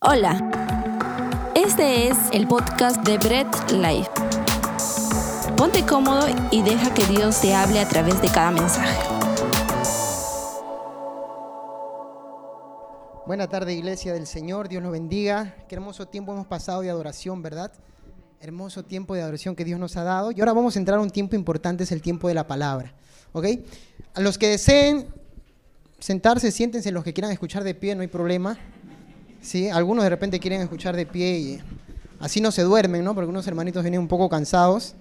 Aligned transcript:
Hola, 0.00 0.38
este 1.56 2.06
es 2.06 2.16
el 2.30 2.46
podcast 2.46 3.04
de 3.04 3.18
Bread 3.18 3.48
Life. 3.72 4.08
Ponte 5.56 5.84
cómodo 5.84 6.28
y 6.52 6.62
deja 6.62 6.94
que 6.94 7.04
Dios 7.06 7.40
te 7.40 7.52
hable 7.52 7.80
a 7.80 7.88
través 7.88 8.22
de 8.22 8.28
cada 8.28 8.52
mensaje. 8.52 8.96
Buena 13.26 13.48
tarde, 13.48 13.74
iglesia 13.74 14.12
del 14.12 14.28
Señor. 14.28 14.68
Dios 14.68 14.84
nos 14.84 14.92
bendiga. 14.92 15.56
Qué 15.68 15.74
hermoso 15.74 16.06
tiempo 16.06 16.32
hemos 16.32 16.46
pasado 16.46 16.82
de 16.82 16.90
adoración, 16.90 17.42
¿verdad? 17.42 17.72
Hermoso 18.40 18.84
tiempo 18.84 19.16
de 19.16 19.22
adoración 19.22 19.56
que 19.56 19.64
Dios 19.64 19.80
nos 19.80 19.96
ha 19.96 20.04
dado. 20.04 20.30
Y 20.30 20.38
ahora 20.38 20.52
vamos 20.52 20.76
a 20.76 20.78
entrar 20.78 21.00
a 21.00 21.02
un 21.02 21.10
tiempo 21.10 21.34
importante, 21.34 21.82
es 21.82 21.90
el 21.90 22.02
tiempo 22.02 22.28
de 22.28 22.34
la 22.34 22.46
palabra. 22.46 22.94
¿Ok? 23.32 23.46
A 24.14 24.20
los 24.20 24.38
que 24.38 24.46
deseen 24.46 25.08
sentarse, 25.98 26.52
siéntense. 26.52 26.92
Los 26.92 27.02
que 27.02 27.12
quieran 27.12 27.32
escuchar 27.32 27.64
de 27.64 27.74
pie, 27.74 27.96
no 27.96 28.02
hay 28.02 28.06
problema. 28.06 28.56
¿Sí? 29.40 29.68
Algunos 29.68 30.04
de 30.04 30.10
repente 30.10 30.40
quieren 30.40 30.60
escuchar 30.60 30.96
de 30.96 31.06
pie 31.06 31.38
y 31.38 31.60
así 32.20 32.40
no 32.40 32.50
se 32.50 32.62
duermen, 32.62 33.04
¿no? 33.04 33.14
Porque 33.14 33.28
unos 33.28 33.46
hermanitos 33.46 33.82
vienen 33.82 34.00
un 34.00 34.08
poco 34.08 34.28
cansados. 34.28 34.94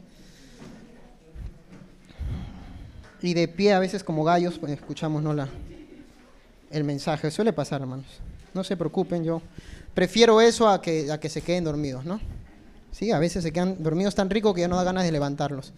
Y 3.21 3.33
de 3.33 3.47
pie 3.47 3.73
a 3.73 3.79
veces 3.79 4.03
como 4.03 4.23
gallos 4.23 4.59
pues 4.59 4.71
escuchamos 4.71 5.23
¿no? 5.23 5.33
La, 5.33 5.49
el 6.69 6.83
mensaje. 6.83 7.31
Suele 7.31 7.53
pasar, 7.53 7.81
hermanos. 7.81 8.05
No 8.53 8.63
se 8.63 8.77
preocupen, 8.77 9.23
yo 9.23 9.41
prefiero 9.93 10.41
eso 10.41 10.67
a 10.67 10.81
que, 10.81 11.11
a 11.11 11.19
que 11.19 11.29
se 11.29 11.41
queden 11.41 11.63
dormidos, 11.63 12.05
¿no? 12.05 12.19
Sí, 12.91 13.11
a 13.11 13.19
veces 13.19 13.43
se 13.43 13.51
quedan 13.51 13.81
dormidos 13.83 14.15
tan 14.15 14.29
rico 14.29 14.53
que 14.53 14.61
ya 14.61 14.67
no 14.67 14.75
da 14.75 14.83
ganas 14.83 15.03
de 15.03 15.11
levantarlos. 15.11 15.73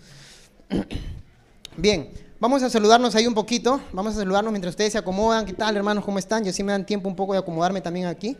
Bien, 1.77 2.09
vamos 2.39 2.63
a 2.63 2.69
saludarnos 2.69 3.15
ahí 3.15 3.27
un 3.27 3.33
poquito. 3.33 3.81
Vamos 3.91 4.15
a 4.15 4.19
saludarnos 4.19 4.51
mientras 4.51 4.71
ustedes 4.71 4.93
se 4.93 4.97
acomodan. 4.97 5.45
¿Qué 5.45 5.53
tal, 5.53 5.75
hermanos? 5.75 6.03
¿Cómo 6.03 6.19
están? 6.19 6.45
Y 6.45 6.49
así 6.49 6.63
me 6.63 6.71
dan 6.71 6.85
tiempo 6.85 7.09
un 7.09 7.15
poco 7.15 7.33
de 7.33 7.39
acomodarme 7.39 7.81
también 7.81 8.07
aquí. 8.07 8.37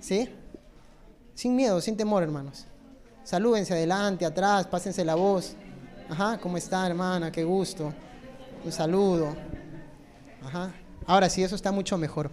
¿Sí? 0.00 0.28
Sin 1.34 1.54
miedo, 1.54 1.80
sin 1.80 1.96
temor, 1.96 2.22
hermanos. 2.22 2.66
Salúdense 3.24 3.74
adelante, 3.74 4.24
atrás, 4.24 4.66
pásense 4.66 5.04
la 5.04 5.14
voz. 5.14 5.54
Ajá, 6.08 6.38
¿cómo 6.40 6.56
está, 6.56 6.86
hermana? 6.86 7.30
Qué 7.30 7.44
gusto. 7.44 7.92
Un 8.64 8.72
saludo. 8.72 9.36
Ajá. 10.42 10.72
Ahora 11.06 11.28
sí, 11.28 11.42
eso 11.42 11.54
está 11.54 11.70
mucho 11.70 11.96
mejor. 11.98 12.30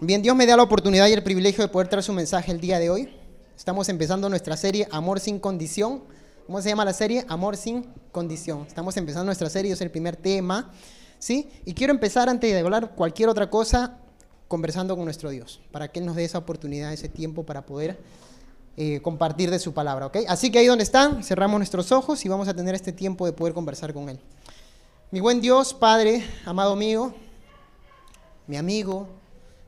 Bien, 0.00 0.22
Dios 0.22 0.36
me 0.36 0.46
da 0.46 0.56
la 0.56 0.62
oportunidad 0.62 1.08
y 1.08 1.12
el 1.12 1.22
privilegio 1.22 1.62
de 1.62 1.68
poder 1.68 1.88
traer 1.88 2.02
su 2.02 2.12
mensaje 2.12 2.50
el 2.52 2.60
día 2.60 2.78
de 2.78 2.90
hoy. 2.90 3.14
Estamos 3.56 3.88
empezando 3.88 4.28
nuestra 4.28 4.56
serie 4.56 4.88
Amor 4.90 5.20
sin 5.20 5.38
condición. 5.38 6.02
¿Cómo 6.46 6.60
se 6.60 6.68
llama 6.68 6.84
la 6.84 6.92
serie? 6.92 7.24
Amor 7.28 7.56
sin 7.56 7.84
condición. 8.10 8.64
Estamos 8.66 8.96
empezando 8.96 9.26
nuestra 9.26 9.48
serie, 9.48 9.72
es 9.72 9.80
el 9.80 9.90
primer 9.90 10.16
tema. 10.16 10.70
¿Sí? 11.18 11.48
Y 11.64 11.74
quiero 11.74 11.92
empezar 11.92 12.28
antes 12.28 12.52
de 12.52 12.58
hablar 12.58 12.96
cualquier 12.96 13.28
otra 13.28 13.48
cosa 13.48 13.98
conversando 14.48 14.96
con 14.96 15.04
nuestro 15.04 15.30
Dios, 15.30 15.60
para 15.70 15.88
que 15.88 16.00
Él 16.00 16.06
nos 16.06 16.16
dé 16.16 16.24
esa 16.24 16.38
oportunidad, 16.38 16.92
ese 16.92 17.08
tiempo 17.08 17.44
para 17.46 17.64
poder 17.64 17.98
eh, 18.76 19.00
compartir 19.02 19.50
de 19.50 19.60
su 19.60 19.72
palabra, 19.72 20.06
¿ok? 20.06 20.18
Así 20.28 20.50
que 20.50 20.58
ahí 20.58 20.66
donde 20.66 20.82
están, 20.82 21.22
cerramos 21.22 21.58
nuestros 21.58 21.92
ojos 21.92 22.24
y 22.24 22.28
vamos 22.28 22.48
a 22.48 22.54
tener 22.54 22.74
este 22.74 22.92
tiempo 22.92 23.24
de 23.24 23.32
poder 23.32 23.54
conversar 23.54 23.94
con 23.94 24.08
Él. 24.08 24.18
Mi 25.12 25.20
buen 25.20 25.40
Dios, 25.40 25.72
Padre, 25.72 26.24
amado 26.44 26.74
mío, 26.74 27.14
mi 28.48 28.56
amigo, 28.56 29.08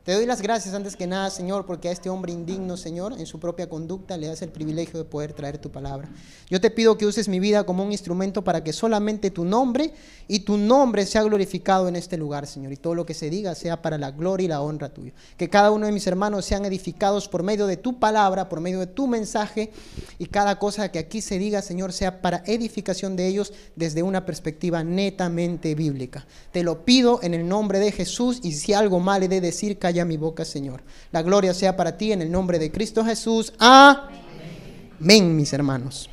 te 0.04 0.12
doy 0.12 0.26
las 0.26 0.42
gracias 0.42 0.74
antes 0.74 0.96
que 0.96 1.06
nada, 1.06 1.30
Señor, 1.30 1.64
porque 1.64 1.88
a 1.88 1.92
este 1.92 2.10
hombre 2.10 2.30
indigno, 2.30 2.76
Señor, 2.76 3.14
en 3.18 3.24
su 3.24 3.40
propia 3.40 3.70
conducta 3.70 4.18
le 4.18 4.26
das 4.26 4.42
el 4.42 4.50
privilegio 4.50 4.98
de 4.98 5.06
poder 5.06 5.32
traer 5.32 5.56
tu 5.56 5.70
palabra. 5.70 6.10
Yo 6.50 6.60
te 6.60 6.70
pido 6.70 6.98
que 6.98 7.06
uses 7.06 7.26
mi 7.26 7.40
vida 7.40 7.64
como 7.64 7.82
un 7.82 7.90
instrumento 7.90 8.44
para 8.44 8.62
que 8.62 8.74
solamente 8.74 9.30
tu 9.30 9.46
nombre 9.46 9.94
y 10.28 10.40
tu 10.40 10.58
nombre 10.58 11.06
sea 11.06 11.22
glorificado 11.22 11.88
en 11.88 11.96
este 11.96 12.18
lugar, 12.18 12.46
Señor, 12.46 12.74
y 12.74 12.76
todo 12.76 12.94
lo 12.94 13.06
que 13.06 13.14
se 13.14 13.30
diga 13.30 13.54
sea 13.54 13.80
para 13.80 13.96
la 13.96 14.10
gloria 14.10 14.44
y 14.44 14.48
la 14.48 14.60
honra 14.60 14.90
tuya. 14.90 15.14
Que 15.38 15.48
cada 15.48 15.70
uno 15.70 15.86
de 15.86 15.92
mis 15.92 16.06
hermanos 16.06 16.44
sean 16.44 16.66
edificados 16.66 17.26
por 17.26 17.42
medio 17.42 17.66
de 17.66 17.78
tu 17.78 17.98
palabra, 17.98 18.50
por 18.50 18.60
medio 18.60 18.80
de 18.80 18.88
tu 18.88 19.06
mensaje, 19.06 19.72
y 20.18 20.26
cada 20.26 20.58
cosa 20.58 20.92
que 20.92 20.98
aquí 20.98 21.22
se 21.22 21.38
diga, 21.38 21.62
Señor, 21.62 21.94
sea 21.94 22.20
para 22.20 22.42
edificación 22.44 23.16
de 23.16 23.26
ellos 23.26 23.54
desde 23.74 24.02
una 24.02 24.26
perspectiva 24.26 24.84
netamente 24.84 25.74
bíblica. 25.74 26.26
Te 26.52 26.62
lo 26.62 26.84
pido 26.84 27.20
en 27.22 27.32
el 27.32 27.48
nombre 27.48 27.78
de 27.78 27.90
Jesús, 27.90 28.40
y 28.42 28.52
si 28.52 28.74
algo 28.74 29.00
mal 29.00 29.22
he 29.22 29.28
de 29.28 29.40
decir, 29.40 29.78
mi 30.02 30.16
boca, 30.16 30.44
Señor. 30.44 30.82
La 31.12 31.22
gloria 31.22 31.52
sea 31.54 31.76
para 31.76 31.96
ti 31.96 32.12
en 32.12 32.22
el 32.22 32.32
nombre 32.32 32.58
de 32.58 32.72
Cristo 32.72 33.04
Jesús. 33.04 33.52
Amén, 33.58 35.36
mis 35.36 35.52
hermanos. 35.52 36.08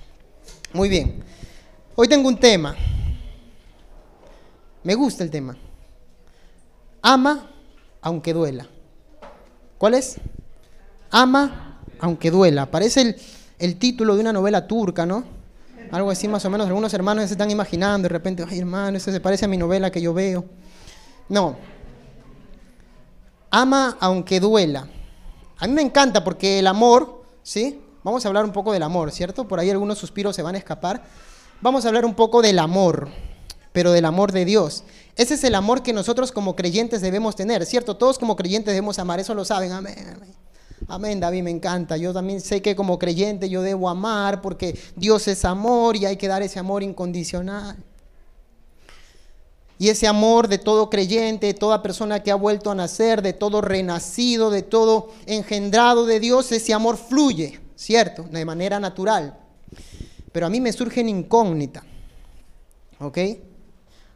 Muy 0.74 0.90
bien. 0.90 1.24
Hoy 1.96 2.08
tengo 2.08 2.28
un 2.28 2.38
tema. 2.38 2.76
Me 4.84 4.96
gusta 4.96 5.24
el 5.24 5.32
tema. 5.32 5.56
Ama 7.02 7.50
aunque 8.02 8.34
duela. 8.34 8.68
¿Cuál 9.78 9.94
es? 9.94 10.18
Ama 11.10 11.80
aunque 12.00 12.30
duela. 12.30 12.70
Parece 12.70 13.02
el, 13.02 13.16
el 13.60 13.78
título 13.78 14.16
de 14.16 14.22
una 14.22 14.34
novela 14.34 14.68
turca, 14.68 15.06
¿no? 15.06 15.24
Algo 15.92 16.10
así 16.10 16.28
más 16.28 16.46
o 16.46 16.50
menos. 16.50 16.68
Algunos 16.68 16.94
hermanos 16.94 17.26
se 17.26 17.34
están 17.34 17.52
imaginando 17.52 18.08
de 18.08 18.10
repente, 18.10 18.46
ay 18.48 18.60
hermano, 18.60 18.98
eso 18.98 19.12
se 19.12 19.20
parece 19.20 19.46
a 19.46 19.48
mi 19.48 19.58
novela 19.58 19.92
que 19.92 20.02
yo 20.02 20.14
veo. 20.14 20.46
No, 21.28 21.58
ama 23.52 23.98
aunque 24.00 24.40
duela. 24.40 24.88
A 25.60 25.68
mí 25.68 25.74
me 25.74 25.82
encanta 25.84 26.24
porque 26.24 26.60
el 26.60 26.68
amor, 26.68 27.24
¿sí? 27.44 27.82
Vamos 28.04 28.26
a 28.26 28.30
hablar 28.30 28.46
un 28.46 28.52
poco 28.52 28.72
del 28.74 28.82
amor, 28.82 29.12
¿cierto? 29.12 29.48
Por 29.48 29.60
ahí 29.60 29.70
algunos 29.70 30.00
suspiros 30.00 30.36
se 30.36 30.42
van 30.42 30.56
a 30.56 30.58
escapar. 30.58 31.04
Vamos 31.62 31.86
a 31.86 31.90
hablar 31.90 32.06
un 32.06 32.16
poco 32.16 32.42
del 32.42 32.58
amor, 32.58 33.10
pero 33.72 33.92
del 33.92 34.06
amor 34.06 34.32
de 34.32 34.46
Dios. 34.46 34.84
Ese 35.16 35.36
es 35.36 35.44
el 35.44 35.54
amor 35.54 35.84
que 35.84 35.94
nosotros 35.94 36.32
como 36.32 36.56
creyentes 36.56 37.02
debemos 37.02 37.36
tener, 37.36 37.64
¿cierto? 37.68 37.98
Todos 37.98 38.18
como 38.18 38.36
creyentes 38.36 38.74
debemos 38.74 38.98
amar, 38.98 39.20
eso 39.20 39.36
lo 39.36 39.46
saben, 39.46 39.72
amén. 39.72 40.18
Amén, 40.88 41.20
David, 41.20 41.44
me 41.44 41.52
encanta. 41.52 41.96
Yo 41.98 42.12
también 42.12 42.42
sé 42.42 42.62
que 42.64 42.76
como 42.76 42.98
creyente 42.98 43.50
yo 43.50 43.62
debo 43.62 43.88
amar 43.88 44.42
porque 44.42 44.80
Dios 44.96 45.28
es 45.28 45.46
amor 45.46 45.96
y 45.96 46.06
hay 46.06 46.18
que 46.18 46.28
dar 46.28 46.42
ese 46.42 46.58
amor 46.58 46.82
incondicional. 46.82 47.78
Y 49.82 49.90
ese 49.90 50.06
amor 50.06 50.48
de 50.48 50.60
todo 50.60 50.92
creyente, 50.92 51.48
de 51.48 51.54
toda 51.56 51.82
persona 51.82 52.22
que 52.22 52.30
ha 52.30 52.36
vuelto 52.36 52.70
a 52.70 52.76
nacer, 52.76 53.24
de 53.24 53.34
todo 53.34 53.62
renacido, 53.62 54.52
de 54.52 54.62
todo 54.62 55.10
engendrado 55.26 56.06
de 56.06 56.20
Dios, 56.20 56.52
ese 56.52 56.72
amor 56.72 56.98
fluye, 56.98 57.60
¿cierto? 57.76 58.22
De 58.30 58.46
manera 58.46 58.80
natural. 58.80 59.40
Pero 60.32 60.46
a 60.46 60.52
mí 60.52 60.62
me 60.62 60.72
surge 60.72 61.02
en 61.02 61.10
incógnita, 61.10 61.84
¿ok? 63.00 63.18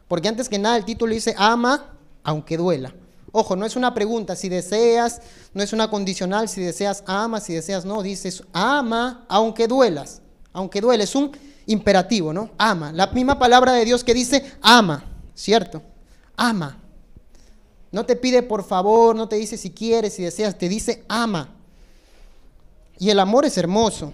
Porque 0.06 0.28
antes 0.28 0.48
que 0.48 0.56
nada 0.56 0.76
el 0.76 0.84
título 0.84 1.12
dice, 1.12 1.34
ama 1.36 1.96
aunque 2.22 2.56
duela. 2.56 2.94
Ojo, 3.32 3.56
no 3.56 3.66
es 3.66 3.74
una 3.74 3.92
pregunta, 3.92 4.36
si 4.36 4.48
deseas, 4.48 5.20
no 5.52 5.64
es 5.64 5.72
una 5.72 5.90
condicional, 5.90 6.48
si 6.48 6.60
deseas, 6.60 7.02
ama, 7.08 7.40
si 7.40 7.54
deseas, 7.54 7.84
no, 7.84 8.04
dices, 8.04 8.44
ama 8.52 9.26
aunque 9.28 9.66
duelas, 9.66 10.22
aunque 10.52 10.80
duele, 10.80 11.02
es 11.02 11.16
un 11.16 11.36
imperativo, 11.66 12.32
¿no? 12.32 12.50
Ama, 12.56 12.92
la 12.92 13.08
misma 13.08 13.36
palabra 13.36 13.72
de 13.72 13.84
Dios 13.84 14.04
que 14.04 14.14
dice, 14.14 14.44
ama. 14.62 15.05
¿Cierto? 15.36 15.82
Ama. 16.36 16.80
No 17.92 18.04
te 18.04 18.16
pide 18.16 18.42
por 18.42 18.64
favor, 18.64 19.14
no 19.14 19.28
te 19.28 19.36
dice 19.36 19.56
si 19.56 19.70
quieres, 19.70 20.14
si 20.14 20.22
deseas, 20.24 20.58
te 20.58 20.68
dice 20.68 21.04
ama. 21.08 21.54
Y 22.98 23.10
el 23.10 23.20
amor 23.20 23.44
es 23.44 23.56
hermoso, 23.58 24.12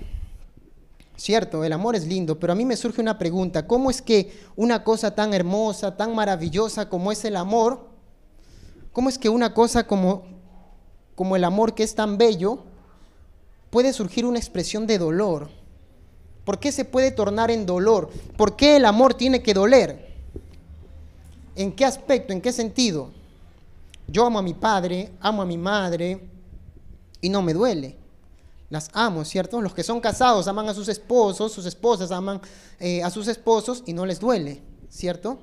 ¿cierto? 1.16 1.64
El 1.64 1.72
amor 1.72 1.96
es 1.96 2.06
lindo, 2.06 2.38
pero 2.38 2.52
a 2.52 2.56
mí 2.56 2.64
me 2.64 2.76
surge 2.76 3.00
una 3.00 3.18
pregunta, 3.18 3.66
¿cómo 3.66 3.90
es 3.90 4.02
que 4.02 4.36
una 4.56 4.84
cosa 4.84 5.14
tan 5.14 5.32
hermosa, 5.32 5.96
tan 5.96 6.14
maravillosa 6.14 6.88
como 6.88 7.12
es 7.12 7.24
el 7.24 7.36
amor, 7.36 7.88
cómo 8.92 9.08
es 9.08 9.18
que 9.18 9.28
una 9.28 9.54
cosa 9.54 9.86
como, 9.86 10.24
como 11.14 11.36
el 11.36 11.44
amor 11.44 11.74
que 11.74 11.84
es 11.84 11.94
tan 11.94 12.18
bello, 12.18 12.64
puede 13.70 13.92
surgir 13.92 14.26
una 14.26 14.38
expresión 14.38 14.86
de 14.86 14.98
dolor? 14.98 15.48
¿Por 16.44 16.58
qué 16.58 16.72
se 16.72 16.84
puede 16.84 17.12
tornar 17.12 17.52
en 17.52 17.66
dolor? 17.66 18.10
¿Por 18.36 18.56
qué 18.56 18.76
el 18.76 18.84
amor 18.84 19.14
tiene 19.14 19.42
que 19.42 19.54
doler? 19.54 20.11
¿En 21.54 21.72
qué 21.72 21.84
aspecto? 21.84 22.32
¿En 22.32 22.40
qué 22.40 22.52
sentido? 22.52 23.10
Yo 24.06 24.26
amo 24.26 24.38
a 24.38 24.42
mi 24.42 24.54
padre, 24.54 25.12
amo 25.20 25.42
a 25.42 25.46
mi 25.46 25.56
madre 25.56 26.20
y 27.20 27.28
no 27.28 27.42
me 27.42 27.52
duele. 27.52 27.96
Las 28.70 28.90
amo, 28.94 29.24
¿cierto? 29.24 29.60
Los 29.60 29.74
que 29.74 29.82
son 29.82 30.00
casados 30.00 30.48
aman 30.48 30.68
a 30.68 30.74
sus 30.74 30.88
esposos, 30.88 31.52
sus 31.52 31.66
esposas 31.66 32.10
aman 32.10 32.40
eh, 32.80 33.02
a 33.02 33.10
sus 33.10 33.28
esposos 33.28 33.82
y 33.86 33.92
no 33.92 34.06
les 34.06 34.18
duele, 34.18 34.62
¿cierto? 34.88 35.38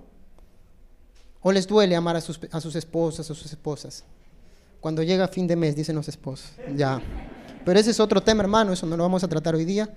¿O 1.42 1.52
les 1.52 1.68
duele 1.68 1.96
amar 1.96 2.16
a 2.16 2.22
sus, 2.22 2.40
a 2.52 2.60
sus 2.60 2.76
esposas 2.76 3.30
o 3.30 3.36
sus 3.36 3.52
esposas? 3.52 4.04
Cuando 4.82 5.04
llega 5.04 5.28
fin 5.28 5.46
de 5.46 5.56
mes, 5.56 5.76
dicen 5.76 5.96
los 5.96 6.08
esposos. 6.08 6.52
Ya. 6.76 7.02
Pero 7.66 7.80
ese 7.80 7.92
es 7.92 8.00
otro 8.00 8.22
tema, 8.22 8.42
hermano, 8.42 8.74
eso 8.74 8.86
no 8.86 8.98
lo 8.98 9.04
vamos 9.04 9.24
a 9.24 9.28
tratar 9.28 9.56
hoy 9.56 9.66
día. 9.66 9.94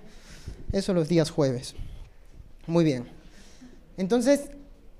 Eso 0.71 0.93
los 0.93 1.07
días 1.07 1.31
jueves. 1.31 1.73
Muy 2.67 2.83
bien. 2.83 3.09
Entonces, 3.97 4.49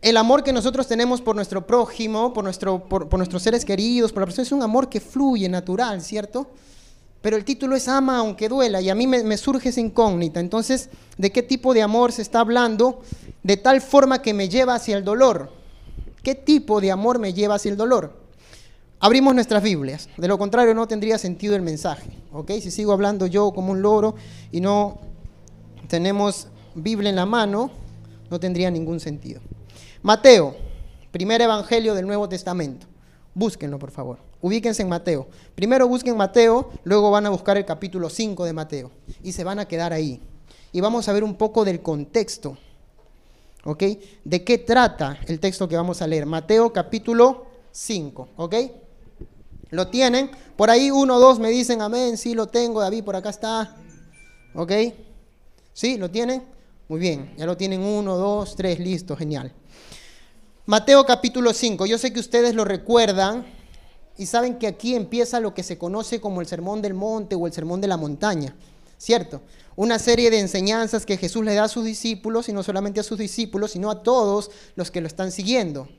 el 0.04 0.18
amor 0.18 0.44
que 0.44 0.54
nosotros 0.54 0.88
tenemos 0.88 1.22
por 1.22 1.36
nuestro 1.36 1.66
prójimo, 1.66 2.34
por, 2.34 2.44
nuestro, 2.44 2.84
por, 2.88 3.12
nuestros 3.16 3.42
seres 3.42 3.66
queridos, 3.66 4.12
por 4.12 4.22
la 4.22 4.28
persona, 4.28 4.44
es 4.44 4.52
un 4.52 4.62
amor 4.62 4.90
que 4.90 5.00
fluye 5.00 5.50
natural, 5.50 6.02
¿cierto? 6.02 6.52
Pero 7.22 7.38
el 7.38 7.46
título 7.46 7.76
es 7.76 7.88
ama 7.88 8.18
aunque 8.18 8.50
duela 8.50 8.82
y 8.82 8.90
a 8.90 8.96
mí 8.96 9.08
me, 9.08 9.24
me, 9.24 9.38
surge 9.38 9.70
esa 9.70 9.80
incógnita. 9.80 10.40
Entonces, 10.40 10.90
¿de 11.18 11.32
qué 11.32 11.42
tipo 11.42 11.74
de 11.74 11.82
amor 11.82 12.12
se 12.12 12.22
está 12.22 12.42
hablando? 12.42 13.02
De 13.44 13.58
tal 13.58 13.82
forma 13.82 14.22
que 14.22 14.34
me 14.34 14.50
lleva 14.50 14.76
hacia 14.76 14.98
el 14.98 15.04
dolor. 15.04 15.52
¿Qué 16.22 16.36
tipo 16.36 16.82
de 16.82 16.92
amor 16.92 17.18
me 17.20 17.34
lleva 17.34 17.56
hacia 17.56 17.72
el 17.72 17.78
dolor? 17.78 18.24
abrimos 19.04 19.36
nuestras 19.36 19.62
Biblias. 19.62 20.08
De 20.16 20.30
lo 20.30 20.38
contrario, 20.38 20.74
no 20.74 20.88
tendría 20.88 21.18
sentido 21.18 21.58
el 21.58 21.62
mensaje. 21.62 22.10
¿ok? 22.32 22.52
Si 22.62 22.72
sigo 22.72 22.94
hablando 22.94 23.28
yo 23.28 23.52
como 23.52 23.74
un 23.74 23.82
loro 23.82 24.16
y 24.50 24.62
no 24.62 24.98
tenemos 25.90 26.48
Biblia 26.74 27.10
en 27.10 27.18
la 27.18 27.26
mano, 27.26 27.70
no 28.32 28.40
tendría 28.40 28.72
ningún 28.72 29.02
sentido. 29.02 29.42
Mateo, 30.04 30.54
primer 31.12 31.42
evangelio 31.42 31.94
del 31.94 32.06
Nuevo 32.06 32.28
Testamento. 32.28 32.88
Búsquenlo, 33.34 33.80
por 33.80 33.90
favor. 33.90 34.20
Ubíquense 34.42 34.82
en 34.82 34.90
Mateo. 34.90 35.30
Primero 35.56 35.88
busquen 35.88 36.18
Mateo, 36.18 36.72
luego 36.84 37.10
van 37.10 37.26
a 37.26 37.30
buscar 37.30 37.56
el 37.56 37.64
capítulo 37.64 38.10
5 38.10 38.44
de 38.44 38.52
Mateo. 38.52 38.92
Y 39.24 39.32
se 39.32 39.46
van 39.46 39.60
a 39.60 39.66
quedar 39.66 39.94
ahí. 39.94 40.22
Y 40.74 40.82
vamos 40.82 41.08
a 41.08 41.14
ver 41.14 41.24
un 41.24 41.36
poco 41.36 41.64
del 41.64 41.82
contexto. 41.82 42.58
¿Ok? 43.64 43.82
¿De 44.26 44.44
qué 44.44 44.58
trata 44.58 45.20
el 45.26 45.40
texto 45.40 45.70
que 45.70 45.78
vamos 45.78 46.02
a 46.02 46.08
leer? 46.08 46.26
Mateo 46.26 46.74
capítulo 46.74 47.46
5. 47.72 48.28
¿Ok? 48.36 48.56
¿Lo 49.70 49.88
tienen? 49.88 50.32
Por 50.58 50.70
ahí 50.70 50.92
uno 50.92 51.16
o 51.16 51.20
dos 51.22 51.40
me 51.40 51.50
dicen 51.50 51.82
amén, 51.82 52.18
sí 52.18 52.34
lo 52.34 52.48
tengo, 52.48 52.82
David, 52.82 53.06
por 53.06 53.16
acá 53.16 53.30
está. 53.30 53.78
¿Ok? 54.54 54.74
¿Sí? 55.72 55.98
¿Lo 55.98 56.12
tienen? 56.12 56.44
Muy 56.90 57.00
bien, 57.00 57.34
ya 57.38 57.46
lo 57.46 57.56
tienen 57.56 57.80
uno, 57.80 58.18
dos, 58.18 58.58
tres, 58.58 58.80
listo, 58.80 59.16
genial. 59.16 59.54
Mateo 60.66 61.06
capítulo 61.06 61.52
5, 61.52 61.86
yo 61.88 61.98
sé 61.98 62.14
que 62.14 62.22
ustedes 62.22 62.56
lo 62.56 62.64
recuerdan 62.64 63.46
y 64.18 64.28
saben 64.28 64.58
que 64.58 64.68
aquí 64.68 64.96
empieza 64.96 65.42
lo 65.42 65.54
que 65.54 65.62
se 65.62 65.78
conoce 65.78 66.22
como 66.22 66.40
el 66.40 66.48
sermón 66.48 66.82
del 66.82 66.94
monte 66.94 67.36
o 67.36 67.48
el 67.48 67.52
sermón 67.52 67.82
de 67.82 67.90
la 67.90 67.98
montaña, 67.98 68.56
¿cierto? 68.98 69.42
Una 69.76 70.00
serie 70.00 70.32
de 70.32 70.40
enseñanzas 70.40 71.06
que 71.06 71.18
Jesús 71.18 71.44
le 71.44 71.54
da 71.54 71.66
a 71.66 71.68
sus 71.68 71.84
discípulos 71.84 72.48
y 72.48 72.54
no 72.54 72.64
solamente 72.64 73.02
a 73.02 73.04
sus 73.04 73.18
discípulos, 73.18 73.72
sino 73.72 73.92
a 73.92 74.04
todos 74.04 74.52
los 74.78 74.90
que 74.90 75.02
lo 75.02 75.08
están 75.08 75.34
siguiendo. 75.34 75.90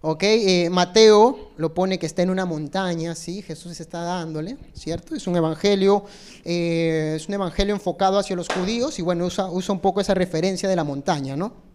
¿Ok? 0.00 0.22
Eh, 0.24 0.68
Mateo 0.68 1.50
lo 1.56 1.72
pone 1.72 2.00
que 2.00 2.06
está 2.06 2.22
en 2.22 2.30
una 2.30 2.46
montaña, 2.46 3.14
¿sí? 3.14 3.42
Jesús 3.42 3.78
está 3.78 4.00
dándole, 4.00 4.56
¿cierto? 4.72 5.14
Es 5.14 5.28
un 5.28 5.36
evangelio, 5.36 6.04
eh, 6.44 7.12
es 7.14 7.28
un 7.28 7.34
evangelio 7.34 7.76
enfocado 7.76 8.18
hacia 8.18 8.34
los 8.34 8.48
judíos 8.48 8.98
y 8.98 9.02
bueno, 9.02 9.24
usa, 9.26 9.48
usa 9.52 9.72
un 9.72 9.80
poco 9.80 10.00
esa 10.00 10.14
referencia 10.14 10.68
de 10.68 10.74
la 10.74 10.82
montaña, 10.82 11.36
¿no? 11.36 11.73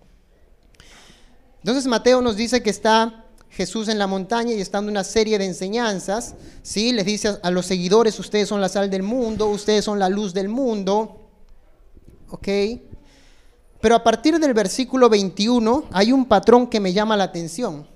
Entonces 1.59 1.87
Mateo 1.87 2.21
nos 2.21 2.35
dice 2.35 2.63
que 2.63 2.69
está 2.69 3.25
Jesús 3.49 3.87
en 3.87 3.99
la 3.99 4.07
montaña 4.07 4.53
y 4.53 4.61
está 4.61 4.77
dando 4.77 4.91
una 4.91 5.03
serie 5.03 5.37
de 5.37 5.45
enseñanzas, 5.45 6.35
¿sí? 6.61 6.91
Les 6.91 7.05
dice 7.05 7.37
a 7.41 7.51
los 7.51 7.65
seguidores, 7.65 8.19
ustedes 8.19 8.47
son 8.47 8.61
la 8.61 8.69
sal 8.69 8.89
del 8.89 9.03
mundo, 9.03 9.47
ustedes 9.47 9.83
son 9.83 9.99
la 9.99 10.07
luz 10.07 10.33
del 10.33 10.49
mundo, 10.49 11.19
¿ok? 12.29 12.47
Pero 13.81 13.95
a 13.95 14.03
partir 14.03 14.39
del 14.39 14.53
versículo 14.53 15.09
21 15.09 15.85
hay 15.91 16.11
un 16.11 16.25
patrón 16.25 16.67
que 16.67 16.79
me 16.79 16.93
llama 16.93 17.17
la 17.17 17.25
atención. 17.25 17.87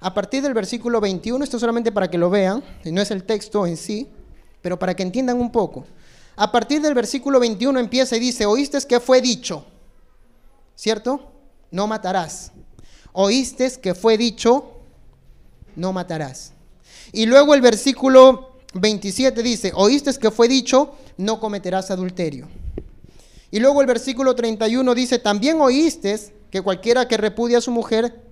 A 0.00 0.14
partir 0.14 0.42
del 0.42 0.54
versículo 0.54 1.00
21, 1.00 1.44
esto 1.44 1.58
solamente 1.58 1.92
para 1.92 2.08
que 2.08 2.18
lo 2.18 2.30
vean, 2.30 2.62
y 2.84 2.92
no 2.92 3.00
es 3.00 3.10
el 3.10 3.24
texto 3.24 3.66
en 3.66 3.76
sí, 3.76 4.08
pero 4.62 4.78
para 4.78 4.94
que 4.94 5.02
entiendan 5.02 5.38
un 5.40 5.52
poco. 5.52 5.84
A 6.36 6.50
partir 6.50 6.80
del 6.80 6.94
versículo 6.94 7.38
21 7.38 7.78
empieza 7.78 8.16
y 8.16 8.20
dice, 8.20 8.46
oíste 8.46 8.78
que 8.86 8.98
fue 8.98 9.20
dicho, 9.20 9.64
¿cierto? 10.74 11.32
No 11.70 11.86
matarás. 11.86 12.52
Oíste 13.12 13.70
que 13.80 13.94
fue 13.94 14.16
dicho, 14.16 14.72
no 15.76 15.92
matarás. 15.92 16.52
Y 17.12 17.26
luego 17.26 17.54
el 17.54 17.60
versículo 17.60 18.50
27 18.74 19.42
dice, 19.42 19.72
oíste 19.74 20.12
que 20.14 20.30
fue 20.30 20.48
dicho, 20.48 20.94
no 21.16 21.40
cometerás 21.40 21.90
adulterio. 21.90 22.48
Y 23.50 23.58
luego 23.58 23.80
el 23.80 23.86
versículo 23.86 24.34
31 24.34 24.94
dice, 24.94 25.18
también 25.18 25.60
oíste 25.60 26.18
que 26.50 26.62
cualquiera 26.62 27.08
que 27.08 27.16
repudia 27.16 27.58
a 27.58 27.60
su 27.60 27.72
mujer 27.72 28.22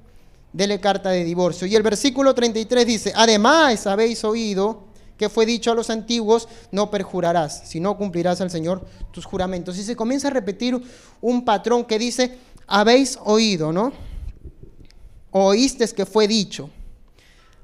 dele 0.53 0.81
carta 0.81 1.11
de 1.11 1.25
divorcio. 1.25 1.67
Y 1.67 1.75
el 1.75 1.83
versículo 1.83 2.35
33 2.35 2.87
dice, 2.87 3.13
además 3.15 3.87
habéis 3.87 4.23
oído 4.25 4.85
que 5.17 5.29
fue 5.29 5.45
dicho 5.45 5.73
a 5.73 5.75
los 5.75 5.91
antiguos, 5.91 6.49
no 6.71 6.91
perjurarás, 6.91 7.69
si 7.69 7.81
no 7.81 7.99
cumplirás 7.99 8.41
al 8.41 8.53
Señor 8.53 8.87
tus 9.11 9.25
juramentos. 9.25 9.77
Y 9.77 9.83
se 9.83 9.97
comienza 9.97 10.29
a 10.29 10.31
repetir 10.31 10.81
un 11.21 11.45
patrón 11.45 11.85
que 11.85 11.99
dice, 11.99 12.39
habéis 12.69 13.19
oído, 13.25 13.73
¿no? 13.73 13.93
Oíste 15.31 15.87
que 15.89 16.07
fue 16.07 16.27
dicho, 16.27 16.71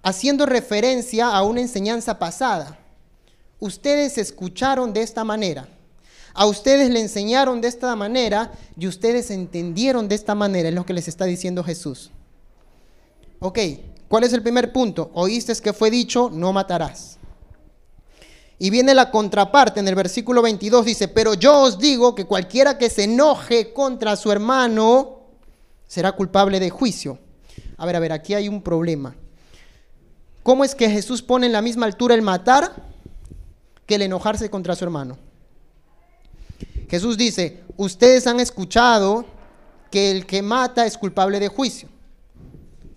haciendo 0.02 0.46
referencia 0.46 1.28
a 1.28 1.42
una 1.42 1.60
enseñanza 1.60 2.18
pasada. 2.18 2.78
Ustedes 3.58 4.18
escucharon 4.18 4.92
de 4.92 5.02
esta 5.02 5.24
manera, 5.24 5.68
a 6.34 6.46
ustedes 6.46 6.90
le 6.90 7.00
enseñaron 7.00 7.60
de 7.60 7.68
esta 7.68 7.94
manera 7.96 8.52
y 8.76 8.86
ustedes 8.86 9.30
entendieron 9.30 10.08
de 10.08 10.16
esta 10.16 10.34
manera, 10.34 10.68
es 10.68 10.74
lo 10.74 10.84
que 10.84 10.92
les 10.92 11.08
está 11.08 11.24
diciendo 11.24 11.62
Jesús. 11.62 12.10
Ok, 13.38 13.58
¿cuál 14.08 14.24
es 14.24 14.32
el 14.32 14.42
primer 14.42 14.72
punto? 14.72 15.10
Oíste 15.14 15.54
que 15.62 15.72
fue 15.72 15.90
dicho, 15.90 16.30
no 16.32 16.52
matarás. 16.52 17.18
Y 18.58 18.70
viene 18.70 18.94
la 18.94 19.10
contraparte 19.10 19.80
en 19.80 19.88
el 19.88 19.94
versículo 19.94 20.42
22, 20.42 20.84
dice, 20.84 21.08
pero 21.08 21.34
yo 21.34 21.62
os 21.62 21.78
digo 21.78 22.14
que 22.14 22.24
cualquiera 22.24 22.78
que 22.78 22.90
se 22.90 23.04
enoje 23.04 23.72
contra 23.72 24.16
su 24.16 24.30
hermano 24.30 25.20
será 25.86 26.12
culpable 26.12 26.60
de 26.60 26.70
juicio. 26.70 27.18
A 27.76 27.86
ver, 27.86 27.96
a 27.96 28.00
ver, 28.00 28.12
aquí 28.12 28.34
hay 28.34 28.48
un 28.48 28.62
problema. 28.62 29.14
¿Cómo 30.42 30.64
es 30.64 30.74
que 30.74 30.90
Jesús 30.90 31.22
pone 31.22 31.46
en 31.46 31.52
la 31.52 31.62
misma 31.62 31.86
altura 31.86 32.14
el 32.14 32.22
matar 32.22 32.74
que 33.86 33.94
el 33.94 34.02
enojarse 34.02 34.50
contra 34.50 34.76
su 34.76 34.84
hermano? 34.84 35.18
Jesús 36.88 37.16
dice, 37.16 37.62
ustedes 37.76 38.26
han 38.26 38.40
escuchado 38.40 39.24
que 39.90 40.10
el 40.10 40.26
que 40.26 40.42
mata 40.42 40.86
es 40.86 40.98
culpable 40.98 41.40
de 41.40 41.48
juicio. 41.48 41.88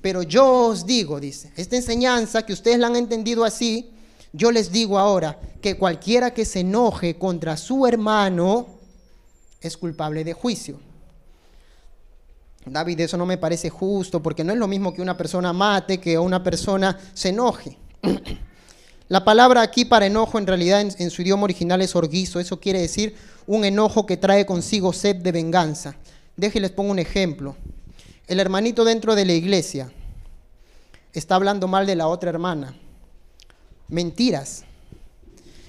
Pero 0.02 0.24
yo 0.24 0.68
os 0.68 0.86
digo, 0.86 1.20
dice, 1.20 1.52
esta 1.56 1.76
enseñanza 1.76 2.46
que 2.46 2.54
ustedes 2.54 2.80
la 2.80 2.88
han 2.88 2.96
entendido 2.96 3.44
así, 3.44 3.92
yo 4.34 4.52
les 4.52 4.72
digo 4.72 5.00
ahora 5.00 5.40
que 5.62 5.78
cualquiera 5.78 6.32
que 6.34 6.46
se 6.46 6.60
enoje 6.60 7.18
contra 7.18 7.58
su 7.58 7.88
hermano 7.88 8.68
es 9.62 9.78
culpable 9.78 10.24
de 10.24 10.34
juicio. 10.34 10.80
David, 12.70 13.02
eso 13.02 13.18
no 13.18 13.26
me 13.26 13.38
parece 13.38 13.70
justo 13.70 14.22
porque 14.22 14.44
no 14.44 14.54
es 14.54 14.60
lo 14.60 14.68
mismo 14.68 14.94
que 14.94 15.02
una 15.02 15.18
persona 15.18 15.54
mate 15.54 16.00
que 16.00 16.18
una 16.18 16.44
persona 16.44 16.98
se 17.14 17.30
enoje. 17.30 17.78
La 19.10 19.24
palabra 19.24 19.62
aquí 19.62 19.86
para 19.86 20.06
enojo 20.06 20.38
en 20.38 20.48
realidad 20.48 20.82
en, 20.82 21.10
su 21.10 21.22
idioma 21.22 21.46
original 21.46 21.82
es 21.82 21.96
orguizo. 21.96 22.42
Eso 22.42 22.60
quiere 22.60 22.82
decir 22.82 23.16
un 23.46 23.64
enojo 23.64 24.06
que 24.06 24.18
trae 24.18 24.46
consigo 24.46 24.92
sed 24.92 25.18
de 25.18 25.32
venganza. 25.32 25.96
Déjenles 26.36 26.72
pongo 26.72 26.92
un 26.92 27.00
ejemplo. 27.00 27.56
El 28.28 28.42
hermanito 28.42 28.84
dentro 28.84 29.16
de 29.16 29.24
la 29.24 29.32
iglesia 29.32 29.90
está 31.14 31.36
hablando 31.36 31.70
mal 31.70 31.88
de 31.88 31.96
la 31.96 32.10
otra 32.10 32.30
hermana. 32.30 32.76
Mentiras. 33.88 34.66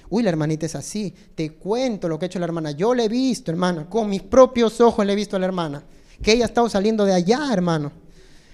Uy, 0.09 0.23
la 0.23 0.29
hermanita 0.29 0.65
es 0.65 0.75
así. 0.75 1.13
Te 1.33 1.51
cuento 1.51 2.09
lo 2.09 2.19
que 2.19 2.25
ha 2.25 2.27
hecho 2.27 2.39
la 2.39 2.45
hermana. 2.45 2.71
Yo 2.71 2.93
le 2.93 3.05
he 3.05 3.09
visto, 3.09 3.51
hermana. 3.51 3.89
Con 3.89 4.09
mis 4.09 4.21
propios 4.21 4.81
ojos 4.81 5.05
le 5.05 5.13
he 5.13 5.15
visto 5.15 5.37
a 5.37 5.39
la 5.39 5.45
hermana. 5.45 5.81
Que 6.21 6.33
ella 6.33 6.45
ha 6.45 6.47
estado 6.47 6.69
saliendo 6.69 7.05
de 7.05 7.13
allá, 7.13 7.49
hermano. 7.51 7.91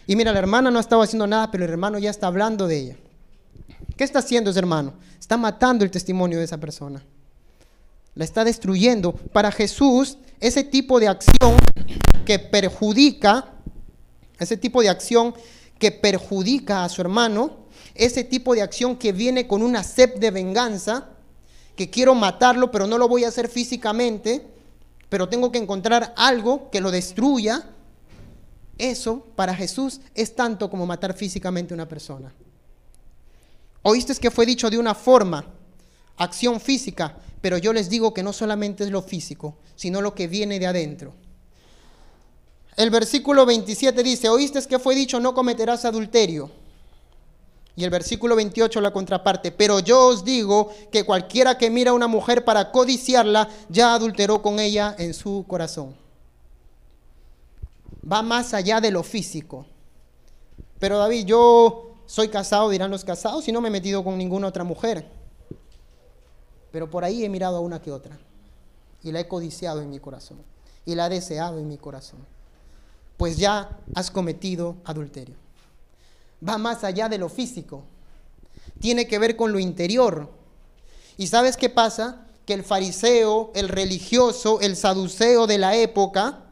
Y 0.08 0.16
mira, 0.16 0.32
la 0.32 0.40
hermana 0.40 0.72
no 0.72 0.80
estaba 0.80 1.04
haciendo 1.04 1.28
nada, 1.28 1.50
pero 1.52 1.66
el 1.66 1.72
hermano 1.72 1.98
ya 1.98 2.10
está 2.10 2.28
hablando 2.28 2.68
de 2.68 2.78
ella. 2.78 2.96
¿Qué 3.98 4.04
está 4.04 4.20
haciendo 4.20 4.52
ese 4.52 4.60
hermano? 4.60 4.94
Está 5.20 5.38
matando 5.38 5.84
el 5.84 5.92
testimonio 5.92 6.38
de 6.38 6.46
esa 6.46 6.60
persona. 6.60 7.04
La 8.14 8.24
está 8.24 8.44
destruyendo. 8.44 9.14
Para 9.14 9.52
Jesús, 9.52 10.18
ese 10.40 10.64
tipo 10.64 11.00
de 11.00 11.08
acción 11.08 11.58
que 12.26 12.40
perjudica, 12.40 13.54
ese 14.40 14.58
tipo 14.58 14.82
de 14.82 14.90
acción 14.90 15.34
que 15.80 15.92
perjudica 15.92 16.84
a 16.84 16.90
su 16.90 17.02
hermano, 17.02 17.66
ese 17.94 18.24
tipo 18.24 18.54
de 18.54 18.62
acción 18.62 18.98
que 18.98 19.12
viene 19.12 19.48
con 19.48 19.64
una 19.64 19.84
sed 19.84 20.16
de 20.18 20.32
venganza, 20.32 21.10
que 21.76 21.90
quiero 21.90 22.16
matarlo, 22.16 22.72
pero 22.72 22.88
no 22.88 22.98
lo 22.98 23.08
voy 23.08 23.24
a 23.24 23.30
hacer 23.30 23.50
físicamente, 23.50 24.46
pero 25.10 25.30
tengo 25.30 25.52
que 25.52 25.60
encontrar 25.60 26.14
algo 26.18 26.70
que 26.70 26.82
lo 26.82 26.92
destruya, 26.92 27.70
eso 28.78 29.26
para 29.36 29.56
Jesús 29.56 30.02
es 30.14 30.36
tanto 30.36 30.70
como 30.70 30.86
matar 30.86 31.16
físicamente 31.16 31.74
a 31.74 31.76
una 31.76 31.88
persona. 31.88 32.34
Oíste 33.84 34.16
que 34.16 34.32
fue 34.32 34.46
dicho 34.46 34.70
de 34.70 34.78
una 34.78 34.96
forma, 34.96 35.46
acción 36.18 36.60
física, 36.60 37.18
pero 37.42 37.58
yo 37.58 37.72
les 37.72 37.90
digo 37.90 38.14
que 38.14 38.24
no 38.24 38.34
solamente 38.34 38.84
es 38.84 38.90
lo 38.90 39.02
físico, 39.02 39.58
sino 39.76 40.02
lo 40.02 40.16
que 40.16 40.28
viene 40.28 40.60
de 40.60 40.68
adentro. 40.68 41.14
El 42.76 42.90
versículo 42.90 43.46
27 43.46 44.04
dice, 44.04 44.28
oíste 44.28 44.62
que 44.64 44.80
fue 44.80 44.96
dicho, 44.96 45.20
no 45.20 45.34
cometerás 45.34 45.86
adulterio. 45.86 46.50
Y 47.76 47.84
el 47.84 47.90
versículo 47.90 48.36
28 48.36 48.80
la 48.80 48.92
contraparte, 48.92 49.52
pero 49.52 49.80
yo 49.80 50.08
os 50.08 50.24
digo 50.24 50.70
que 50.92 51.04
cualquiera 51.04 51.58
que 51.58 51.70
mira 51.70 51.92
a 51.92 51.94
una 51.94 52.08
mujer 52.08 52.46
para 52.46 52.72
codiciarla, 52.72 53.50
ya 53.70 53.94
adulteró 53.94 54.42
con 54.42 54.60
ella 54.60 54.96
en 54.98 55.14
su 55.14 55.46
corazón. 55.48 55.94
Va 58.10 58.22
más 58.22 58.54
allá 58.54 58.80
de 58.80 58.92
lo 58.92 59.04
físico. 59.04 59.66
Pero 60.80 60.98
David, 60.98 61.26
yo 61.26 61.96
soy 62.06 62.30
casado, 62.30 62.70
dirán 62.70 62.92
los 62.92 63.04
casados, 63.04 63.48
y 63.48 63.52
no 63.52 63.60
me 63.60 63.68
he 63.68 63.72
metido 63.72 64.04
con 64.04 64.18
ninguna 64.18 64.48
otra 64.48 64.64
mujer. 64.64 65.10
Pero 66.72 66.90
por 66.90 67.04
ahí 67.04 67.26
he 67.26 67.30
mirado 67.30 67.58
a 67.58 67.62
una 67.62 67.82
que 67.82 67.92
otra. 67.92 68.18
Y 69.04 69.12
la 69.12 69.20
he 69.20 69.28
codiciado 69.28 69.82
en 69.82 69.90
mi 69.90 70.00
corazón. 70.00 70.38
Y 70.86 70.96
la 70.96 71.08
he 71.08 71.10
deseado 71.10 71.60
en 71.60 71.68
mi 71.68 71.78
corazón 71.78 72.20
pues 73.18 73.38
ya 73.38 73.78
has 73.94 74.12
cometido 74.12 74.76
adulterio. 74.84 75.36
Va 76.48 76.58
más 76.58 76.84
allá 76.84 77.10
de 77.10 77.18
lo 77.18 77.30
físico. 77.30 77.84
Tiene 78.80 79.08
que 79.08 79.20
ver 79.20 79.36
con 79.36 79.52
lo 79.52 79.60
interior. 79.60 80.30
¿Y 81.18 81.28
sabes 81.28 81.58
qué 81.58 81.70
pasa? 81.70 82.28
Que 82.46 82.54
el 82.54 82.64
fariseo, 82.64 83.52
el 83.56 83.70
religioso, 83.70 84.60
el 84.62 84.76
saduceo 84.76 85.48
de 85.48 85.58
la 85.58 85.76
época, 85.76 86.44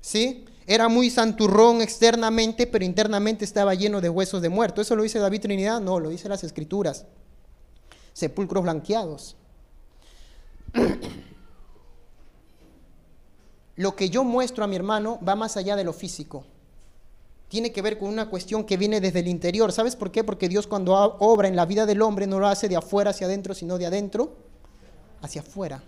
¿sí? 0.00 0.44
Era 0.66 0.88
muy 0.88 1.10
santurrón 1.10 1.82
externamente, 1.82 2.66
pero 2.66 2.84
internamente 2.84 3.44
estaba 3.44 3.74
lleno 3.74 4.00
de 4.00 4.08
huesos 4.08 4.40
de 4.40 4.48
muerto. 4.48 4.80
¿Eso 4.80 4.94
lo 4.94 5.02
dice 5.02 5.18
David 5.18 5.40
Trinidad? 5.40 5.80
No, 5.80 5.98
lo 5.98 6.10
dice 6.10 6.28
las 6.28 6.44
escrituras. 6.44 7.06
Sepulcros 8.12 8.62
blanqueados. 8.62 9.36
Lo 13.76 13.96
que 13.96 14.10
yo 14.10 14.24
muestro 14.24 14.62
a 14.62 14.66
mi 14.66 14.76
hermano 14.76 15.18
va 15.26 15.34
más 15.36 15.56
allá 15.56 15.74
de 15.74 15.84
lo 15.84 15.94
físico. 15.94 16.44
Tiene 17.50 17.70
que 17.70 17.82
ver 17.82 17.98
con 17.98 18.08
una 18.08 18.30
cuestión 18.30 18.64
que 18.64 18.78
viene 18.78 19.02
desde 19.02 19.20
el 19.20 19.28
interior. 19.28 19.72
¿Sabes 19.72 19.94
por 19.94 20.10
qué? 20.10 20.24
Porque 20.24 20.48
Dios 20.48 20.66
cuando 20.66 20.94
obra 20.94 21.48
en 21.48 21.56
la 21.56 21.66
vida 21.66 21.84
del 21.84 22.00
hombre 22.00 22.26
no 22.26 22.40
lo 22.40 22.46
hace 22.46 22.66
de 22.70 22.76
afuera 22.76 23.10
hacia 23.10 23.26
adentro, 23.26 23.52
sino 23.52 23.76
de 23.76 23.84
adentro 23.84 24.38
hacia 25.20 25.42
afuera 25.42 25.82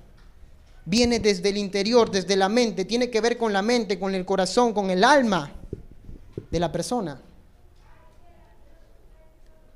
viene 0.84 1.20
desde 1.20 1.48
el 1.48 1.56
interior, 1.56 2.10
desde 2.10 2.36
la 2.36 2.48
mente, 2.48 2.84
tiene 2.84 3.10
que 3.10 3.20
ver 3.20 3.38
con 3.38 3.52
la 3.52 3.62
mente, 3.62 3.98
con 3.98 4.14
el 4.14 4.24
corazón, 4.24 4.72
con 4.72 4.90
el 4.90 5.04
alma 5.04 5.52
de 6.50 6.60
la 6.60 6.72
persona. 6.72 7.20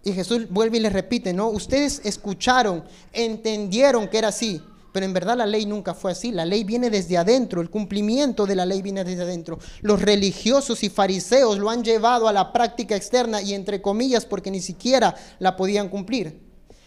Y 0.02 0.12
Jesús 0.12 0.48
vuelve 0.48 0.78
y 0.78 0.80
les 0.80 0.92
repite, 0.92 1.32
¿no? 1.32 1.48
Ustedes 1.48 2.00
escucharon, 2.04 2.84
entendieron 3.12 4.08
que 4.08 4.18
era 4.18 4.28
así, 4.28 4.62
pero 4.96 5.04
en 5.04 5.12
verdad 5.12 5.36
la 5.36 5.44
ley 5.44 5.66
nunca 5.66 5.92
fue 5.92 6.12
así. 6.12 6.32
La 6.32 6.46
ley 6.46 6.64
viene 6.64 6.88
desde 6.88 7.18
adentro, 7.18 7.60
el 7.60 7.68
cumplimiento 7.68 8.46
de 8.46 8.54
la 8.54 8.64
ley 8.64 8.80
viene 8.80 9.04
desde 9.04 9.24
adentro. 9.24 9.58
Los 9.82 10.00
religiosos 10.00 10.82
y 10.84 10.88
fariseos 10.88 11.58
lo 11.58 11.68
han 11.68 11.84
llevado 11.84 12.28
a 12.28 12.32
la 12.32 12.50
práctica 12.50 12.96
externa 12.96 13.42
y 13.42 13.52
entre 13.52 13.82
comillas 13.82 14.24
porque 14.24 14.50
ni 14.50 14.62
siquiera 14.62 15.14
la 15.38 15.54
podían 15.54 15.90
cumplir, 15.90 16.40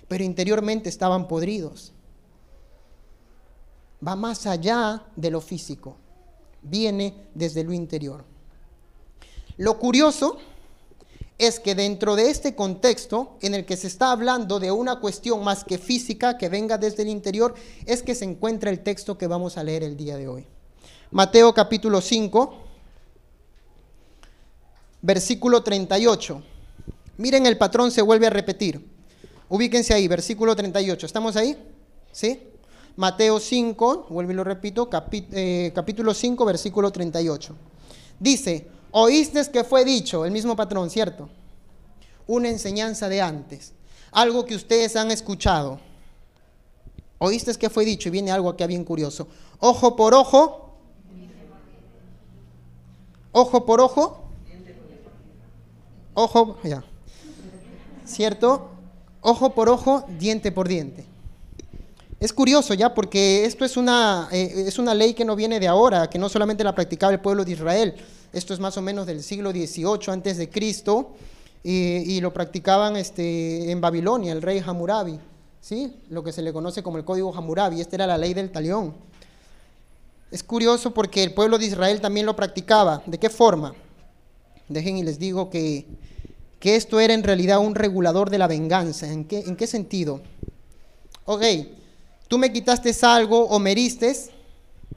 pero 0.08 0.24
interiormente 0.24 0.90
estaban 0.90 1.28
podridos 1.28 1.94
va 4.02 4.16
más 4.16 4.48
allá 4.48 5.04
de 5.16 5.30
lo 5.30 5.40
físico, 5.40 5.96
viene 6.64 7.28
desde 7.36 7.64
lo 7.64 7.74
interior. 7.74 8.26
Lo 9.58 9.78
curioso 9.78 10.40
es 11.40 11.60
que 11.62 11.74
dentro 11.74 12.18
de 12.18 12.30
este 12.30 12.54
contexto 12.54 13.38
en 13.42 13.56
el 13.56 13.66
que 13.66 13.78
se 13.78 13.88
está 13.88 14.12
hablando 14.12 14.60
de 14.60 14.72
una 14.72 15.00
cuestión 15.00 15.42
más 15.44 15.64
que 15.64 15.78
física 15.78 16.38
que 16.38 16.50
venga 16.50 16.78
desde 16.78 17.04
el 17.04 17.10
interior, 17.10 17.56
es 17.86 18.04
que 18.04 18.14
se 18.14 18.26
encuentra 18.26 18.70
el 18.70 18.82
texto 18.82 19.18
que 19.18 19.26
vamos 19.26 19.58
a 19.58 19.64
leer 19.64 19.84
el 19.84 19.96
día 19.96 20.18
de 20.18 20.28
hoy. 20.28 20.46
Mateo 21.12 21.54
capítulo 21.54 22.02
5, 22.02 22.58
versículo 25.02 25.64
38. 25.64 26.44
Miren, 27.18 27.46
el 27.46 27.58
patrón 27.58 27.90
se 27.90 28.02
vuelve 28.02 28.28
a 28.28 28.32
repetir. 28.32 28.86
Ubíquense 29.48 29.94
ahí, 29.94 30.10
versículo 30.10 30.54
38. 30.56 31.06
¿Estamos 31.06 31.38
ahí? 31.38 31.58
¿Sí? 32.12 32.42
Mateo 32.98 33.40
5, 33.40 34.08
vuelvo 34.10 34.34
y 34.34 34.36
lo 34.36 34.44
repito, 34.44 34.90
eh, 35.32 35.72
capítulo 35.74 36.14
5, 36.14 36.44
versículo 36.44 36.92
38. 36.92 37.56
Dice, 38.20 38.68
oíste 38.92 39.50
que 39.52 39.64
fue 39.64 39.86
dicho, 39.86 40.26
el 40.26 40.32
mismo 40.32 40.56
patrón, 40.56 40.90
¿cierto? 40.90 41.30
Una 42.28 42.50
enseñanza 42.50 43.10
de 43.10 43.22
antes, 43.22 43.74
algo 44.12 44.46
que 44.46 44.56
ustedes 44.56 44.96
han 44.96 45.12
escuchado. 45.12 45.80
Oíste 47.18 47.54
que 47.56 47.70
fue 47.70 47.84
dicho 47.86 48.08
y 48.08 48.12
viene 48.12 48.32
algo 48.32 48.50
acá 48.50 48.66
bien 48.66 48.84
curioso. 48.84 49.28
Ojo 49.60 49.96
por 49.96 50.14
ojo. 50.14 50.76
Ojo 53.32 53.66
por 53.66 53.82
ojo. 53.82 54.24
Ojo, 56.14 56.58
ya. 56.64 56.84
¿Cierto? 58.06 58.70
Ojo 59.22 59.54
por 59.54 59.70
ojo, 59.70 60.06
diente 60.18 60.52
por 60.52 60.68
diente. 60.68 61.06
Es 62.20 62.34
curioso 62.34 62.74
ya 62.74 62.94
porque 62.94 63.46
esto 63.46 63.64
es 63.64 63.78
una, 63.78 64.28
eh, 64.32 64.66
es 64.68 64.78
una 64.78 64.94
ley 64.94 65.14
que 65.14 65.24
no 65.24 65.36
viene 65.36 65.60
de 65.60 65.68
ahora, 65.68 66.10
que 66.10 66.20
no 66.20 66.28
solamente 66.28 66.64
la 66.64 66.76
practicaba 66.76 67.14
el 67.14 67.22
pueblo 67.22 67.46
de 67.46 67.52
Israel, 67.52 67.96
esto 68.34 68.54
es 68.54 68.60
más 68.60 68.78
o 68.78 68.82
menos 68.82 69.06
del 69.08 69.24
siglo 69.24 69.52
XVIII 69.52 70.12
antes 70.12 70.38
de 70.38 70.50
Cristo 70.50 71.16
y, 71.64 72.22
lo 72.22 72.34
practicaban 72.34 72.96
este, 72.96 73.72
en 73.72 73.82
Babilonia, 73.82 74.32
el 74.32 74.42
rey 74.42 74.62
Hammurabi, 74.66 75.20
¿sí? 75.60 75.94
lo 76.10 76.24
que 76.24 76.32
se 76.32 76.42
le 76.42 76.54
conoce 76.54 76.84
como 76.84 76.98
el 76.98 77.06
código 77.06 77.36
Hammurabi, 77.36 77.82
esta 77.82 77.98
era 77.98 78.08
la 78.08 78.18
ley 78.18 78.34
del 78.34 78.52
talión. 78.52 78.94
Es 80.32 80.44
curioso 80.44 80.94
porque 80.94 81.24
el 81.24 81.34
pueblo 81.34 81.58
de 81.58 81.66
Israel 81.66 82.02
también 82.02 82.26
lo 82.26 82.36
practicaba. 82.36 83.02
¿De 83.06 83.18
qué 83.18 83.30
forma? 83.30 83.74
Dejen 84.68 84.98
y 84.98 85.04
les 85.04 85.18
digo 85.18 85.50
que, 85.50 85.88
que 86.60 86.76
esto 86.76 87.00
era 87.00 87.16
en 87.16 87.24
realidad 87.24 87.60
un 87.60 87.74
regulador 87.74 88.30
de 88.30 88.38
la 88.38 88.48
venganza. 88.48 89.12
¿En 89.12 89.26
qué, 89.26 89.40
en 89.40 89.56
qué 89.56 89.66
sentido? 89.66 90.22
Ok, 91.26 91.44
tú 92.28 92.38
me 92.38 92.54
quitaste 92.54 92.96
algo 93.02 93.46
o 93.46 93.60
me 93.60 93.72
heriste, 93.72 94.16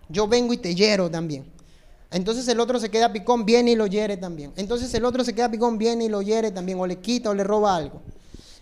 yo 0.08 0.28
vengo 0.28 0.52
y 0.52 0.58
te 0.58 0.74
hiero 0.74 1.10
también. 1.10 1.51
Entonces 2.12 2.46
el 2.48 2.60
otro 2.60 2.78
se 2.78 2.90
queda 2.90 3.12
picón, 3.12 3.44
viene 3.44 3.72
y 3.72 3.76
lo 3.76 3.86
hiere 3.86 4.16
también. 4.16 4.52
Entonces 4.56 4.92
el 4.94 5.04
otro 5.04 5.24
se 5.24 5.34
queda 5.34 5.50
picón, 5.50 5.78
viene 5.78 6.04
y 6.04 6.08
lo 6.08 6.22
hiere 6.22 6.50
también, 6.50 6.78
o 6.78 6.86
le 6.86 6.98
quita 6.98 7.30
o 7.30 7.34
le 7.34 7.44
roba 7.44 7.76
algo. 7.76 8.02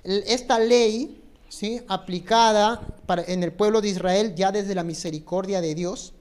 Esta 0.05 0.59
ley, 0.59 1.21
¿sí? 1.49 1.81
aplicada 1.89 2.81
en 3.27 3.43
el 3.43 3.53
pueblo 3.53 3.81
de 3.81 3.89
Israel 3.89 4.35
ya 4.35 4.53
desde 4.53 4.75
la 4.75 4.85
misericordia 4.85 5.61
de 5.61 5.75
Dios, 5.75 6.15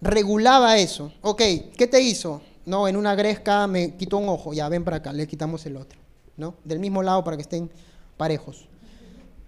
regulaba 0.00 0.78
eso. 0.78 1.12
Ok, 1.22 1.42
¿qué 1.76 1.86
te 1.86 2.00
hizo? 2.00 2.42
No, 2.64 2.88
en 2.88 2.96
una 2.96 3.14
gresca 3.14 3.66
me 3.66 3.96
quitó 3.96 4.18
un 4.18 4.28
ojo, 4.28 4.52
ya 4.52 4.68
ven 4.68 4.84
para 4.84 4.96
acá, 4.98 5.12
le 5.12 5.26
quitamos 5.26 5.64
el 5.66 5.76
otro. 5.76 6.06
¿no? 6.36 6.54
Del 6.64 6.78
mismo 6.78 7.02
lado 7.02 7.24
para 7.24 7.36
que 7.36 7.42
estén 7.42 7.70
parejos. 8.16 8.66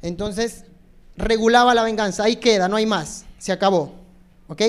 Entonces, 0.03 0.65
regulaba 1.17 1.75
la 1.75 1.83
venganza. 1.83 2.25
Ahí 2.25 2.37
queda, 2.37 2.69
no 2.69 2.77
hay 2.77 2.87
más. 2.87 3.25
Se 3.39 3.53
acabó. 3.53 3.93
¿Ok? 4.49 4.63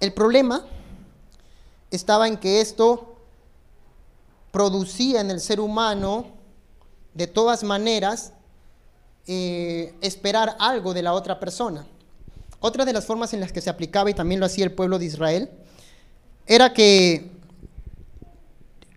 El 0.00 0.12
problema 0.12 0.64
estaba 1.90 2.28
en 2.28 2.36
que 2.36 2.60
esto 2.60 3.16
producía 4.50 5.20
en 5.20 5.30
el 5.30 5.40
ser 5.40 5.60
humano, 5.60 6.26
de 7.14 7.26
todas 7.26 7.64
maneras, 7.64 8.32
eh, 9.26 9.94
esperar 10.00 10.56
algo 10.58 10.94
de 10.94 11.02
la 11.02 11.12
otra 11.12 11.40
persona. 11.40 11.86
Otra 12.60 12.84
de 12.84 12.92
las 12.92 13.06
formas 13.06 13.32
en 13.34 13.40
las 13.40 13.52
que 13.52 13.60
se 13.60 13.70
aplicaba, 13.70 14.10
y 14.10 14.14
también 14.14 14.40
lo 14.40 14.46
hacía 14.46 14.64
el 14.64 14.72
pueblo 14.72 14.98
de 14.98 15.04
Israel, 15.04 15.50
era 16.46 16.72
que 16.72 17.30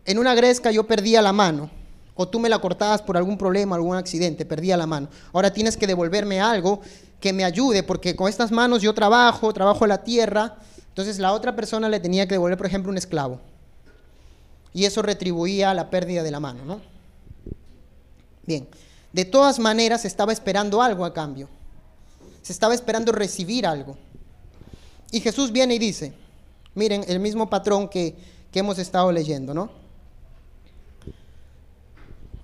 en 0.05 0.19
una 0.19 0.33
gresca 0.33 0.71
yo 0.71 0.87
perdía 0.87 1.21
la 1.21 1.33
mano 1.33 1.69
o 2.15 2.27
tú 2.27 2.39
me 2.39 2.49
la 2.49 2.59
cortabas 2.59 3.01
por 3.01 3.17
algún 3.17 3.37
problema, 3.37 3.75
algún 3.75 3.95
accidente, 3.95 4.45
perdía 4.45 4.77
la 4.77 4.85
mano. 4.85 5.09
Ahora 5.33 5.51
tienes 5.51 5.77
que 5.77 5.87
devolverme 5.87 6.39
algo 6.39 6.81
que 7.19 7.33
me 7.33 7.43
ayude, 7.43 7.83
porque 7.83 8.15
con 8.15 8.27
estas 8.27 8.51
manos 8.51 8.81
yo 8.81 8.93
trabajo, 8.93 9.53
trabajo 9.53 9.87
la 9.87 10.03
tierra. 10.03 10.57
Entonces 10.91 11.19
la 11.19 11.33
otra 11.33 11.55
persona 11.55 11.89
le 11.89 11.99
tenía 11.99 12.27
que 12.27 12.35
devolver, 12.35 12.57
por 12.57 12.67
ejemplo, 12.67 12.91
un 12.91 12.97
esclavo. 12.97 13.39
Y 14.73 14.85
eso 14.85 15.01
retribuía 15.01 15.73
la 15.73 15.89
pérdida 15.89 16.23
de 16.23 16.31
la 16.31 16.39
mano, 16.39 16.63
¿no? 16.65 16.81
Bien, 18.45 18.67
de 19.11 19.25
todas 19.25 19.59
maneras 19.59 20.05
estaba 20.05 20.31
esperando 20.31 20.81
algo 20.81 21.05
a 21.05 21.13
cambio. 21.13 21.49
Se 22.41 22.53
estaba 22.53 22.73
esperando 22.73 23.11
recibir 23.11 23.65
algo. 23.65 23.97
Y 25.11 25.19
Jesús 25.19 25.51
viene 25.51 25.75
y 25.75 25.79
dice, 25.79 26.13
miren, 26.73 27.03
el 27.07 27.19
mismo 27.19 27.49
patrón 27.49 27.89
que, 27.89 28.15
que 28.51 28.59
hemos 28.59 28.79
estado 28.79 29.11
leyendo, 29.11 29.53
¿no? 29.53 29.81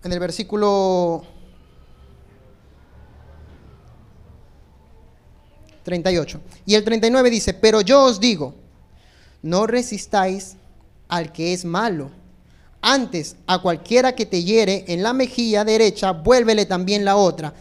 en 0.07 0.13
el 0.13 0.19
versículo 0.19 1.23
38. 5.87 6.41
Y 6.65 6.75
el 6.75 6.83
39 6.83 7.29
dice, 7.29 7.53
pero 7.53 7.79
yo 7.79 8.03
os 8.03 8.19
digo, 8.19 8.53
no 9.41 9.65
resistáis 9.67 10.57
al 11.07 11.31
que 11.31 11.53
es 11.53 11.63
malo. 11.63 12.11
Antes, 12.81 13.37
a 13.47 13.61
cualquiera 13.61 14.13
que 14.13 14.25
te 14.25 14.43
hiere 14.43 14.83
en 14.89 15.01
la 15.01 15.13
mejilla 15.13 15.63
derecha, 15.63 16.11
vuélvele 16.11 16.65
también 16.65 17.05
la 17.05 17.15
otra. 17.15 17.53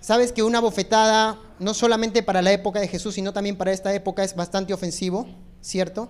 ¿Sabes 0.00 0.32
que 0.32 0.42
una 0.42 0.60
bofetada, 0.60 1.38
no 1.60 1.74
solamente 1.74 2.24
para 2.24 2.42
la 2.42 2.52
época 2.52 2.80
de 2.80 2.88
Jesús, 2.88 3.14
sino 3.14 3.32
también 3.32 3.56
para 3.56 3.70
esta 3.70 3.94
época, 3.94 4.24
es 4.24 4.34
bastante 4.34 4.74
ofensivo, 4.74 5.28
¿cierto? 5.60 6.08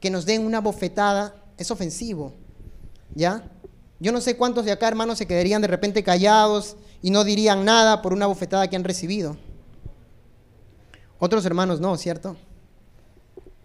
Que 0.00 0.08
nos 0.08 0.24
den 0.24 0.46
una 0.46 0.62
bofetada 0.62 1.34
es 1.58 1.70
ofensivo, 1.70 2.32
¿ya? 3.14 3.44
Yo 3.98 4.10
no 4.10 4.22
sé 4.22 4.38
cuántos 4.38 4.64
de 4.64 4.72
acá, 4.72 4.88
hermanos, 4.88 5.18
se 5.18 5.26
quedarían 5.26 5.60
de 5.60 5.68
repente 5.68 6.02
callados 6.02 6.76
y 7.02 7.10
no 7.10 7.24
dirían 7.24 7.66
nada 7.66 8.00
por 8.00 8.14
una 8.14 8.26
bofetada 8.26 8.68
que 8.68 8.76
han 8.76 8.84
recibido. 8.84 9.36
Otros 11.20 11.44
hermanos 11.44 11.80
no, 11.80 11.96
¿cierto? 11.96 12.36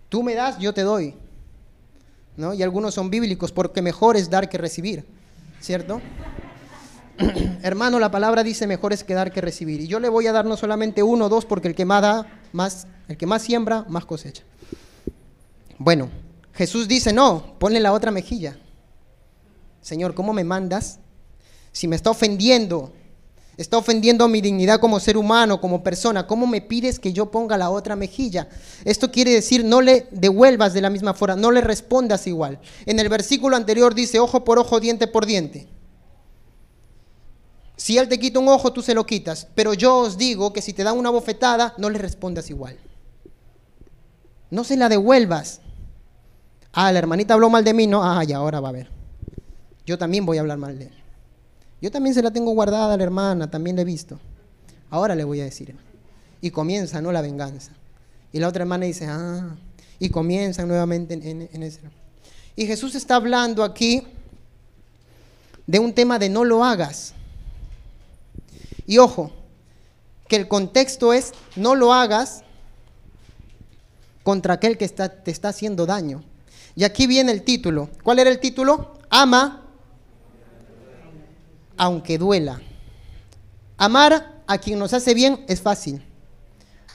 Tú 0.09 0.21
me 0.21 0.35
das, 0.35 0.59
yo 0.59 0.74
te 0.74 0.81
doy. 0.81 1.15
¿No? 2.38 2.53
Y 2.53 2.62
algunos 2.62 2.93
son 2.93 3.09
bíblicos 3.09 3.53
porque 3.53 3.81
mejor 3.81 4.17
es 4.17 4.29
dar 4.29 4.50
que 4.50 4.57
recibir, 4.57 5.05
¿cierto? 5.62 6.01
Hermano, 7.63 7.97
la 7.97 8.12
palabra 8.12 8.43
dice 8.43 8.67
mejor 8.67 8.91
es 8.91 9.05
que 9.05 9.13
dar 9.13 9.31
que 9.31 9.39
recibir. 9.39 9.79
Y 9.79 9.88
yo 9.88 10.01
le 10.01 10.09
voy 10.09 10.27
a 10.27 10.33
dar 10.33 10.45
no 10.45 10.57
solamente 10.57 11.01
uno 11.01 11.25
o 11.25 11.29
dos, 11.29 11.45
porque 11.45 11.69
el 11.69 11.75
que 11.75 11.85
más 11.85 12.01
da, 12.01 12.41
más, 12.51 12.88
el 13.07 13.15
que 13.15 13.25
más 13.25 13.41
siembra, 13.41 13.85
más 13.88 14.05
cosecha. 14.05 14.43
Bueno, 15.77 16.09
Jesús 16.53 16.89
dice, 16.89 17.13
no, 17.13 17.55
ponle 17.57 17.79
la 17.79 17.93
otra 17.93 18.12
mejilla. 18.12 18.57
Señor, 19.81 20.13
¿cómo 20.13 20.33
me 20.33 20.43
mandas? 20.43 21.00
Si 21.71 21.88
me 21.88 21.95
está 21.95 22.09
ofendiendo, 22.09 22.91
está 23.57 23.77
ofendiendo 23.77 24.27
mi 24.27 24.41
dignidad 24.41 24.79
como 24.79 25.00
ser 25.00 25.17
humano, 25.17 25.62
como 25.62 25.83
persona, 25.83 26.27
¿cómo 26.27 26.47
me 26.47 26.62
pides 26.62 27.00
que 27.00 27.13
yo 27.13 27.31
ponga 27.31 27.57
la 27.57 27.69
otra 27.69 27.95
mejilla? 27.95 28.47
Esto 28.83 29.12
quiere 29.12 29.31
decir, 29.31 29.63
no 29.63 29.81
le 29.81 30.07
devuelvas 30.12 30.74
de 30.74 30.81
la 30.81 30.89
misma 30.89 31.13
forma, 31.13 31.35
no 31.35 31.51
le 31.51 31.62
respondas 31.62 32.27
igual. 32.27 32.59
En 32.85 33.00
el 33.00 33.09
versículo 33.09 33.55
anterior 33.55 33.95
dice, 33.95 34.19
ojo 34.19 34.43
por 34.43 34.59
ojo, 34.59 34.79
diente 34.79 35.07
por 35.07 35.25
diente. 35.25 35.67
Si 37.77 37.97
él 37.97 38.07
te 38.07 38.19
quita 38.19 38.39
un 38.39 38.47
ojo, 38.47 38.71
tú 38.71 38.81
se 38.81 38.93
lo 38.93 39.05
quitas. 39.05 39.47
Pero 39.53 39.74
yo 39.74 39.97
os 39.97 40.17
digo 40.17 40.53
que 40.53 40.62
si 40.62 40.74
te 40.74 40.83
da 40.83 40.93
una 40.93 41.09
bofetada, 41.09 41.74
no 41.77 41.89
le 41.89 42.00
respondas 42.00 42.50
igual. 42.50 42.77
No 44.50 44.63
se 44.63 44.77
la 44.77 44.88
devuelvas. 44.89 45.59
Ah, 46.71 46.91
la 46.91 47.00
hermanita 47.00 47.33
habló 47.33 47.50
mal 47.50 47.63
de 47.63 47.74
mí, 47.74 47.88
no. 47.88 48.03
Ah, 48.03 48.24
ya, 48.24 48.38
ahora 48.38 48.59
va 48.59 48.69
a 48.69 48.74
ver. 48.74 48.89
Yo 49.85 49.97
también 49.97 50.25
voy 50.25 50.38
a 50.38 50.41
hablar 50.41 50.57
mal 50.57 50.79
de 50.79 50.85
él. 50.85 51.04
Yo 51.86 51.92
también 51.92 52.15
se 52.15 52.24
la 52.24 52.32
tengo 52.32 52.51
guardada 52.51 52.96
a 52.96 52.98
la 52.98 53.04
hermana, 53.04 53.51
también 53.51 53.75
la 53.75 53.84
he 53.84 53.86
visto. 53.86 54.20
Ahora 54.89 55.13
le 55.13 55.24
voy 55.24 55.39
a 55.42 55.44
decir. 55.44 55.75
Y 56.42 56.50
comienza, 56.50 57.00
¿no? 57.00 57.12
La 57.12 57.22
venganza. 57.22 57.74
Y 58.34 58.39
la 58.39 58.48
otra 58.48 58.63
hermana 58.63 58.88
dice, 58.88 59.06
ah, 59.08 59.56
y 60.00 60.10
comienzan 60.10 60.68
nuevamente 60.68 61.13
en, 61.13 61.48
en 61.54 61.62
ese. 61.62 61.82
Y 62.56 62.65
Jesús 62.65 62.96
está 62.96 63.18
hablando 63.18 63.63
aquí 63.63 64.01
de 65.68 65.77
un 65.77 65.94
tema 65.94 66.18
de 66.18 66.27
no 66.27 66.44
lo 66.44 66.63
hagas. 66.65 67.13
Y 68.88 68.98
ojo, 68.98 69.32
que 70.27 70.38
el 70.38 70.48
contexto 70.48 71.13
es 71.13 71.34
no 71.56 71.75
lo 71.75 71.94
hagas 71.94 72.42
contra 74.24 74.56
aquel 74.56 74.80
que 74.80 74.89
te 74.89 75.30
está 75.30 75.50
haciendo 75.50 75.86
daño. 75.86 76.24
Y 76.75 76.84
aquí 76.84 77.06
viene 77.06 77.32
el 77.32 77.44
título. 77.44 77.92
¿Cuál 78.01 78.18
era 78.18 78.32
el 78.32 78.39
título? 78.39 78.98
Ama 79.12 79.64
aunque 81.77 82.17
duela. 82.17 82.62
Amar 83.77 84.41
a 84.48 84.58
quien 84.58 84.79
nos 84.79 84.94
hace 84.94 85.13
bien 85.13 85.44
es 85.48 85.62
fácil. 85.62 86.03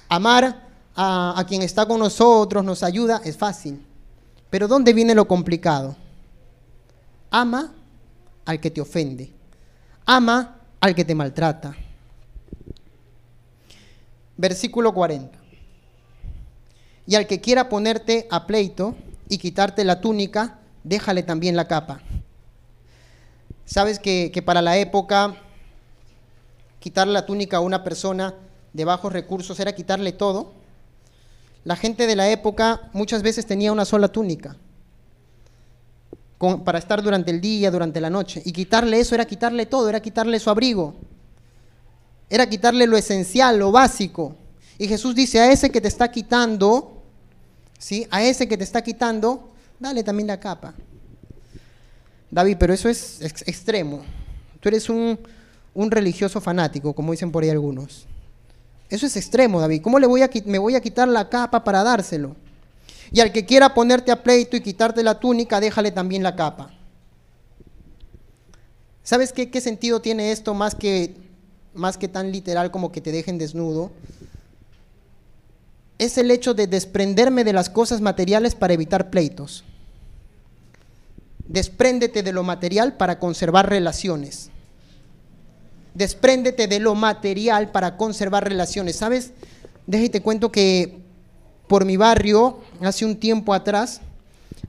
Amar 0.08 0.68
a, 0.96 1.44
quien 1.48 1.62
está 1.62 1.86
con 1.86 2.00
nosotros, 2.00 2.64
nos 2.64 2.82
ayuda, 2.82 3.20
es 3.24 3.36
fácil. 3.36 3.84
Pero 4.50 4.68
¿dónde 4.68 4.92
viene 4.92 5.14
lo 5.14 5.26
complicado? 5.28 5.96
Ama 7.30 7.72
al 8.44 8.60
que 8.60 8.70
te 8.70 8.80
ofende. 8.80 9.32
Ama 10.04 10.56
al 10.80 10.94
que 10.94 11.04
te 11.04 11.14
maltrata. 11.14 11.76
Versículo 14.36 14.92
40. 14.92 15.38
Y 17.06 17.14
al 17.14 17.26
que 17.26 17.40
quiera 17.40 17.68
ponerte 17.68 18.26
a 18.30 18.46
pleito 18.46 18.96
y 19.28 19.38
quitarte 19.38 19.84
la 19.84 20.00
túnica, 20.00 20.58
déjale 20.82 21.22
también 21.22 21.56
la 21.56 21.68
capa. 21.68 22.00
Sabes 23.70 24.00
que, 24.00 24.42
para 24.44 24.62
la 24.62 24.78
época 24.78 25.36
quitarle 26.80 27.12
la 27.12 27.24
túnica 27.24 27.58
a 27.58 27.60
una 27.60 27.84
persona 27.84 28.34
de 28.72 28.84
bajos 28.84 29.12
recursos 29.12 29.60
era 29.60 29.76
quitarle 29.76 30.10
todo. 30.10 30.52
La 31.62 31.76
gente 31.76 32.08
de 32.08 32.16
la 32.16 32.28
época 32.28 32.90
muchas 32.92 33.22
veces 33.22 33.46
tenía 33.46 33.70
una 33.70 33.84
sola 33.84 34.08
túnica 34.08 34.56
para 36.64 36.80
estar 36.80 37.00
durante 37.00 37.30
el 37.30 37.40
día, 37.40 37.70
durante 37.70 38.00
la 38.00 38.10
noche. 38.10 38.42
Y 38.44 38.50
quitarle 38.50 38.98
eso 38.98 39.14
era 39.14 39.24
quitarle 39.24 39.66
todo, 39.66 39.88
era 39.88 40.00
quitarle 40.00 40.40
su 40.40 40.50
abrigo, 40.50 40.96
era 42.28 42.48
quitarle 42.48 42.88
lo 42.88 42.96
esencial, 42.96 43.56
lo 43.56 43.70
básico. 43.70 44.34
Y 44.78 44.88
Jesús 44.88 45.14
dice, 45.14 45.38
a 45.38 45.52
ese 45.52 45.70
que 45.70 45.80
te 45.80 45.86
está 45.86 46.10
quitando, 46.10 47.04
¿sí? 47.78 48.04
A 48.10 48.20
ese 48.24 48.48
que 48.48 48.56
te 48.56 48.64
está 48.64 48.82
quitando, 48.82 49.48
dale 49.78 50.02
también 50.02 50.26
la 50.26 50.40
capa. 50.40 50.74
David, 52.30 52.56
pero 52.58 52.72
eso 52.72 52.88
es 52.88 53.20
ex 53.22 53.42
extremo. 53.46 54.02
Tú 54.60 54.68
eres 54.68 54.88
un, 54.88 55.18
un, 55.74 55.90
religioso 55.90 56.40
fanático, 56.40 56.92
como 56.92 57.12
dicen 57.12 57.32
por 57.32 57.42
ahí 57.42 57.50
algunos. 57.50 58.06
Eso 58.88 59.06
es 59.06 59.16
extremo, 59.16 59.60
David. 59.60 59.82
¿Cómo 59.82 59.98
le 59.98 60.06
voy 60.06 60.22
a, 60.22 60.30
me 60.46 60.58
voy 60.58 60.74
a 60.74 60.80
quitar 60.80 61.08
la 61.08 61.28
capa 61.28 61.64
para 61.64 61.82
dárselo? 61.82 62.36
Y 63.12 63.20
al 63.20 63.32
que 63.32 63.44
quiera 63.44 63.74
ponerte 63.74 64.12
a 64.12 64.22
pleito 64.22 64.56
y 64.56 64.60
quitarte 64.60 65.02
la 65.02 65.18
túnica, 65.18 65.60
déjale 65.60 65.90
también 65.90 66.22
la 66.22 66.36
capa. 66.36 66.70
¿Sabes 69.02 69.32
qué, 69.32 69.50
qué 69.50 69.60
sentido 69.60 70.00
tiene 70.00 70.30
esto 70.30 70.54
más 70.54 70.74
que, 70.74 71.16
más 71.74 71.98
que 71.98 72.06
tan 72.06 72.30
literal 72.30 72.70
como 72.70 72.92
que 72.92 73.00
te 73.00 73.10
dejen 73.10 73.38
desnudo? 73.38 73.90
Es 75.98 76.16
el 76.18 76.30
hecho 76.30 76.54
de 76.54 76.66
desprenderme 76.66 77.42
de 77.42 77.52
las 77.52 77.70
cosas 77.70 78.00
materiales 78.00 78.54
para 78.54 78.74
evitar 78.74 79.10
pleitos. 79.10 79.64
Despréndete 81.50 82.22
de 82.22 82.32
lo 82.32 82.44
material 82.44 82.96
para 82.96 83.18
conservar 83.18 83.68
relaciones. 83.68 84.50
Despréndete 85.94 86.68
de 86.68 86.78
lo 86.78 86.94
material 86.94 87.72
para 87.72 87.96
conservar 87.96 88.48
relaciones. 88.48 88.94
¿Sabes? 88.94 89.32
Déjate 89.84 90.22
cuento 90.22 90.52
que 90.52 91.00
por 91.66 91.84
mi 91.84 91.96
barrio, 91.96 92.60
hace 92.80 93.04
un 93.04 93.16
tiempo 93.16 93.52
atrás, 93.52 94.00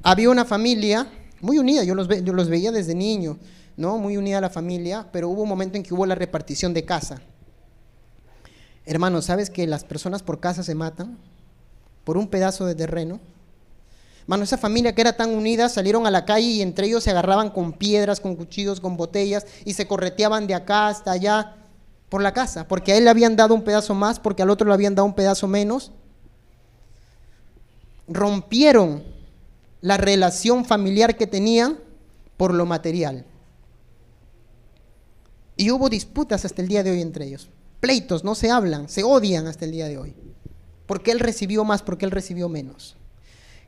había 0.02 0.32
una 0.32 0.44
familia 0.44 1.08
muy 1.40 1.60
unida, 1.60 1.84
yo 1.84 1.94
los, 1.94 2.08
veía 2.50 2.72
desde 2.72 2.96
niño, 2.96 3.38
¿no? 3.78 4.00
Muy 4.00 4.18
unida 4.18 4.42
la 4.42 4.50
familia, 4.50 5.08
pero 5.12 5.30
hubo 5.30 5.44
un 5.44 5.50
momento 5.50 5.78
en 5.78 5.84
que 5.84 5.94
hubo 5.94 6.08
la 6.08 6.16
repartición 6.16 6.74
de 6.74 6.84
casa. 6.84 7.22
Hermano, 8.88 9.22
¿sabes 9.22 9.52
que 9.52 9.68
las 9.68 9.84
personas 9.84 10.24
por 10.24 10.40
casa 10.40 10.64
se 10.64 10.74
matan? 10.74 11.20
Por 12.04 12.18
un 12.18 12.28
pedazo 12.28 12.66
de 12.66 12.74
terreno. 12.74 13.20
Hermano, 14.22 14.44
esa 14.44 14.58
familia 14.58 14.94
que 14.94 15.02
era 15.02 15.18
tan 15.18 15.34
unida 15.34 15.70
salieron 15.70 16.06
a 16.08 16.12
la 16.12 16.26
calle 16.26 16.48
y 16.48 16.62
entre 16.62 16.88
ellos 16.88 17.04
se 17.04 17.12
agarraban 17.12 17.50
con 17.50 17.74
piedras, 17.74 18.20
con 18.20 18.36
cuchillos, 18.36 18.80
con 18.80 18.98
botellas 18.98 19.46
y 19.66 19.74
se 19.74 19.88
correteaban 19.88 20.48
de 20.48 20.54
acá 20.54 20.88
hasta 20.88 21.12
allá 21.12 21.56
por 22.10 22.22
la 22.22 22.34
casa, 22.34 22.68
porque 22.68 22.92
a 22.92 22.98
él 22.98 23.06
le 23.06 23.10
habían 23.10 23.36
dado 23.36 23.56
un 23.56 23.64
pedazo 23.64 23.94
más, 23.94 24.20
porque 24.20 24.44
al 24.44 24.50
otro 24.50 24.68
le 24.68 24.74
habían 24.74 24.96
dado 24.96 25.06
un 25.06 25.16
pedazo 25.16 25.48
menos 25.48 25.92
rompieron 28.08 29.04
la 29.82 29.98
relación 29.98 30.66
familiar 30.66 31.18
que 31.18 31.28
tenían 31.28 31.80
por 32.38 32.54
lo 32.54 32.66
material. 32.66 33.26
Y 35.56 35.72
hubo 35.72 35.90
disputas 35.90 36.46
hasta 36.46 36.62
el 36.62 36.68
día 36.68 36.84
de 36.84 36.92
hoy 36.92 37.02
entre 37.02 37.26
ellos. 37.26 37.50
Pleitos, 37.80 38.24
no 38.24 38.36
se 38.36 38.52
hablan, 38.52 38.90
se 38.90 39.04
odian 39.04 39.48
hasta 39.48 39.66
el 39.66 39.72
día 39.72 39.88
de 39.88 39.98
hoy. 39.98 40.16
Porque 40.86 41.12
él 41.12 41.20
recibió 41.20 41.64
más, 41.64 41.82
porque 41.82 42.06
él 42.06 42.12
recibió 42.12 42.50
menos. 42.50 42.96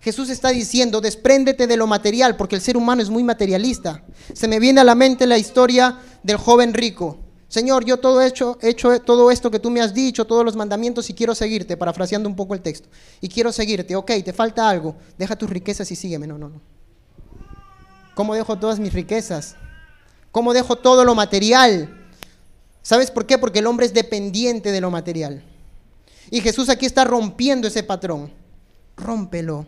Jesús 0.03 0.29
está 0.29 0.49
diciendo, 0.49 0.99
despréndete 0.99 1.65
de 1.65 1.77
lo 1.77 1.87
material, 1.87 2.35
porque 2.35 2.55
el 2.55 2.61
ser 2.61 2.75
humano 2.75 3.01
es 3.01 3.09
muy 3.09 3.23
materialista. 3.23 4.03
Se 4.33 4.49
me 4.49 4.59
viene 4.59 4.81
a 4.81 4.83
la 4.83 4.95
mente 4.95 5.25
la 5.25 5.37
historia 5.37 5.97
del 6.23 6.35
joven 6.35 6.73
rico. 6.73 7.19
Señor, 7.47 7.85
yo 7.85 7.97
todo 8.01 8.21
he 8.21 8.27
hecho, 8.27 8.57
he 8.61 8.67
hecho 8.67 8.99
todo 8.99 9.31
esto 9.31 9.49
que 9.49 9.59
tú 9.59 9.69
me 9.69 9.79
has 9.79 9.93
dicho, 9.93 10.25
todos 10.25 10.43
los 10.43 10.57
mandamientos 10.57 11.09
y 11.09 11.13
quiero 11.13 11.33
seguirte, 11.33 11.77
parafraseando 11.77 12.27
un 12.27 12.35
poco 12.35 12.53
el 12.53 12.59
texto. 12.59 12.89
Y 13.21 13.29
quiero 13.29 13.53
seguirte, 13.53 13.95
ok, 13.95 14.11
te 14.25 14.33
falta 14.33 14.67
algo, 14.67 14.97
deja 15.17 15.37
tus 15.37 15.49
riquezas 15.49 15.89
y 15.89 15.95
sígueme. 15.95 16.27
No, 16.27 16.37
no, 16.37 16.49
no. 16.49 16.61
¿Cómo 18.13 18.35
dejo 18.35 18.59
todas 18.59 18.79
mis 18.79 18.91
riquezas? 18.91 19.55
¿Cómo 20.33 20.53
dejo 20.53 20.75
todo 20.75 21.05
lo 21.05 21.15
material? 21.15 22.09
¿Sabes 22.81 23.09
por 23.09 23.25
qué? 23.25 23.37
Porque 23.37 23.59
el 23.59 23.67
hombre 23.67 23.85
es 23.85 23.93
dependiente 23.93 24.73
de 24.73 24.81
lo 24.81 24.91
material. 24.91 25.45
Y 26.29 26.41
Jesús 26.41 26.67
aquí 26.67 26.85
está 26.85 27.05
rompiendo 27.05 27.69
ese 27.69 27.83
patrón. 27.83 28.33
Rómpelo. 28.97 29.65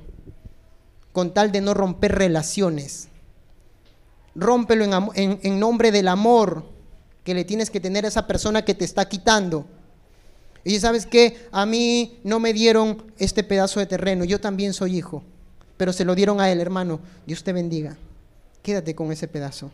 Con 1.15 1.34
tal 1.34 1.54
de 1.54 1.62
no 1.62 1.73
romper 1.73 2.13
relaciones. 2.13 3.08
Rómpelo 4.36 4.84
en, 4.84 5.39
en, 5.41 5.60
nombre 5.62 5.93
del 5.93 6.10
amor 6.10 6.65
que 7.23 7.34
le 7.34 7.45
tienes 7.45 7.69
que 7.69 7.80
tener 7.80 8.04
a 8.04 8.10
esa 8.10 8.28
persona 8.28 8.65
que 8.65 8.73
te 8.73 8.84
está 8.84 9.08
quitando. 9.08 9.65
Y 10.65 10.78
sabes 10.78 11.06
que 11.06 11.47
a 11.54 11.65
mí 11.65 12.19
no 12.25 12.41
me 12.41 12.51
dieron 12.51 13.01
este 13.17 13.45
pedazo 13.45 13.80
de 13.80 13.86
terreno, 13.86 14.25
yo 14.25 14.41
también 14.41 14.73
soy 14.73 14.97
hijo, 14.97 15.23
pero 15.78 15.93
se 15.93 16.04
lo 16.04 16.15
dieron 16.15 16.41
a 16.41 16.51
él, 16.51 16.60
hermano. 16.60 16.99
Dios 17.25 17.45
te 17.45 17.54
bendiga. 17.54 17.95
Quédate 18.62 18.93
con 18.93 19.10
ese 19.13 19.30
pedazo. 19.30 19.71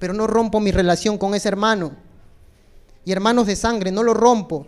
Pero 0.00 0.14
no 0.14 0.26
rompo 0.26 0.58
mi 0.58 0.72
relación 0.72 1.16
con 1.16 1.36
ese 1.36 1.46
hermano. 1.46 1.92
Y 3.04 3.12
hermanos 3.12 3.46
de 3.46 3.54
sangre, 3.54 3.92
no 3.92 4.02
lo 4.02 4.14
rompo 4.14 4.66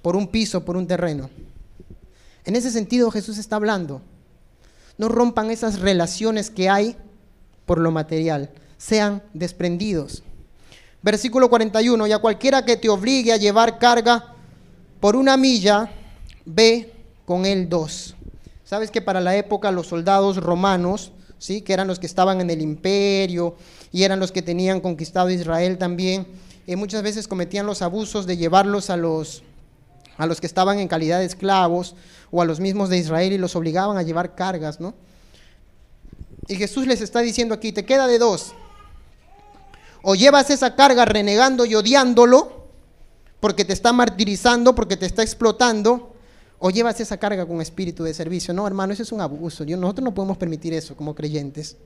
por 0.00 0.16
un 0.16 0.28
piso, 0.28 0.64
por 0.64 0.78
un 0.78 0.86
terreno. 0.86 1.28
En 2.48 2.56
ese 2.56 2.70
sentido 2.70 3.10
Jesús 3.10 3.36
está 3.36 3.56
hablando. 3.56 4.00
No 4.96 5.10
rompan 5.10 5.50
esas 5.50 5.80
relaciones 5.80 6.48
que 6.48 6.70
hay 6.70 6.96
por 7.66 7.78
lo 7.78 7.90
material 7.90 8.48
sean 8.78 9.22
desprendidos. 9.34 10.22
Versículo 11.02 11.50
41, 11.50 12.06
y 12.06 12.12
a 12.12 12.20
cualquiera 12.20 12.64
que 12.64 12.78
te 12.78 12.88
obligue 12.88 13.34
a 13.34 13.36
llevar 13.36 13.78
carga 13.78 14.32
por 14.98 15.14
una 15.14 15.36
milla, 15.36 15.92
ve 16.46 16.94
con 17.26 17.44
él 17.44 17.68
dos. 17.68 18.16
Sabes 18.64 18.90
que 18.90 19.02
para 19.02 19.20
la 19.20 19.36
época 19.36 19.70
los 19.70 19.88
soldados 19.88 20.38
romanos, 20.38 21.12
¿sí? 21.36 21.60
que 21.60 21.74
eran 21.74 21.86
los 21.86 21.98
que 21.98 22.06
estaban 22.06 22.40
en 22.40 22.48
el 22.48 22.62
imperio 22.62 23.56
y 23.92 24.04
eran 24.04 24.20
los 24.20 24.32
que 24.32 24.40
tenían 24.40 24.80
conquistado 24.80 25.28
Israel 25.28 25.76
también, 25.76 26.26
eh, 26.66 26.76
muchas 26.76 27.02
veces 27.02 27.28
cometían 27.28 27.66
los 27.66 27.82
abusos 27.82 28.24
de 28.24 28.38
llevarlos 28.38 28.88
a 28.88 28.96
los, 28.96 29.42
a 30.18 30.26
los 30.26 30.40
que 30.40 30.46
estaban 30.46 30.78
en 30.78 30.88
calidad 30.88 31.20
de 31.20 31.24
esclavos 31.24 31.94
o 32.30 32.42
a 32.42 32.44
los 32.44 32.60
mismos 32.60 32.90
de 32.90 32.98
Israel 32.98 33.32
y 33.32 33.38
los 33.38 33.56
obligaban 33.56 33.96
a 33.96 34.02
llevar 34.02 34.34
cargas, 34.34 34.80
¿no? 34.80 34.94
Y 36.48 36.56
Jesús 36.56 36.86
les 36.86 37.00
está 37.00 37.20
diciendo 37.20 37.54
aquí, 37.54 37.72
te 37.72 37.84
queda 37.84 38.06
de 38.06 38.18
dos. 38.18 38.52
O 40.02 40.14
llevas 40.14 40.50
esa 40.50 40.74
carga 40.74 41.04
renegando 41.04 41.64
y 41.64 41.74
odiándolo, 41.74 42.66
porque 43.40 43.64
te 43.64 43.72
está 43.72 43.92
martirizando, 43.92 44.74
porque 44.74 44.96
te 44.96 45.06
está 45.06 45.22
explotando, 45.22 46.14
o 46.58 46.70
llevas 46.70 46.98
esa 47.00 47.18
carga 47.18 47.46
con 47.46 47.60
espíritu 47.60 48.02
de 48.02 48.14
servicio. 48.14 48.52
No, 48.52 48.66
hermano, 48.66 48.92
eso 48.92 49.02
es 49.02 49.12
un 49.12 49.20
abuso. 49.20 49.64
nosotros 49.64 50.04
no 50.04 50.14
podemos 50.14 50.36
permitir 50.36 50.72
eso 50.72 50.96
como 50.96 51.14
creyentes. 51.14 51.76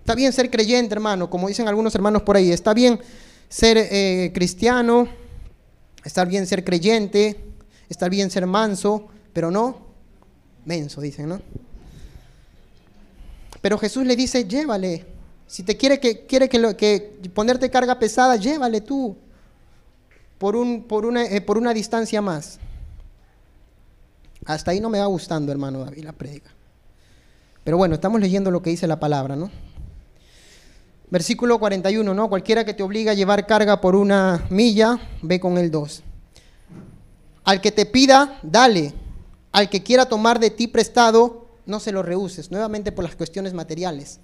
Está 0.00 0.14
bien 0.14 0.32
ser 0.32 0.50
creyente, 0.50 0.94
hermano, 0.94 1.28
como 1.28 1.48
dicen 1.48 1.68
algunos 1.68 1.94
hermanos 1.94 2.22
por 2.22 2.36
ahí. 2.36 2.52
Está 2.52 2.72
bien 2.72 3.00
ser 3.48 3.76
eh, 3.76 4.30
cristiano, 4.32 5.08
está 6.06 6.24
bien 6.24 6.46
ser 6.46 6.64
creyente, 6.64 7.36
está 7.88 8.08
bien 8.08 8.30
ser 8.30 8.46
manso, 8.46 9.08
pero 9.32 9.50
no 9.50 9.80
menso, 10.64 11.00
dicen, 11.00 11.28
¿no? 11.28 11.40
Pero 13.60 13.76
Jesús 13.76 14.06
le 14.06 14.14
dice, 14.14 14.46
llévale. 14.46 15.04
Si 15.48 15.64
te 15.64 15.76
quiere 15.76 15.98
que, 15.98 16.24
quiere 16.26 16.48
que, 16.48 16.76
que 16.76 17.30
ponerte 17.34 17.70
carga 17.70 17.98
pesada, 17.98 18.36
llévale 18.36 18.80
tú. 18.80 19.16
Por, 20.38 20.54
un, 20.54 20.84
por, 20.84 21.06
una, 21.06 21.24
eh, 21.24 21.40
por 21.40 21.58
una 21.58 21.74
distancia 21.74 22.22
más. 22.22 22.58
Hasta 24.44 24.70
ahí 24.70 24.80
no 24.80 24.90
me 24.90 25.00
va 25.00 25.06
gustando, 25.06 25.50
hermano 25.50 25.84
David, 25.84 26.04
la 26.04 26.12
predica. 26.12 26.50
Pero 27.64 27.78
bueno, 27.78 27.96
estamos 27.96 28.20
leyendo 28.20 28.52
lo 28.52 28.62
que 28.62 28.70
dice 28.70 28.86
la 28.86 29.00
palabra, 29.00 29.34
¿no? 29.34 29.50
Versículo 31.08 31.60
41, 31.60 32.14
¿no? 32.14 32.28
Cualquiera 32.28 32.64
que 32.64 32.74
te 32.74 32.82
obliga 32.82 33.12
a 33.12 33.14
llevar 33.14 33.46
carga 33.46 33.80
por 33.80 33.94
una 33.94 34.44
milla, 34.50 34.98
ve 35.22 35.38
con 35.38 35.56
el 35.56 35.70
2. 35.70 36.02
Al 37.44 37.60
que 37.60 37.70
te 37.70 37.86
pida, 37.86 38.40
dale. 38.42 38.92
Al 39.52 39.70
que 39.70 39.84
quiera 39.84 40.06
tomar 40.06 40.40
de 40.40 40.50
ti 40.50 40.66
prestado, 40.66 41.46
no 41.64 41.78
se 41.78 41.92
lo 41.92 42.02
rehuses. 42.02 42.50
Nuevamente 42.50 42.90
por 42.90 43.04
las 43.04 43.14
cuestiones 43.14 43.54
materiales. 43.54 44.18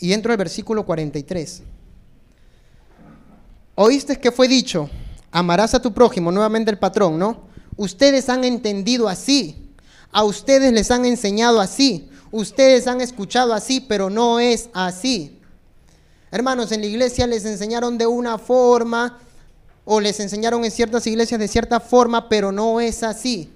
Y 0.00 0.12
entro 0.12 0.32
al 0.32 0.38
versículo 0.38 0.84
43. 0.84 1.62
Oíste 3.74 4.18
que 4.18 4.32
fue 4.32 4.48
dicho, 4.48 4.90
amarás 5.30 5.74
a 5.74 5.80
tu 5.80 5.94
prójimo, 5.94 6.30
nuevamente 6.30 6.70
el 6.70 6.78
patrón, 6.78 7.18
¿no? 7.18 7.46
Ustedes 7.76 8.28
han 8.28 8.44
entendido 8.44 9.08
así. 9.08 9.72
A 10.12 10.24
ustedes 10.24 10.72
les 10.74 10.90
han 10.90 11.06
enseñado 11.06 11.60
así 11.60 12.10
ustedes 12.36 12.86
han 12.86 13.00
escuchado 13.00 13.52
así, 13.54 13.80
pero 13.80 14.10
no 14.10 14.38
es 14.38 14.68
así. 14.72 15.38
Hermanos, 16.30 16.70
en 16.72 16.80
la 16.80 16.86
iglesia 16.86 17.26
les 17.26 17.44
enseñaron 17.44 17.98
de 17.98 18.06
una 18.06 18.38
forma 18.38 19.18
o 19.84 20.00
les 20.00 20.20
enseñaron 20.20 20.64
en 20.64 20.70
ciertas 20.70 21.06
iglesias 21.06 21.40
de 21.40 21.48
cierta 21.48 21.80
forma, 21.80 22.28
pero 22.28 22.52
no 22.52 22.80
es 22.80 23.02
así. 23.02 23.52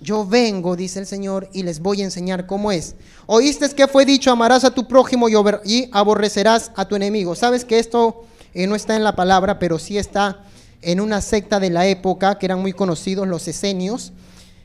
Yo 0.00 0.26
vengo, 0.26 0.76
dice 0.76 0.98
el 1.00 1.06
Señor, 1.06 1.48
y 1.52 1.62
les 1.62 1.80
voy 1.80 2.02
a 2.02 2.04
enseñar 2.04 2.46
cómo 2.46 2.70
es. 2.70 2.94
Oíste 3.26 3.68
que 3.70 3.88
fue 3.88 4.04
dicho, 4.04 4.30
amarás 4.30 4.64
a 4.64 4.70
tu 4.74 4.86
prójimo 4.86 5.28
y 5.28 5.88
aborrecerás 5.92 6.72
a 6.76 6.86
tu 6.86 6.94
enemigo. 6.94 7.34
Sabes 7.34 7.64
que 7.64 7.78
esto 7.78 8.24
eh, 8.52 8.66
no 8.66 8.74
está 8.74 8.96
en 8.96 9.04
la 9.04 9.16
palabra, 9.16 9.58
pero 9.58 9.78
sí 9.78 9.96
está 9.96 10.44
en 10.82 11.00
una 11.00 11.20
secta 11.22 11.58
de 11.58 11.70
la 11.70 11.86
época 11.86 12.38
que 12.38 12.46
eran 12.46 12.60
muy 12.60 12.72
conocidos, 12.74 13.26
los 13.26 13.48
esenios. 13.48 14.12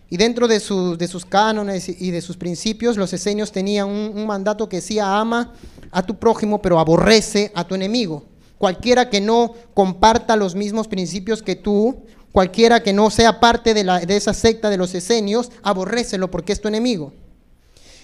Y 0.10 0.18
dentro 0.18 0.48
de, 0.48 0.60
sus 0.60 1.26
cánones 1.26 1.88
y 1.88 2.10
de 2.10 2.22
sus 2.22 2.36
principios, 2.36 2.98
los 2.98 3.14
esenios 3.14 3.52
tenían 3.52 3.88
un, 3.88 4.26
mandato 4.26 4.68
que 4.68 4.78
decía, 4.78 5.20
ama 5.20 5.54
a 5.92 6.04
tu 6.04 6.18
prójimo, 6.18 6.62
pero 6.62 6.80
aborrece 6.80 7.52
a 7.54 7.64
tu 7.64 7.76
enemigo. 7.76 8.24
Cualquiera 8.58 9.10
que 9.10 9.22
no 9.22 9.54
comparta 9.74 10.36
los 10.36 10.56
mismos 10.56 10.88
principios 10.88 11.44
que 11.44 11.56
tú, 11.56 12.04
cualquiera 12.32 12.82
que 12.82 12.92
no 12.92 13.12
sea 13.12 13.40
parte 13.40 13.76
de, 13.76 13.84
la, 13.84 14.00
de 14.00 14.18
esa 14.18 14.34
secta 14.34 14.72
de 14.72 14.78
los 14.78 14.96
esenios, 14.96 15.52
aborrécelo 15.62 16.32
porque 16.32 16.54
es 16.54 16.62
tu 16.62 16.68
enemigo. 16.68 17.14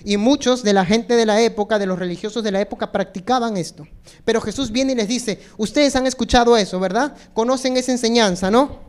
Y 0.04 0.18
muchos 0.18 0.62
de 0.62 0.74
la 0.74 0.86
gente 0.86 1.16
de 1.16 1.26
la 1.26 1.42
época, 1.42 1.80
de 1.80 1.88
los 1.88 1.98
religiosos 1.98 2.44
de 2.44 2.52
la 2.52 2.62
época, 2.62 2.92
practicaban 2.92 3.58
esto. 3.58 3.88
Pero 4.24 4.40
Jesús 4.40 4.72
viene 4.72 4.94
y 4.94 4.96
les 4.96 5.08
dice, 5.08 5.40
ustedes 5.58 5.96
han 5.96 6.06
escuchado 6.06 6.56
eso, 6.56 6.80
¿verdad? 6.80 7.16
Conocen 7.34 7.76
esa 7.76 7.92
enseñanza, 7.92 8.52
¿no? 8.52 8.85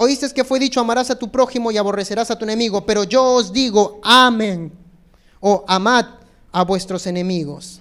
Oíste 0.00 0.30
que 0.30 0.44
fue 0.44 0.60
dicho, 0.60 0.78
amarás 0.78 1.10
a 1.10 1.18
tu 1.18 1.28
prójimo 1.28 1.72
y 1.72 1.76
aborrecerás 1.76 2.30
a 2.30 2.38
tu 2.38 2.44
enemigo, 2.44 2.86
pero 2.86 3.02
yo 3.02 3.34
os 3.34 3.52
digo, 3.52 4.00
amén, 4.04 4.70
o 5.40 5.64
amad 5.66 6.06
a 6.52 6.62
vuestros 6.62 7.04
enemigos. 7.08 7.80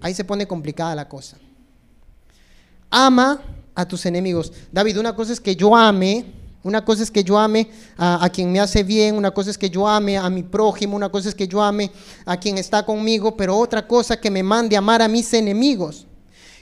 Ahí 0.00 0.14
se 0.14 0.22
pone 0.22 0.46
complicada 0.46 0.94
la 0.94 1.08
cosa. 1.08 1.38
Ama 2.88 3.42
a 3.74 3.84
tus 3.84 4.06
enemigos. 4.06 4.52
David, 4.70 4.98
una 4.98 5.16
cosa 5.16 5.32
es 5.32 5.40
que 5.40 5.56
yo 5.56 5.74
ame, 5.74 6.24
una 6.62 6.84
cosa 6.84 7.02
es 7.02 7.10
que 7.10 7.24
yo 7.24 7.36
ame 7.36 7.68
a, 7.96 8.24
a, 8.24 8.30
quien 8.30 8.52
me 8.52 8.60
hace 8.60 8.84
bien, 8.84 9.16
una 9.16 9.32
cosa 9.32 9.50
es 9.50 9.58
que 9.58 9.68
yo 9.68 9.88
ame 9.88 10.16
a 10.16 10.30
mi 10.30 10.44
prójimo, 10.44 10.94
una 10.94 11.08
cosa 11.08 11.30
es 11.30 11.34
que 11.34 11.48
yo 11.48 11.60
ame 11.60 11.90
a 12.24 12.36
quien 12.36 12.58
está 12.58 12.86
conmigo, 12.86 13.36
pero 13.36 13.58
otra 13.58 13.88
cosa 13.88 14.20
que 14.20 14.30
me 14.30 14.44
mande 14.44 14.76
amar 14.76 15.02
a 15.02 15.08
mis 15.08 15.34
enemigos. 15.34 16.06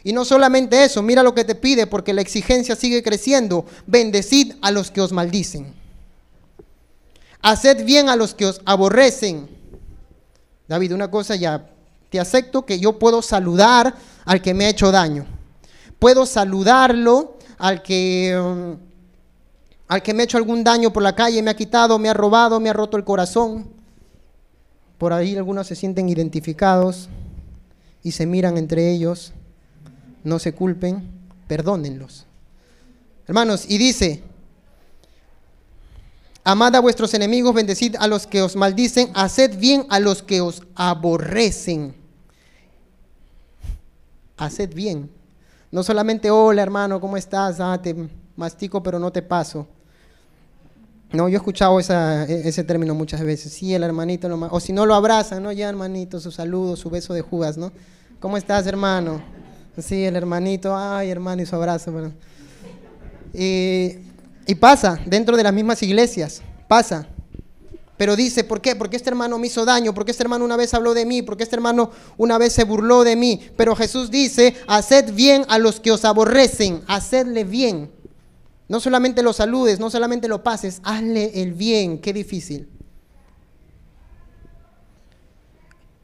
Y 0.04 0.12
no 0.12 0.24
solamente 0.24 0.84
eso, 0.84 1.02
mira 1.02 1.22
lo 1.22 1.34
que 1.34 1.44
te 1.44 1.54
pide 1.54 1.86
porque 1.86 2.12
la 2.12 2.22
exigencia 2.22 2.74
sigue 2.74 3.02
creciendo. 3.02 3.64
Bendecid 3.86 4.54
a 4.60 4.70
los 4.70 4.90
que 4.90 5.00
os 5.00 5.12
maldicen. 5.12 5.74
Haced 7.40 7.84
bien 7.84 8.08
a 8.08 8.16
los 8.16 8.34
que 8.34 8.46
os 8.46 8.60
aborrecen. 8.64 9.48
David, 10.66 10.92
una 10.92 11.10
cosa 11.10 11.36
ya, 11.36 11.68
te 12.10 12.18
acepto 12.18 12.66
que 12.66 12.80
yo 12.80 12.98
puedo 12.98 13.22
saludar 13.22 13.94
al 14.24 14.42
que 14.42 14.54
me 14.54 14.66
ha 14.66 14.70
hecho 14.70 14.90
daño. 14.90 15.26
Puedo 15.98 16.26
saludarlo 16.26 17.36
al 17.58 17.82
que, 17.82 18.36
um, 18.36 18.76
al 19.86 20.02
que 20.02 20.14
me 20.14 20.22
ha 20.22 20.24
hecho 20.24 20.36
algún 20.36 20.64
daño 20.64 20.92
por 20.92 21.02
la 21.02 21.14
calle, 21.14 21.42
me 21.42 21.50
ha 21.50 21.56
quitado, 21.56 21.98
me 21.98 22.08
ha 22.08 22.14
robado, 22.14 22.58
me 22.58 22.70
ha 22.70 22.72
roto 22.72 22.96
el 22.96 23.04
corazón. 23.04 23.70
Por 24.98 25.12
ahí 25.12 25.36
algunos 25.36 25.68
se 25.68 25.76
sienten 25.76 26.08
identificados 26.08 27.08
y 28.02 28.12
se 28.12 28.26
miran 28.26 28.56
entre 28.56 28.90
ellos 28.90 29.32
no 30.24 30.38
se 30.38 30.52
culpen, 30.52 31.08
perdónenlos. 31.46 32.26
Hermanos, 33.26 33.66
y 33.68 33.78
dice, 33.78 34.22
amad 36.44 36.74
a 36.74 36.80
vuestros 36.80 37.14
enemigos, 37.14 37.54
bendecid 37.54 37.96
a 37.98 38.06
los 38.06 38.26
que 38.26 38.42
os 38.42 38.56
maldicen, 38.56 39.10
haced 39.14 39.58
bien 39.58 39.86
a 39.90 40.00
los 40.00 40.22
que 40.22 40.40
os 40.40 40.62
aborrecen. 40.74 41.94
Haced 44.36 44.74
bien. 44.74 45.10
No 45.70 45.82
solamente, 45.82 46.30
hola 46.30 46.62
hermano, 46.62 47.00
¿cómo 47.00 47.16
estás? 47.16 47.60
Ah, 47.60 47.80
te 47.80 47.94
mastico 48.36 48.82
pero 48.82 48.98
no 48.98 49.12
te 49.12 49.22
paso. 49.22 49.66
No, 51.12 51.28
yo 51.28 51.34
he 51.34 51.36
escuchado 51.36 51.78
e, 51.78 52.48
ese 52.48 52.64
término 52.64 52.94
muchas 52.94 53.22
veces. 53.22 53.52
Sí, 53.52 53.74
el 53.74 53.82
hermanito, 53.82 54.28
o 54.50 54.60
si 54.60 54.72
no 54.72 54.86
lo 54.86 54.94
abrazan, 54.94 55.42
¿no? 55.42 55.52
Ya 55.52 55.68
hermanito, 55.68 56.18
su 56.20 56.30
saludo, 56.30 56.74
su 56.76 56.88
beso 56.90 57.12
de 57.12 57.20
jugas, 57.20 57.58
¿no? 57.58 57.70
¿Cómo 58.18 58.36
estás, 58.36 58.66
hermano? 58.66 59.41
Sí, 59.78 60.04
el 60.04 60.16
hermanito, 60.16 60.76
ay 60.76 61.10
hermano, 61.10 61.42
y 61.42 61.46
su 61.46 61.56
abrazo. 61.56 61.92
Y, 63.32 63.92
y 64.46 64.54
pasa 64.56 65.00
dentro 65.06 65.36
de 65.36 65.42
las 65.42 65.52
mismas 65.52 65.82
iglesias, 65.82 66.42
pasa. 66.68 67.08
Pero 67.96 68.16
dice, 68.16 68.44
¿por 68.44 68.60
qué? 68.60 68.74
Porque 68.74 68.96
este 68.96 69.10
hermano 69.10 69.38
me 69.38 69.46
hizo 69.46 69.64
daño, 69.64 69.94
porque 69.94 70.10
este 70.10 70.24
hermano 70.24 70.44
una 70.44 70.56
vez 70.56 70.74
habló 70.74 70.92
de 70.92 71.06
mí, 71.06 71.22
porque 71.22 71.44
este 71.44 71.56
hermano 71.56 71.90
una 72.18 72.36
vez 72.36 72.52
se 72.52 72.64
burló 72.64 73.04
de 73.04 73.16
mí. 73.16 73.40
Pero 73.56 73.76
Jesús 73.76 74.10
dice, 74.10 74.56
haced 74.66 75.14
bien 75.14 75.44
a 75.48 75.58
los 75.58 75.80
que 75.80 75.92
os 75.92 76.04
aborrecen, 76.04 76.82
hacedle 76.86 77.44
bien. 77.44 77.90
No 78.68 78.80
solamente 78.80 79.22
lo 79.22 79.32
saludes, 79.32 79.78
no 79.78 79.88
solamente 79.88 80.28
lo 80.28 80.42
pases, 80.42 80.80
hazle 80.82 81.42
el 81.42 81.52
bien, 81.52 81.98
qué 81.98 82.12
difícil. 82.12 82.68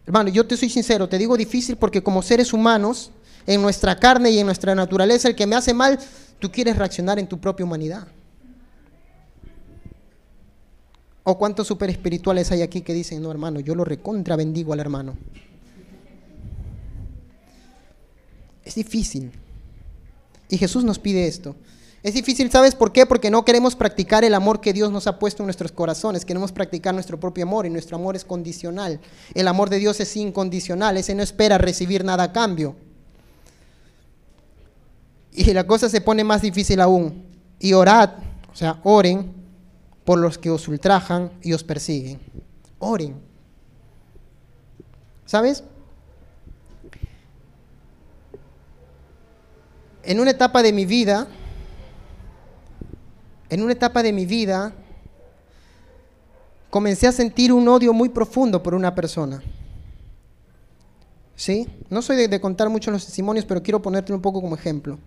Hermano, 0.07 0.31
yo 0.31 0.47
te 0.47 0.57
soy 0.57 0.71
sincero, 0.71 1.09
te 1.09 1.19
digo 1.19 1.37
difícil 1.37 1.77
porque 1.77 2.03
como 2.03 2.23
seres 2.23 2.53
humanos 2.53 3.11
en 3.49 3.63
nuestra 3.63 3.99
carne 3.99 4.31
y 4.31 4.39
en 4.39 4.45
nuestra 4.45 4.75
naturaleza, 4.75 5.27
el 5.27 5.35
que 5.35 5.47
me 5.47 5.57
hace 5.57 5.73
mal, 5.73 5.99
tú 6.39 6.53
quieres 6.53 6.77
reaccionar 6.77 7.19
en 7.19 7.27
tu 7.27 7.41
propia 7.41 7.65
humanidad. 7.65 8.07
¿O 11.25 11.39
cuántos 11.39 11.67
super 11.67 11.89
espirituales 11.89 12.53
hay 12.53 12.61
aquí 12.61 12.83
que 12.83 12.93
dicen, 12.93 13.23
no 13.23 13.31
hermano, 13.31 13.61
yo 13.61 13.75
lo 13.75 13.87
recontra 13.87 14.37
bendigo 14.37 14.75
al 14.75 14.81
hermano? 14.81 15.17
Es 18.67 18.75
difícil. 18.75 19.33
Y 20.51 20.59
Jesús 20.59 20.85
nos 20.85 20.99
pide 20.99 21.27
esto. 21.27 21.57
Es 22.03 22.13
difícil, 22.13 22.51
¿sabes 22.51 22.75
por 22.75 22.93
qué? 22.93 23.07
Porque 23.07 23.31
no 23.31 23.47
queremos 23.47 23.75
practicar 23.77 24.25
el 24.25 24.35
amor 24.35 24.61
que 24.61 24.75
Dios 24.75 24.93
nos 24.93 25.07
ha 25.07 25.19
puesto 25.19 25.43
en 25.43 25.47
nuestros 25.47 25.73
corazones. 25.73 26.27
Queremos 26.27 26.53
practicar 26.53 26.93
nuestro 26.93 27.19
propio 27.19 27.45
amor 27.45 27.65
y 27.65 27.71
nuestro 27.71 27.97
amor 27.97 28.15
es 28.15 28.27
condicional. 28.27 29.01
El 29.33 29.49
amor 29.49 29.71
de 29.71 29.79
Dios 29.79 30.01
es 30.01 30.15
incondicional. 30.17 30.99
Ese 30.99 31.15
no 31.15 31.23
espera 31.23 31.57
recibir 31.57 32.05
nada 32.05 32.25
a 32.25 32.33
cambio. 32.33 32.77
Y 35.33 35.53
la 35.53 35.67
cosa 35.67 35.89
se 35.89 36.01
pone 36.01 36.25
más 36.25 36.43
difícil 36.43 36.81
aún. 36.81 37.25
Y 37.59 37.73
orad, 37.73 38.11
o 38.53 38.57
sea, 38.57 38.81
oren 38.85 39.33
por 40.05 40.19
los 40.19 40.39
que 40.39 40.51
os 40.51 40.67
ultrajan 40.69 41.31
y 41.43 41.53
os 41.53 41.63
persiguen. 41.65 42.21
Oren. 42.79 43.15
¿Sabes? 45.27 45.63
En 50.03 50.21
una 50.21 50.31
etapa 50.31 50.63
de 50.63 50.73
mi 50.73 50.87
vida, 50.87 51.29
en 53.51 53.63
una 53.63 53.73
etapa 53.73 54.03
de 54.03 54.13
mi 54.13 54.25
vida, 54.25 54.73
comencé 56.71 57.07
a 57.07 57.13
sentir 57.13 57.53
un 57.53 57.69
odio 57.69 57.93
muy 57.93 58.09
profundo 58.09 58.63
por 58.63 58.75
una 58.75 58.95
persona. 58.95 59.43
¿Sí? 61.37 61.69
No 61.89 62.03
soy 62.03 62.27
de, 62.27 62.41
contar 62.41 62.69
mucho 62.69 62.91
los 62.91 63.05
testimonios, 63.05 63.45
pero 63.45 63.63
quiero 63.63 63.81
ponerte 63.81 64.13
un 64.13 64.21
poco 64.21 64.41
como 64.41 64.57
ejemplo. 64.57 64.99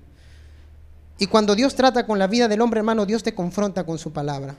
Y 1.21 1.27
cuando 1.27 1.53
Dios 1.53 1.75
trata 1.75 2.07
con 2.07 2.17
la 2.17 2.25
vida 2.25 2.47
del 2.47 2.61
hombre, 2.61 2.79
hermano, 2.79 3.05
Dios 3.05 3.21
te 3.21 3.35
confronta 3.35 3.83
con 3.83 3.99
su 3.99 4.11
palabra. 4.11 4.55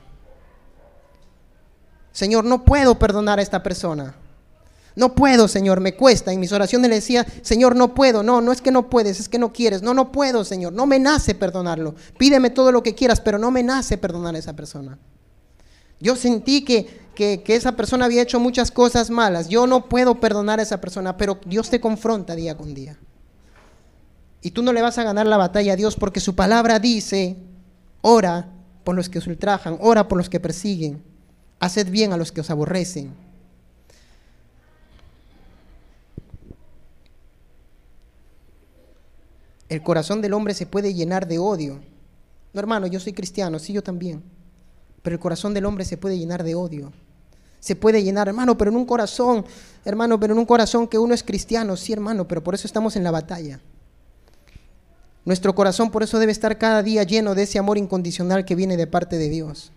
Señor, 2.12 2.44
no 2.44 2.64
puedo 2.64 3.00
perdonar 3.00 3.40
a 3.40 3.42
esta 3.42 3.64
persona. 3.64 4.14
No 4.94 5.12
puedo, 5.12 5.48
Señor, 5.48 5.80
me 5.80 5.96
cuesta. 5.96 6.32
En 6.32 6.38
mis 6.38 6.52
oraciones 6.52 6.88
le 6.88 6.94
decía, 6.94 7.26
Señor, 7.42 7.74
no 7.74 7.94
puedo. 7.94 8.22
No, 8.22 8.40
no 8.40 8.52
es 8.52 8.62
que 8.62 8.70
no 8.70 8.88
puedes, 8.88 9.18
es 9.18 9.28
que 9.28 9.40
no 9.40 9.52
quieres. 9.52 9.82
No, 9.82 9.92
no 9.92 10.12
puedo, 10.12 10.44
Señor. 10.44 10.72
No 10.72 10.86
me 10.86 11.00
nace 11.00 11.34
perdonarlo. 11.34 11.96
Pídeme 12.16 12.48
todo 12.48 12.70
lo 12.70 12.84
que 12.84 12.94
quieras, 12.94 13.20
pero 13.20 13.38
no 13.38 13.50
me 13.50 13.64
nace 13.64 13.98
perdonar 13.98 14.36
a 14.36 14.38
esa 14.38 14.54
persona. 14.54 15.00
Yo 15.98 16.14
sentí 16.14 16.64
que, 16.64 16.86
que, 17.16 17.42
que, 17.42 17.56
esa 17.56 17.72
persona 17.72 18.04
había 18.04 18.22
hecho 18.22 18.38
muchas 18.38 18.70
cosas 18.70 19.10
malas. 19.10 19.48
Yo 19.48 19.66
no 19.66 19.88
puedo 19.88 20.20
perdonar 20.20 20.60
a 20.60 20.62
esa 20.62 20.80
persona, 20.80 21.16
pero 21.16 21.40
Dios 21.44 21.70
te 21.70 21.80
confronta 21.80 22.36
día 22.36 22.56
con 22.56 22.72
día. 22.72 22.96
Y 24.42 24.50
tú 24.50 24.62
no 24.62 24.72
le 24.72 24.82
vas 24.82 24.98
a 24.98 25.04
ganar 25.04 25.26
la 25.26 25.36
batalla 25.36 25.74
a 25.74 25.76
Dios 25.76 25.96
porque 25.96 26.20
su 26.20 26.34
palabra 26.34 26.80
dice, 26.80 27.36
ora 28.00 28.48
por 28.82 28.96
los 28.96 29.08
que 29.08 29.18
os 29.18 29.26
ultrajan, 29.28 29.78
ora 29.80 30.08
por 30.08 30.18
los 30.18 30.28
que 30.28 30.40
persiguen, 30.40 31.02
haced 31.60 31.88
bien 31.88 32.12
a 32.12 32.16
los 32.16 32.32
que 32.32 32.40
os 32.40 32.50
aborrecen. 32.50 33.14
El 39.68 39.82
corazón 39.82 40.20
del 40.20 40.34
hombre 40.34 40.54
se 40.54 40.66
puede 40.66 40.92
llenar 40.92 41.26
de 41.26 41.38
odio. 41.38 41.80
No, 42.52 42.60
hermano, 42.60 42.88
yo 42.88 43.00
soy 43.00 43.14
cristiano, 43.14 43.58
sí, 43.58 43.72
yo 43.72 43.82
también. 43.82 44.22
Pero 45.02 45.14
el 45.14 45.20
corazón 45.20 45.54
del 45.54 45.64
hombre 45.64 45.84
se 45.84 45.96
puede 45.96 46.18
llenar 46.18 46.42
de 46.42 46.54
odio. 46.54 46.92
Se 47.58 47.76
puede 47.76 48.02
llenar, 48.02 48.28
hermano, 48.28 48.58
pero 48.58 48.70
en 48.70 48.76
un 48.76 48.84
corazón, 48.84 49.46
hermano, 49.84 50.18
pero 50.18 50.34
en 50.34 50.40
un 50.40 50.44
corazón 50.44 50.88
que 50.88 50.98
uno 50.98 51.14
es 51.14 51.22
cristiano, 51.22 51.76
sí, 51.76 51.92
hermano, 51.92 52.26
pero 52.28 52.42
por 52.42 52.54
eso 52.54 52.66
estamos 52.66 52.96
en 52.96 53.04
la 53.04 53.12
batalla. 53.12 53.60
Nuestro 55.24 55.54
corazón 55.54 55.90
por 55.90 56.02
eso 56.02 56.18
debe 56.18 56.32
estar 56.32 56.58
cada 56.58 56.82
día 56.82 57.04
lleno 57.04 57.34
de 57.34 57.44
ese 57.44 57.58
amor 57.58 57.78
incondicional 57.78 58.44
que 58.44 58.56
viene 58.56 58.76
de 58.76 58.86
parte 58.86 59.18
de 59.18 59.28
Dios. 59.28 59.70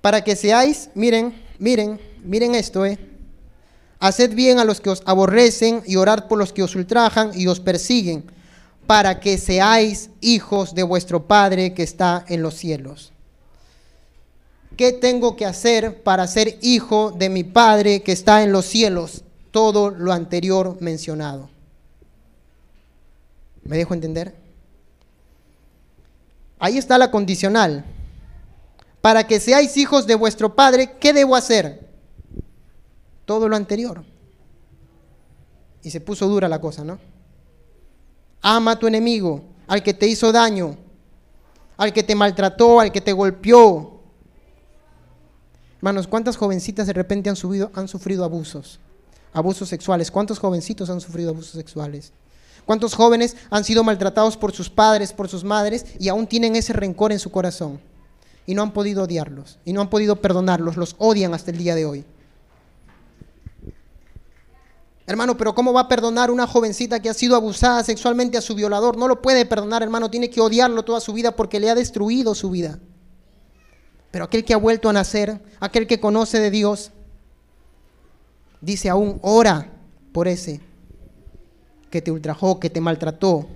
Para 0.00 0.22
que 0.22 0.36
seáis, 0.36 0.90
miren, 0.94 1.34
miren, 1.58 2.00
miren 2.22 2.54
esto, 2.54 2.86
eh. 2.86 2.98
Haced 3.98 4.34
bien 4.34 4.60
a 4.60 4.64
los 4.64 4.80
que 4.80 4.90
os 4.90 5.02
aborrecen 5.06 5.82
y 5.84 5.96
orad 5.96 6.28
por 6.28 6.38
los 6.38 6.52
que 6.52 6.62
os 6.62 6.76
ultrajan 6.76 7.32
y 7.34 7.48
os 7.48 7.58
persiguen, 7.58 8.24
para 8.86 9.18
que 9.18 9.36
seáis 9.38 10.10
hijos 10.20 10.74
de 10.74 10.84
vuestro 10.84 11.26
Padre 11.26 11.74
que 11.74 11.82
está 11.82 12.24
en 12.28 12.42
los 12.42 12.54
cielos. 12.54 13.12
¿Qué 14.76 14.92
tengo 14.92 15.34
que 15.34 15.44
hacer 15.44 16.04
para 16.04 16.28
ser 16.28 16.56
hijo 16.62 17.10
de 17.10 17.28
mi 17.28 17.42
Padre 17.42 18.02
que 18.02 18.12
está 18.12 18.44
en 18.44 18.52
los 18.52 18.64
cielos? 18.64 19.24
Todo 19.50 19.90
lo 19.90 20.12
anterior 20.12 20.76
mencionado. 20.80 21.50
¿Me 23.64 23.76
dejo 23.76 23.94
entender? 23.94 24.34
Ahí 26.58 26.78
está 26.78 26.98
la 26.98 27.10
condicional. 27.10 27.84
Para 29.00 29.26
que 29.26 29.40
seáis 29.40 29.76
hijos 29.76 30.06
de 30.06 30.14
vuestro 30.14 30.54
Padre, 30.54 30.96
¿qué 30.98 31.12
debo 31.12 31.36
hacer? 31.36 31.88
Todo 33.24 33.48
lo 33.48 33.56
anterior. 33.56 34.04
Y 35.82 35.90
se 35.90 36.00
puso 36.00 36.26
dura 36.26 36.48
la 36.48 36.60
cosa, 36.60 36.82
¿no? 36.84 36.98
Ama 38.42 38.72
a 38.72 38.78
tu 38.78 38.86
enemigo, 38.86 39.44
al 39.66 39.82
que 39.82 39.94
te 39.94 40.06
hizo 40.06 40.32
daño, 40.32 40.76
al 41.76 41.92
que 41.92 42.02
te 42.02 42.14
maltrató, 42.14 42.80
al 42.80 42.90
que 42.90 43.00
te 43.00 43.12
golpeó. 43.12 44.02
Hermanos, 45.76 46.08
¿cuántas 46.08 46.36
jovencitas 46.36 46.88
de 46.88 46.92
repente 46.92 47.30
han, 47.30 47.36
subido, 47.36 47.70
han 47.74 47.86
sufrido 47.86 48.24
abusos? 48.24 48.80
Abusos 49.32 49.68
sexuales. 49.68 50.10
¿Cuántos 50.10 50.40
jovencitos 50.40 50.90
han 50.90 51.00
sufrido 51.00 51.30
abusos 51.30 51.52
sexuales? 51.52 52.12
¿Cuántos 52.68 52.94
jóvenes 52.94 53.34
han 53.48 53.64
sido 53.64 53.82
maltratados 53.82 54.36
por 54.36 54.52
sus 54.52 54.68
padres, 54.68 55.14
por 55.14 55.26
sus 55.26 55.42
madres 55.42 55.86
y 55.98 56.10
aún 56.10 56.26
tienen 56.26 56.54
ese 56.54 56.74
rencor 56.74 57.12
en 57.12 57.18
su 57.18 57.30
corazón? 57.30 57.80
Y 58.44 58.54
no 58.54 58.60
han 58.60 58.74
podido 58.74 59.04
odiarlos, 59.04 59.58
y 59.64 59.72
no 59.72 59.80
han 59.80 59.88
podido 59.88 60.16
perdonarlos, 60.16 60.76
los 60.76 60.94
odian 60.98 61.32
hasta 61.32 61.50
el 61.50 61.56
día 61.56 61.74
de 61.74 61.86
hoy. 61.86 62.04
Hermano, 65.06 65.38
pero 65.38 65.54
¿cómo 65.54 65.72
va 65.72 65.80
a 65.80 65.88
perdonar 65.88 66.30
una 66.30 66.46
jovencita 66.46 67.00
que 67.00 67.08
ha 67.08 67.14
sido 67.14 67.36
abusada 67.36 67.82
sexualmente 67.82 68.36
a 68.36 68.42
su 68.42 68.54
violador? 68.54 68.98
No 68.98 69.08
lo 69.08 69.22
puede 69.22 69.46
perdonar, 69.46 69.82
hermano, 69.82 70.10
tiene 70.10 70.28
que 70.28 70.42
odiarlo 70.42 70.82
toda 70.82 71.00
su 71.00 71.14
vida 71.14 71.34
porque 71.34 71.60
le 71.60 71.70
ha 71.70 71.74
destruido 71.74 72.34
su 72.34 72.50
vida. 72.50 72.78
Pero 74.10 74.26
aquel 74.26 74.44
que 74.44 74.52
ha 74.52 74.58
vuelto 74.58 74.90
a 74.90 74.92
nacer, 74.92 75.40
aquel 75.58 75.86
que 75.86 76.00
conoce 76.00 76.38
de 76.38 76.50
Dios, 76.50 76.90
dice 78.60 78.90
aún, 78.90 79.20
ora 79.22 79.72
por 80.12 80.28
ese 80.28 80.67
que 81.90 82.02
te 82.02 82.10
ultrajó, 82.10 82.60
que 82.60 82.70
te 82.70 82.80
maltrató. 82.80 83.46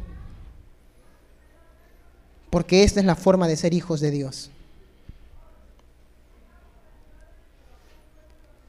Porque 2.51 2.83
esta 2.83 3.01
es 3.01 3.07
la 3.07 3.16
forma 3.16 3.49
de 3.49 3.57
ser 3.57 3.75
hijos 3.75 4.01
de 4.01 4.11
Dios. 4.11 4.51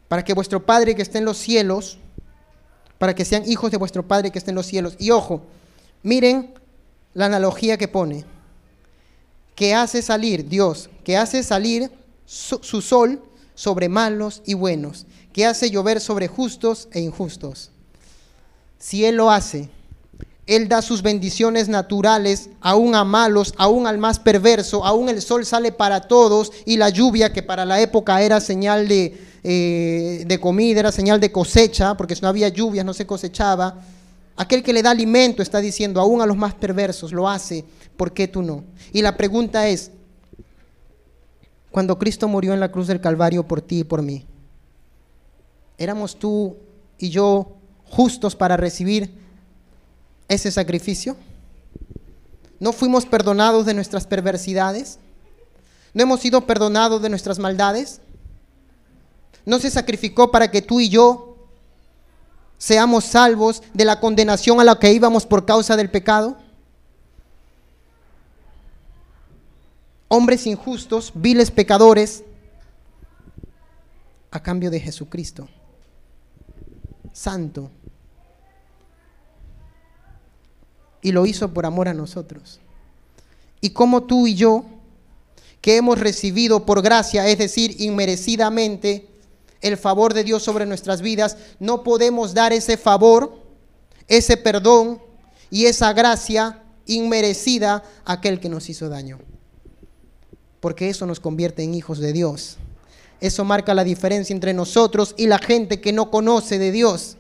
Para 0.07 0.23
que 0.23 0.33
vuestro 0.33 0.65
Padre 0.65 0.95
que 0.95 1.01
esté 1.01 1.17
en 1.17 1.25
los 1.25 1.37
cielos, 1.37 1.97
para 2.97 3.15
que 3.15 3.25
sean 3.25 3.43
hijos 3.49 3.71
de 3.71 3.77
vuestro 3.77 4.07
Padre 4.07 4.31
que 4.31 4.37
esté 4.37 4.51
en 4.51 4.55
los 4.55 4.67
cielos. 4.67 4.95
Y 4.99 5.11
ojo, 5.11 5.41
miren 6.03 6.53
la 7.13 7.25
analogía 7.25 7.77
que 7.77 7.87
pone. 7.87 8.25
Que 9.55 9.73
hace 9.75 10.01
salir 10.01 10.47
Dios, 10.47 10.89
que 11.03 11.17
hace 11.17 11.43
salir 11.43 11.91
su, 12.25 12.59
su 12.63 12.81
sol 12.81 13.21
sobre 13.55 13.89
malos 13.89 14.41
y 14.45 14.55
buenos, 14.55 15.05
que 15.31 15.45
hace 15.45 15.69
llover 15.69 15.99
sobre 15.99 16.27
justos 16.27 16.87
e 16.91 17.01
injustos 17.01 17.72
si 18.83 19.05
Él 19.05 19.15
lo 19.15 19.31
hace, 19.31 19.69
Él 20.45 20.67
da 20.67 20.81
sus 20.81 21.03
bendiciones 21.03 21.69
naturales 21.69 22.49
aún 22.59 22.95
a 22.95 23.05
malos, 23.05 23.53
aún 23.57 23.87
al 23.87 23.97
más 23.97 24.19
perverso, 24.19 24.83
aún 24.83 25.07
el 25.07 25.21
sol 25.21 25.45
sale 25.45 25.71
para 25.71 26.01
todos 26.01 26.51
y 26.65 26.75
la 26.75 26.89
lluvia 26.89 27.31
que 27.31 27.41
para 27.41 27.63
la 27.63 27.79
época 27.79 28.21
era 28.21 28.41
señal 28.41 28.89
de, 28.89 29.17
eh, 29.41 30.25
de 30.27 30.39
comida, 30.41 30.81
era 30.81 30.91
señal 30.91 31.21
de 31.21 31.31
cosecha, 31.31 31.95
porque 31.95 32.13
si 32.13 32.21
no 32.21 32.27
había 32.27 32.49
lluvias 32.49 32.85
no 32.85 32.93
se 32.93 33.07
cosechaba. 33.07 33.79
Aquel 34.35 34.61
que 34.61 34.73
le 34.73 34.83
da 34.83 34.91
alimento 34.91 35.41
está 35.41 35.61
diciendo, 35.61 36.01
aún 36.01 36.21
a 36.21 36.25
los 36.25 36.35
más 36.35 36.53
perversos 36.53 37.13
lo 37.13 37.29
hace, 37.29 37.63
¿por 37.95 38.11
qué 38.11 38.27
tú 38.27 38.41
no? 38.41 38.65
Y 38.91 39.01
la 39.01 39.15
pregunta 39.15 39.69
es, 39.69 39.91
cuando 41.71 41.97
Cristo 41.97 42.27
murió 42.27 42.53
en 42.53 42.59
la 42.59 42.69
cruz 42.69 42.87
del 42.87 42.99
Calvario 42.99 43.47
por 43.47 43.61
ti 43.61 43.79
y 43.79 43.83
por 43.85 44.01
mí, 44.01 44.25
¿éramos 45.77 46.19
tú 46.19 46.57
y 46.97 47.09
yo 47.09 47.62
justos 47.93 48.35
para 48.35 48.57
recibir 48.57 49.13
ese 50.27 50.51
sacrificio? 50.51 51.15
¿No 52.59 52.73
fuimos 52.73 53.05
perdonados 53.05 53.65
de 53.65 53.73
nuestras 53.73 54.07
perversidades? 54.07 54.99
¿No 55.93 56.03
hemos 56.03 56.21
sido 56.21 56.45
perdonados 56.47 57.01
de 57.01 57.09
nuestras 57.09 57.37
maldades? 57.39 58.01
¿No 59.45 59.59
se 59.59 59.69
sacrificó 59.69 60.31
para 60.31 60.49
que 60.49 60.61
tú 60.61 60.79
y 60.79 60.89
yo 60.89 61.37
seamos 62.57 63.05
salvos 63.05 63.61
de 63.73 63.85
la 63.85 63.99
condenación 63.99 64.59
a 64.59 64.63
la 64.63 64.79
que 64.79 64.91
íbamos 64.91 65.25
por 65.25 65.45
causa 65.45 65.75
del 65.75 65.91
pecado? 65.91 66.37
Hombres 70.07 70.47
injustos, 70.47 71.11
viles 71.15 71.51
pecadores, 71.51 72.23
a 74.31 74.41
cambio 74.41 74.71
de 74.71 74.79
Jesucristo, 74.79 75.47
santo, 77.13 77.71
y 81.01 81.11
lo 81.11 81.25
hizo 81.25 81.53
por 81.53 81.65
amor 81.65 81.87
a 81.87 81.93
nosotros. 81.93 82.59
Y 83.61 83.69
como 83.69 84.03
tú 84.03 84.27
y 84.27 84.35
yo, 84.35 84.65
que 85.61 85.77
hemos 85.77 85.99
recibido 85.99 86.65
por 86.65 86.81
gracia, 86.81 87.27
es 87.27 87.37
decir, 87.37 87.75
inmerecidamente, 87.79 89.07
el 89.61 89.77
favor 89.77 90.13
de 90.13 90.25
Dios 90.25 90.43
sobre 90.43 90.65
nuestras 90.65 91.01
vidas, 91.01 91.37
no 91.59 91.83
podemos 91.83 92.33
dar 92.33 92.51
ese 92.51 92.75
favor, 92.75 93.37
ese 94.09 94.35
perdón 94.35 95.01
y 95.49 95.65
esa 95.65 95.93
gracia 95.93 96.61
inmerecida 96.85 97.83
a 98.03 98.13
aquel 98.13 98.41
que 98.41 98.49
nos 98.49 98.69
hizo 98.69 98.89
daño. 98.89 99.19
Porque 100.59 100.89
eso 100.89 101.05
nos 101.05 101.21
convierte 101.21 101.63
en 101.63 101.75
hijos 101.75 101.99
de 101.99 102.11
Dios. 102.11 102.57
Eso 103.23 103.45
marca 103.45 103.73
la 103.73 103.85
diferencia 103.85 104.33
entre 104.33 104.53
nosotros 104.53 105.15
y 105.17 105.27
la 105.27 105.37
gente 105.37 105.79
que 105.79 105.93
no 105.93 106.11
conoce 106.11 106.59
de 106.59 106.73
Dios. 106.73 107.15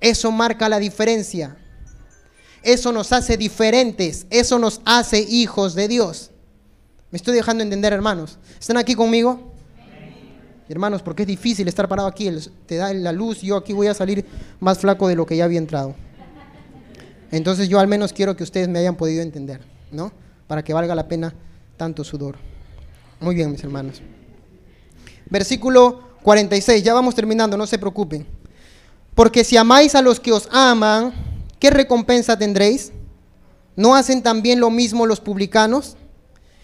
Eso 0.00 0.32
marca 0.32 0.70
la 0.70 0.78
diferencia. 0.78 1.54
Eso 2.62 2.92
nos 2.92 3.12
hace 3.12 3.36
diferentes, 3.36 4.26
eso 4.30 4.58
nos 4.58 4.80
hace 4.86 5.20
hijos 5.20 5.74
de 5.74 5.88
Dios. 5.88 6.30
Me 7.10 7.18
estoy 7.18 7.34
dejando 7.34 7.62
entender, 7.62 7.92
hermanos. 7.92 8.38
¿Están 8.58 8.78
aquí 8.78 8.94
conmigo? 8.94 9.52
Hermanos, 10.66 11.02
porque 11.02 11.24
es 11.24 11.28
difícil 11.28 11.68
estar 11.68 11.86
parado 11.88 12.08
aquí, 12.08 12.30
te 12.64 12.76
da 12.76 12.90
la 12.94 13.12
luz, 13.12 13.42
yo 13.42 13.58
aquí 13.58 13.74
voy 13.74 13.88
a 13.88 13.94
salir 13.94 14.24
más 14.60 14.78
flaco 14.78 15.08
de 15.08 15.14
lo 15.14 15.26
que 15.26 15.36
ya 15.36 15.44
había 15.44 15.58
entrado. 15.58 15.94
Entonces 17.30 17.68
yo 17.68 17.80
al 17.80 17.86
menos 17.86 18.14
quiero 18.14 18.34
que 18.34 18.44
ustedes 18.44 18.66
me 18.66 18.78
hayan 18.78 18.96
podido 18.96 19.20
entender, 19.20 19.60
¿no? 19.92 20.10
Para 20.46 20.64
que 20.64 20.72
valga 20.72 20.94
la 20.94 21.06
pena 21.06 21.34
tanto 21.76 22.02
sudor. 22.02 22.36
Muy 23.20 23.34
bien, 23.34 23.52
mis 23.52 23.62
hermanos. 23.62 24.00
Versículo 25.28 26.02
46, 26.22 26.82
ya 26.82 26.94
vamos 26.94 27.14
terminando, 27.14 27.56
no 27.56 27.66
se 27.66 27.78
preocupen. 27.78 28.26
Porque 29.14 29.44
si 29.44 29.56
amáis 29.56 29.94
a 29.94 30.02
los 30.02 30.20
que 30.20 30.32
os 30.32 30.48
aman, 30.52 31.12
¿qué 31.58 31.70
recompensa 31.70 32.38
tendréis? 32.38 32.92
¿No 33.74 33.94
hacen 33.94 34.22
también 34.22 34.60
lo 34.60 34.70
mismo 34.70 35.06
los 35.06 35.20
publicanos? 35.20 35.96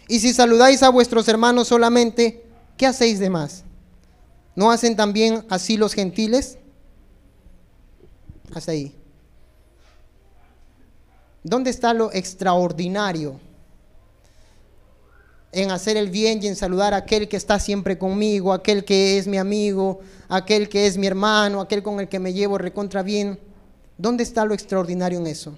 Y 0.09 0.21
si 0.21 0.33
saludáis 0.33 0.83
a 0.83 0.91
vuestros 0.91 1.29
hermanos 1.29 1.69
solamente, 1.69 2.45
¿qué 2.77 2.87
hacéis 2.87 3.19
de 3.19 3.31
más? 3.31 3.65
¿No 4.55 4.71
hacen 4.71 4.97
también 4.97 5.45
así 5.49 5.77
los 5.77 5.95
gentiles? 5.95 6.59
Hasta 8.55 8.73
ahí. 8.73 8.95
¿Dónde 11.43 11.71
está 11.71 11.95
lo 11.95 12.13
extraordinario 12.13 13.41
en 15.53 15.71
hacer 15.71 15.99
el 15.99 16.09
bien 16.09 16.43
y 16.43 16.49
en 16.49 16.57
saludar 16.57 16.95
a 16.95 16.99
aquel 16.99 17.29
que 17.29 17.37
está 17.37 17.59
siempre 17.59 17.99
conmigo, 17.99 18.55
aquel 18.55 18.85
que 18.85 19.19
es 19.19 19.27
mi 19.27 19.37
amigo, 19.37 20.01
aquel 20.29 20.69
que 20.69 20.87
es 20.87 20.97
mi 20.97 21.07
hermano, 21.07 21.61
aquel 21.61 21.83
con 21.83 22.01
el 22.01 22.09
que 22.09 22.19
me 22.19 22.33
llevo 22.33 22.57
recontra 22.57 23.03
bien? 23.03 23.39
¿Dónde 23.99 24.23
está 24.23 24.47
lo 24.47 24.55
extraordinario 24.55 25.19
en 25.19 25.27
eso? 25.27 25.57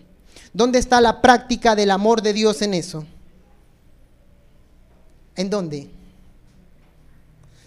¿Dónde 0.52 0.80
está 0.80 1.00
la 1.00 1.22
práctica 1.22 1.76
del 1.76 1.92
amor 1.92 2.22
de 2.22 2.32
Dios 2.32 2.60
en 2.62 2.74
eso? 2.74 3.04
¿En 5.36 5.48
dónde? 5.48 5.90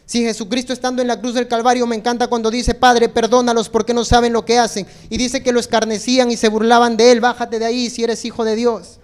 Si 0.06 0.22
Jesucristo 0.24 0.72
estando 0.72 1.02
en 1.02 1.08
la 1.08 1.20
cruz 1.20 1.34
del 1.34 1.48
Calvario 1.48 1.86
me 1.88 1.96
encanta 1.96 2.28
cuando 2.28 2.52
dice, 2.52 2.74
Padre, 2.74 3.10
perdónalos 3.10 3.68
porque 3.68 3.94
no 3.94 4.06
saben 4.06 4.32
lo 4.32 4.46
que 4.46 4.58
hacen. 4.58 4.86
Y 5.10 5.18
dice 5.18 5.44
que 5.44 5.52
lo 5.52 5.60
escarnecían 5.60 6.32
y 6.32 6.38
se 6.38 6.48
burlaban 6.48 6.96
de 6.96 7.12
él, 7.12 7.20
bájate 7.20 7.60
de 7.60 7.66
ahí 7.66 7.90
si 7.90 8.04
eres 8.04 8.24
hijo 8.24 8.46
de 8.46 8.56
Dios. 8.56 9.00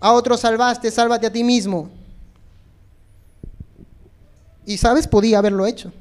A 0.00 0.12
otros 0.12 0.40
salvaste, 0.40 0.90
sálvate 0.90 1.26
a 1.26 1.32
ti 1.32 1.44
mismo. 1.44 1.90
Y 4.68 4.76
sabes, 4.76 5.06
podía 5.08 5.38
haberlo 5.38 5.64
hecho. 5.64 5.94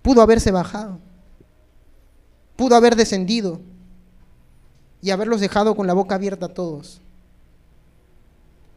Pudo 0.00 0.22
haberse 0.22 0.50
bajado. 0.50 0.98
Pudo 2.56 2.74
haber 2.74 2.96
descendido 2.96 3.60
y 5.02 5.10
haberlos 5.10 5.42
dejado 5.42 5.76
con 5.76 5.86
la 5.86 5.92
boca 5.92 6.14
abierta 6.14 6.46
a 6.46 6.54
todos. 6.54 7.02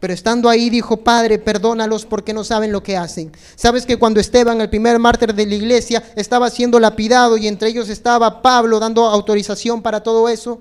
Pero 0.01 0.13
estando 0.13 0.49
ahí 0.49 0.69
dijo, 0.69 0.97
Padre, 0.97 1.39
perdónalos 1.39 2.05
porque 2.05 2.33
no 2.33 2.43
saben 2.43 2.73
lo 2.73 2.83
que 2.83 2.97
hacen. 2.97 3.31
Sabes 3.55 3.85
que 3.85 3.95
cuando 3.95 4.19
Esteban, 4.19 4.59
el 4.59 4.69
primer 4.69 4.99
mártir 4.99 5.33
de 5.33 5.45
la 5.45 5.55
iglesia, 5.55 6.03
estaba 6.17 6.49
siendo 6.49 6.77
lapidado 6.77 7.37
y 7.37 7.47
entre 7.47 7.69
ellos 7.69 7.87
estaba 7.87 8.41
Pablo 8.41 8.81
dando 8.81 9.05
autorización 9.05 9.81
para 9.81 10.03
todo 10.03 10.27
eso, 10.27 10.59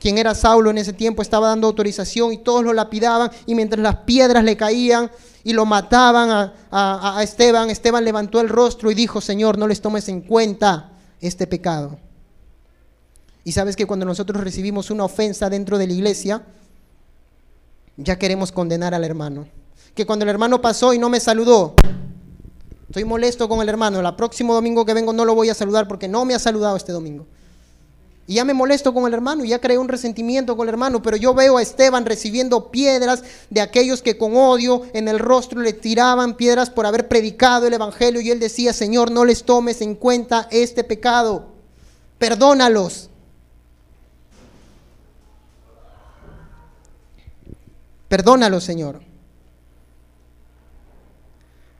quien 0.00 0.18
era 0.18 0.34
Saulo 0.34 0.70
en 0.70 0.78
ese 0.78 0.92
tiempo 0.92 1.22
estaba 1.22 1.48
dando 1.48 1.66
autorización 1.66 2.32
y 2.32 2.38
todos 2.38 2.64
lo 2.64 2.72
lapidaban 2.72 3.30
y 3.46 3.54
mientras 3.54 3.82
las 3.82 3.96
piedras 3.96 4.44
le 4.44 4.56
caían 4.56 5.10
y 5.44 5.52
lo 5.52 5.66
mataban 5.66 6.30
a, 6.30 7.16
a 7.18 7.22
Esteban, 7.22 7.70
Esteban 7.70 8.04
levantó 8.04 8.40
el 8.40 8.48
rostro 8.48 8.90
y 8.90 8.94
dijo, 8.94 9.20
Señor, 9.20 9.58
no 9.58 9.66
les 9.66 9.80
tomes 9.80 10.08
en 10.08 10.20
cuenta 10.20 10.92
este 11.20 11.46
pecado. 11.46 11.98
Y 13.44 13.52
sabes 13.52 13.76
que 13.76 13.86
cuando 13.86 14.04
nosotros 14.04 14.44
recibimos 14.44 14.90
una 14.90 15.04
ofensa 15.04 15.48
dentro 15.48 15.78
de 15.78 15.86
la 15.86 15.92
iglesia, 15.94 16.42
ya 17.96 18.18
queremos 18.18 18.52
condenar 18.52 18.94
al 18.94 19.04
hermano. 19.04 19.48
Que 19.94 20.06
cuando 20.06 20.24
el 20.24 20.28
hermano 20.28 20.60
pasó 20.60 20.92
y 20.92 20.98
no 20.98 21.08
me 21.08 21.18
saludó, 21.18 21.74
estoy 22.88 23.04
molesto 23.04 23.48
con 23.48 23.60
el 23.62 23.68
hermano, 23.68 24.00
el 24.00 24.14
próximo 24.16 24.54
domingo 24.54 24.84
que 24.84 24.94
vengo 24.94 25.12
no 25.12 25.24
lo 25.24 25.34
voy 25.34 25.48
a 25.48 25.54
saludar 25.54 25.88
porque 25.88 26.08
no 26.08 26.24
me 26.24 26.34
ha 26.34 26.38
saludado 26.38 26.76
este 26.76 26.92
domingo. 26.92 27.26
Y 28.28 28.34
ya 28.34 28.44
me 28.44 28.52
molesto 28.52 28.92
con 28.92 29.06
el 29.06 29.14
hermano, 29.14 29.42
y 29.42 29.48
ya 29.48 29.58
creé 29.58 29.78
un 29.78 29.88
resentimiento 29.88 30.54
con 30.54 30.68
el 30.68 30.74
hermano, 30.74 31.00
pero 31.00 31.16
yo 31.16 31.32
veo 31.32 31.56
a 31.56 31.62
Esteban 31.62 32.04
recibiendo 32.04 32.70
piedras 32.70 33.24
de 33.48 33.62
aquellos 33.62 34.02
que 34.02 34.18
con 34.18 34.36
odio 34.36 34.82
en 34.92 35.08
el 35.08 35.18
rostro 35.18 35.62
le 35.62 35.72
tiraban 35.72 36.36
piedras 36.36 36.68
por 36.68 36.84
haber 36.84 37.08
predicado 37.08 37.66
el 37.66 37.72
Evangelio 37.72 38.20
y 38.20 38.30
él 38.30 38.38
decía, 38.38 38.74
Señor, 38.74 39.10
no 39.10 39.24
les 39.24 39.44
tomes 39.44 39.80
en 39.80 39.94
cuenta 39.94 40.46
este 40.50 40.84
pecado, 40.84 41.46
perdónalos. 42.18 43.08
Perdónalo, 48.08 48.60
Señor. 48.60 49.00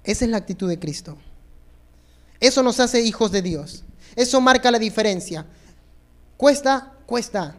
Esa 0.02 0.24
es 0.24 0.30
la 0.30 0.38
actitud 0.38 0.66
de 0.66 0.78
Cristo. 0.78 1.18
Eso 2.40 2.62
nos 2.62 2.80
hace 2.80 3.02
hijos 3.02 3.32
de 3.32 3.42
Dios. 3.42 3.84
Eso 4.16 4.40
marca 4.40 4.70
la 4.70 4.78
diferencia. 4.78 5.44
Cuesta, 6.38 6.94
cuesta. 7.04 7.56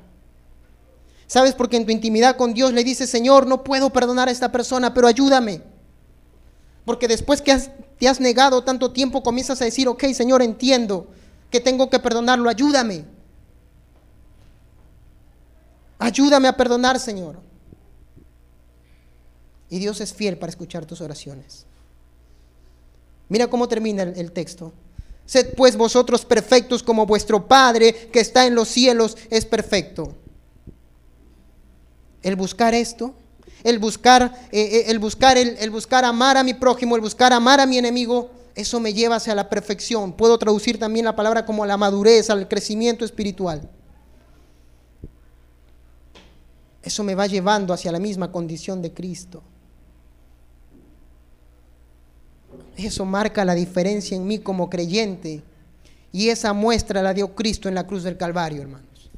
¿Sabes? 1.27 1.53
Porque 1.53 1.77
en 1.77 1.85
tu 1.85 1.91
intimidad 1.91 2.37
con 2.37 2.55
Dios 2.55 2.73
le 2.73 2.83
dices, 2.83 3.07
Señor, 3.07 3.45
no 3.45 3.63
puedo 3.63 3.91
perdonar 3.91 4.29
a 4.29 4.31
esta 4.31 4.51
persona, 4.51 4.95
pero 4.95 5.05
ayúdame. 5.05 5.61
Porque 6.85 7.07
después 7.07 7.43
que 7.43 7.55
te 7.99 8.07
has 8.07 8.19
negado 8.19 8.63
tanto 8.63 8.91
tiempo, 8.91 9.21
comienzas 9.21 9.61
a 9.61 9.65
decir, 9.65 9.87
ok, 9.87 10.05
Señor, 10.13 10.41
entiendo 10.41 11.07
que 11.51 11.59
tengo 11.59 11.91
que 11.91 11.99
perdonarlo, 11.99 12.49
ayúdame. 12.49 13.05
Ayúdame 15.99 16.47
a 16.47 16.57
perdonar, 16.57 16.99
Señor. 16.99 17.39
Y 19.69 19.77
Dios 19.77 20.01
es 20.01 20.13
fiel 20.13 20.37
para 20.37 20.49
escuchar 20.49 20.85
tus 20.85 21.01
oraciones. 21.01 21.67
Mira 23.27 23.47
cómo 23.47 23.67
termina 23.67 24.01
el, 24.01 24.31
texto. 24.31 24.73
Sed 25.29 25.53
pues 25.55 25.77
vosotros 25.77 26.25
perfectos 26.25 26.81
como 26.81 27.05
vuestro 27.05 27.47
Padre 27.47 28.09
que 28.11 28.19
está 28.19 28.47
en 28.47 28.55
los 28.55 28.67
cielos 28.67 29.15
es 29.29 29.45
perfecto. 29.45 30.15
El 32.23 32.35
buscar 32.35 32.73
esto, 32.73 33.13
el 33.63 33.77
buscar, 33.77 34.33
eh, 34.51 34.59
eh, 34.59 34.83
el, 34.87 34.97
buscar 34.97 35.37
el, 35.37 35.55
el 35.59 35.69
buscar 35.69 36.03
amar 36.03 36.35
a 36.35 36.43
mi 36.43 36.55
prójimo, 36.55 36.95
el 36.95 37.03
buscar 37.03 37.31
amar 37.31 37.59
a 37.59 37.67
mi 37.67 37.77
enemigo, 37.77 38.31
eso 38.55 38.79
me 38.79 38.91
lleva 38.91 39.17
hacia 39.17 39.35
la 39.35 39.49
perfección. 39.49 40.13
Puedo 40.13 40.39
traducir 40.39 40.79
también 40.79 41.05
la 41.05 41.15
palabra 41.15 41.45
como 41.45 41.63
la 41.63 41.77
madurez, 41.77 42.31
al 42.31 42.47
crecimiento 42.47 43.05
espiritual. 43.05 43.69
Eso 46.81 47.03
me 47.03 47.13
va 47.13 47.27
llevando 47.27 47.71
hacia 47.71 47.91
la 47.91 47.99
misma 47.99 48.31
condición 48.31 48.81
de 48.81 48.95
Cristo. 48.95 49.43
Eso 52.75 53.05
marca 53.05 53.45
la 53.45 53.55
diferencia 53.55 54.15
en 54.15 54.25
mí 54.25 54.39
como 54.39 54.69
creyente. 54.69 55.43
Y 56.11 56.29
esa 56.29 56.53
muestra 56.53 57.03
la 57.03 57.13
dio 57.13 57.35
Cristo 57.35 57.69
en 57.69 57.75
la 57.75 57.85
cruz 57.85 58.03
del 58.03 58.17
Calvario, 58.17 58.61
hermanos. 58.61 59.11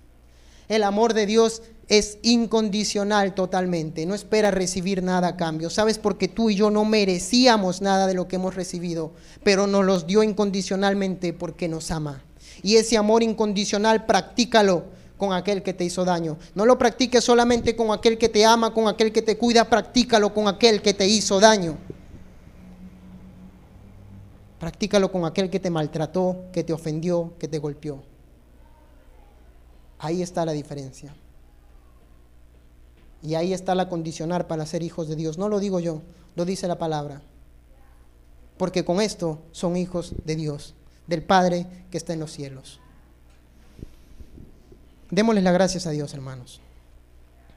El 0.67 0.83
amor 0.83 1.13
de 1.13 1.25
Dios 1.25 1.61
es 1.87 2.17
incondicional 2.21 3.35
totalmente. 3.35 4.05
No 4.05 4.15
espera 4.15 4.49
recibir 4.51 5.03
nada 5.03 5.29
a 5.29 5.37
cambio. 5.37 5.69
¿Sabes? 5.69 5.97
Porque 5.97 6.27
tú 6.27 6.49
y 6.49 6.55
yo 6.55 6.71
no 6.71 6.85
merecíamos 6.85 7.81
nada 7.81 8.07
de 8.07 8.13
lo 8.13 8.27
que 8.27 8.37
hemos 8.37 8.55
recibido, 8.55 9.11
pero 9.43 9.67
nos 9.67 9.85
los 9.85 10.07
dio 10.07 10.23
incondicionalmente 10.23 11.33
porque 11.33 11.67
nos 11.67 11.91
ama. 11.91 12.23
Y 12.63 12.77
ese 12.77 12.97
amor 12.97 13.23
incondicional, 13.23 14.05
practícalo 14.05 14.85
con 15.17 15.33
aquel 15.33 15.61
que 15.61 15.73
te 15.73 15.83
hizo 15.83 16.05
daño. 16.05 16.37
No 16.55 16.65
lo 16.65 16.77
practiques 16.77 17.23
solamente 17.23 17.75
con 17.75 17.91
aquel 17.91 18.17
que 18.17 18.29
te 18.29 18.45
ama, 18.45 18.73
con 18.73 18.87
aquel 18.87 19.11
que 19.11 19.21
te 19.21 19.37
cuida, 19.37 19.69
practícalo 19.69 20.33
con 20.33 20.47
aquel 20.47 20.81
que 20.81 20.93
te 20.93 21.07
hizo 21.07 21.39
daño. 21.39 21.77
Practícalo 24.61 25.11
con 25.11 25.25
aquel 25.25 25.49
que 25.49 25.59
te 25.59 25.71
maltrató, 25.71 26.45
que 26.53 26.63
te 26.63 26.71
ofendió, 26.71 27.33
que 27.39 27.47
te 27.47 27.57
golpeó. 27.57 28.03
Ahí 29.97 30.21
está 30.21 30.45
la 30.45 30.51
diferencia. 30.51 31.15
Y 33.23 33.33
ahí 33.33 33.53
está 33.53 33.73
la 33.73 33.89
condicionar 33.89 34.45
para 34.45 34.67
ser 34.67 34.83
hijos 34.83 35.07
de 35.07 35.15
Dios. 35.15 35.39
No 35.39 35.49
lo 35.49 35.59
digo 35.59 35.79
yo, 35.79 36.03
lo 36.35 36.45
dice 36.45 36.67
la 36.67 36.77
palabra. 36.77 37.23
Porque 38.57 38.85
con 38.85 39.01
esto 39.01 39.39
son 39.51 39.77
hijos 39.77 40.13
de 40.25 40.35
Dios, 40.35 40.75
del 41.07 41.23
Padre 41.23 41.65
que 41.89 41.97
está 41.97 42.13
en 42.13 42.19
los 42.19 42.31
cielos. 42.31 42.79
Démosle 45.09 45.41
las 45.41 45.53
gracias 45.53 45.87
a 45.87 45.89
Dios, 45.89 46.13
hermanos. 46.13 46.61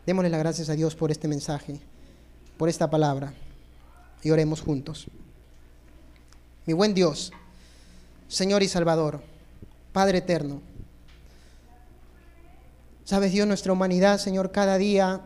Démosle 0.06 0.30
las 0.30 0.40
gracias 0.40 0.70
a 0.70 0.74
Dios 0.74 0.94
por 0.94 1.10
este 1.10 1.28
mensaje, 1.28 1.80
por 2.56 2.70
esta 2.70 2.88
palabra. 2.88 3.34
Y 4.22 4.30
oremos 4.30 4.62
juntos 4.62 5.06
mi 6.66 6.72
buen 6.72 6.94
Dios, 6.94 7.32
Señor 8.28 8.62
y 8.62 8.68
Salvador, 8.68 9.20
Padre 9.92 10.18
eterno. 10.18 10.60
Sabes 13.04 13.32
Dios, 13.32 13.46
nuestra 13.46 13.72
humanidad, 13.72 14.18
Señor, 14.18 14.50
cada 14.50 14.78
día 14.78 15.20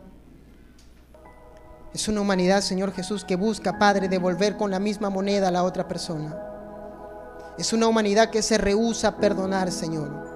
es 1.93 2.07
una 2.07 2.21
humanidad, 2.21 2.61
Señor 2.61 2.91
Jesús, 2.91 3.23
que 3.23 3.35
busca, 3.35 3.79
Padre, 3.79 4.09
devolver 4.09 4.57
con 4.57 4.69
la 4.69 4.79
misma 4.79 5.09
moneda 5.09 5.47
a 5.47 5.51
la 5.51 5.63
otra 5.63 5.87
persona. 5.87 6.37
Es 7.57 7.73
una 7.73 7.87
humanidad 7.87 8.29
que 8.29 8.41
se 8.41 8.57
rehúsa 8.57 9.09
a 9.09 9.17
perdonar, 9.17 9.71
Señor. 9.71 10.29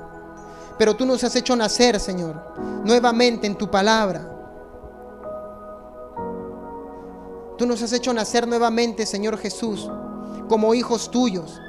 Pero 0.78 0.95
tú 0.95 1.06
nos 1.06 1.24
has 1.24 1.36
hecho 1.36 1.56
nacer, 1.56 1.99
Señor, 1.99 2.54
nuevamente 2.84 3.45
en 3.45 3.56
tu 3.56 3.70
palabra. 3.70 4.30
Tú 7.58 7.68
nos 7.68 7.82
has 7.84 7.93
hecho 7.93 8.14
nacer 8.14 8.47
nuevamente, 8.47 9.06
Señor 9.06 9.38
Jesús, 9.38 9.89
como 10.48 10.74
hijos 10.74 11.10
tuyos. 11.12 11.62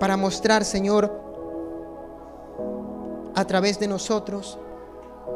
para 0.00 0.16
mostrar, 0.16 0.64
Señor, 0.64 1.12
a 3.34 3.44
través 3.44 3.78
de 3.78 3.86
nosotros 3.86 4.58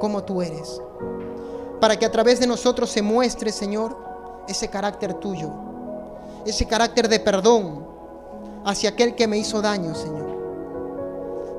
cómo 0.00 0.24
tú 0.24 0.42
eres. 0.42 0.80
Para 1.80 1.98
que 1.98 2.06
a 2.06 2.10
través 2.10 2.40
de 2.40 2.46
nosotros 2.46 2.90
se 2.90 3.02
muestre, 3.02 3.52
Señor, 3.52 3.96
ese 4.48 4.68
carácter 4.68 5.14
tuyo, 5.14 5.50
ese 6.46 6.66
carácter 6.66 7.08
de 7.08 7.20
perdón 7.20 7.86
hacia 8.64 8.90
aquel 8.90 9.14
que 9.14 9.28
me 9.28 9.36
hizo 9.36 9.60
daño, 9.60 9.94
Señor. 9.94 10.24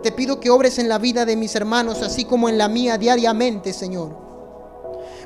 Te 0.02 0.12
pido 0.12 0.40
que 0.40 0.50
obres 0.50 0.80
en 0.80 0.90
la 0.90 0.98
vida 0.98 1.26
de 1.26 1.36
mis 1.36 1.56
hermanos, 1.56 2.02
así 2.02 2.26
como 2.26 2.50
en 2.50 2.58
la 2.58 2.68
mía 2.68 2.98
diariamente, 2.98 3.72
Señor. 3.72 4.25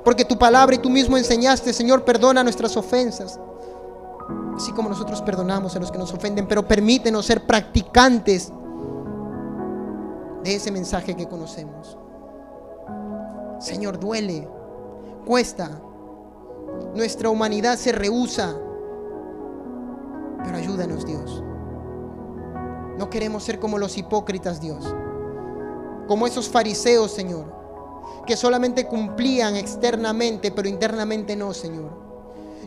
Porque 0.04 0.26
tu 0.26 0.38
palabra 0.38 0.76
y 0.76 0.80
tú 0.80 0.90
mismo 0.90 1.18
enseñaste, 1.18 1.74
Señor, 1.74 2.04
perdona 2.04 2.44
nuestras 2.44 2.76
ofensas, 2.78 3.40
así 4.56 4.72
como 4.72 4.90
nosotros 4.90 5.22
perdonamos 5.22 5.76
a 5.76 5.80
los 5.80 5.92
que 5.92 5.98
nos 5.98 6.14
ofenden, 6.14 6.48
pero 6.48 6.68
permítenos 6.68 7.26
ser 7.26 7.46
practicantes 7.46 8.52
de 10.44 10.56
ese 10.56 10.72
mensaje 10.72 11.16
que 11.16 11.28
conocemos. 11.28 11.98
Señor, 13.60 14.00
duele, 14.00 14.48
cuesta, 15.26 15.82
nuestra 16.96 17.30
humanidad 17.30 17.78
se 17.78 17.92
rehúsa, 17.92 18.56
pero 20.44 20.58
ayúdanos 20.58 21.06
Dios. 21.06 21.44
No 22.98 23.10
queremos 23.10 23.44
ser 23.44 23.60
como 23.60 23.78
los 23.78 23.98
hipócritas, 23.98 24.62
Dios, 24.62 24.94
como 26.08 26.26
esos 26.26 26.50
fariseos, 26.50 27.12
Señor, 27.12 27.59
que 28.26 28.38
solamente 28.38 28.86
cumplían 28.86 29.56
externamente, 29.56 30.52
pero 30.52 30.68
internamente 30.68 31.36
no, 31.36 31.54
Señor. 31.54 31.90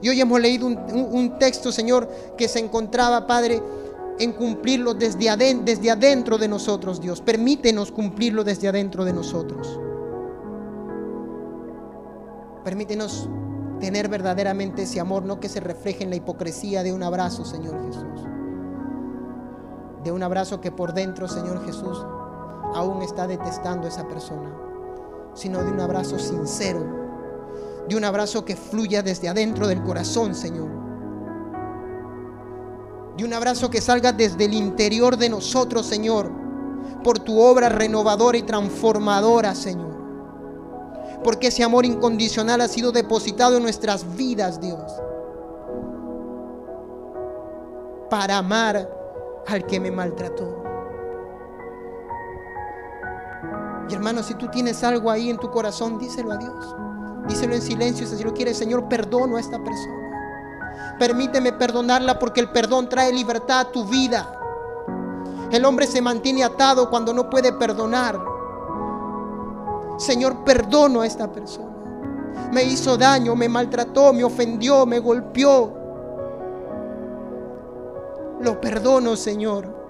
Y 0.02 0.08
hoy 0.08 0.20
hemos 0.20 0.40
leído 0.40 0.66
un, 0.66 1.38
texto, 1.38 1.70
Señor, 1.70 2.08
que 2.36 2.48
se 2.48 2.58
encontraba, 2.58 3.26
Padre, 3.26 3.62
en 4.18 4.32
cumplirlo 4.32 4.94
desde, 4.94 5.30
adentro, 5.30 5.64
desde 5.64 5.90
adentro 5.90 6.38
de 6.38 6.48
nosotros, 6.48 7.00
Dios. 7.00 7.20
Permítenos 7.20 7.92
cumplirlo 7.92 8.42
desde 8.42 8.68
adentro 8.68 9.04
de 9.04 9.12
nosotros. 9.12 9.78
Permítenos 12.64 13.28
tener 13.78 14.08
verdaderamente 14.08 14.82
ese 14.82 15.00
amor, 15.00 15.24
no 15.24 15.40
que 15.40 15.48
se 15.48 15.60
refleje 15.60 16.04
en 16.04 16.10
la 16.10 16.16
hipocresía 16.16 16.82
de 16.82 16.92
un 16.92 17.02
abrazo, 17.02 17.44
Señor 17.44 17.84
Jesús. 17.84 18.26
De 20.04 20.12
un 20.12 20.22
abrazo 20.22 20.60
que 20.60 20.72
por 20.72 20.94
dentro, 20.94 21.28
Señor 21.28 21.64
Jesús, 21.64 22.04
aún 22.74 23.02
está 23.02 23.26
detestando 23.26 23.86
a 23.86 23.88
esa 23.88 24.06
persona, 24.08 24.52
sino 25.34 25.62
de 25.62 25.70
un 25.70 25.80
abrazo 25.80 26.18
sincero 26.18 27.02
de 27.88 27.96
un 27.96 28.04
abrazo 28.04 28.44
que 28.44 28.56
fluya 28.56 29.02
desde 29.02 29.28
adentro 29.28 29.66
del 29.66 29.82
corazón, 29.82 30.34
Señor. 30.34 30.68
De 33.16 33.24
un 33.24 33.32
abrazo 33.32 33.70
que 33.70 33.80
salga 33.80 34.12
desde 34.12 34.44
el 34.44 34.54
interior 34.54 35.16
de 35.16 35.28
nosotros, 35.28 35.86
Señor, 35.86 36.30
por 37.04 37.18
tu 37.18 37.40
obra 37.40 37.68
renovadora 37.68 38.38
y 38.38 38.42
transformadora, 38.42 39.54
Señor. 39.54 39.92
Porque 41.22 41.48
ese 41.48 41.62
amor 41.62 41.84
incondicional 41.84 42.60
ha 42.60 42.68
sido 42.68 42.92
depositado 42.92 43.56
en 43.56 43.62
nuestras 43.62 44.16
vidas, 44.16 44.60
Dios. 44.60 44.80
Para 48.08 48.38
amar 48.38 48.88
al 49.46 49.66
que 49.66 49.80
me 49.80 49.90
maltrató. 49.90 50.61
Y 53.88 53.94
hermano, 53.94 54.22
si 54.22 54.34
tú 54.34 54.48
tienes 54.48 54.82
algo 54.84 55.10
ahí 55.10 55.30
en 55.30 55.38
tu 55.38 55.50
corazón, 55.50 55.98
díselo 55.98 56.32
a 56.32 56.36
Dios. 56.36 56.76
Díselo 57.28 57.54
en 57.54 57.62
silencio 57.62 58.06
si 58.06 58.22
lo 58.22 58.32
quieres, 58.32 58.56
Señor, 58.56 58.88
perdono 58.88 59.36
a 59.36 59.40
esta 59.40 59.62
persona. 59.62 60.96
Permíteme 60.98 61.52
perdonarla 61.52 62.18
porque 62.18 62.40
el 62.40 62.50
perdón 62.50 62.88
trae 62.88 63.12
libertad 63.12 63.60
a 63.60 63.72
tu 63.72 63.84
vida. 63.84 64.38
El 65.50 65.64
hombre 65.64 65.86
se 65.86 66.00
mantiene 66.00 66.44
atado 66.44 66.88
cuando 66.88 67.12
no 67.12 67.28
puede 67.28 67.52
perdonar. 67.52 68.18
Señor, 69.98 70.44
perdono 70.44 71.02
a 71.02 71.06
esta 71.06 71.30
persona. 71.30 71.72
Me 72.52 72.64
hizo 72.64 72.96
daño, 72.96 73.36
me 73.36 73.48
maltrató, 73.48 74.12
me 74.12 74.24
ofendió, 74.24 74.86
me 74.86 74.98
golpeó. 74.98 75.72
Lo 78.40 78.60
perdono, 78.60 79.14
Señor. 79.16 79.81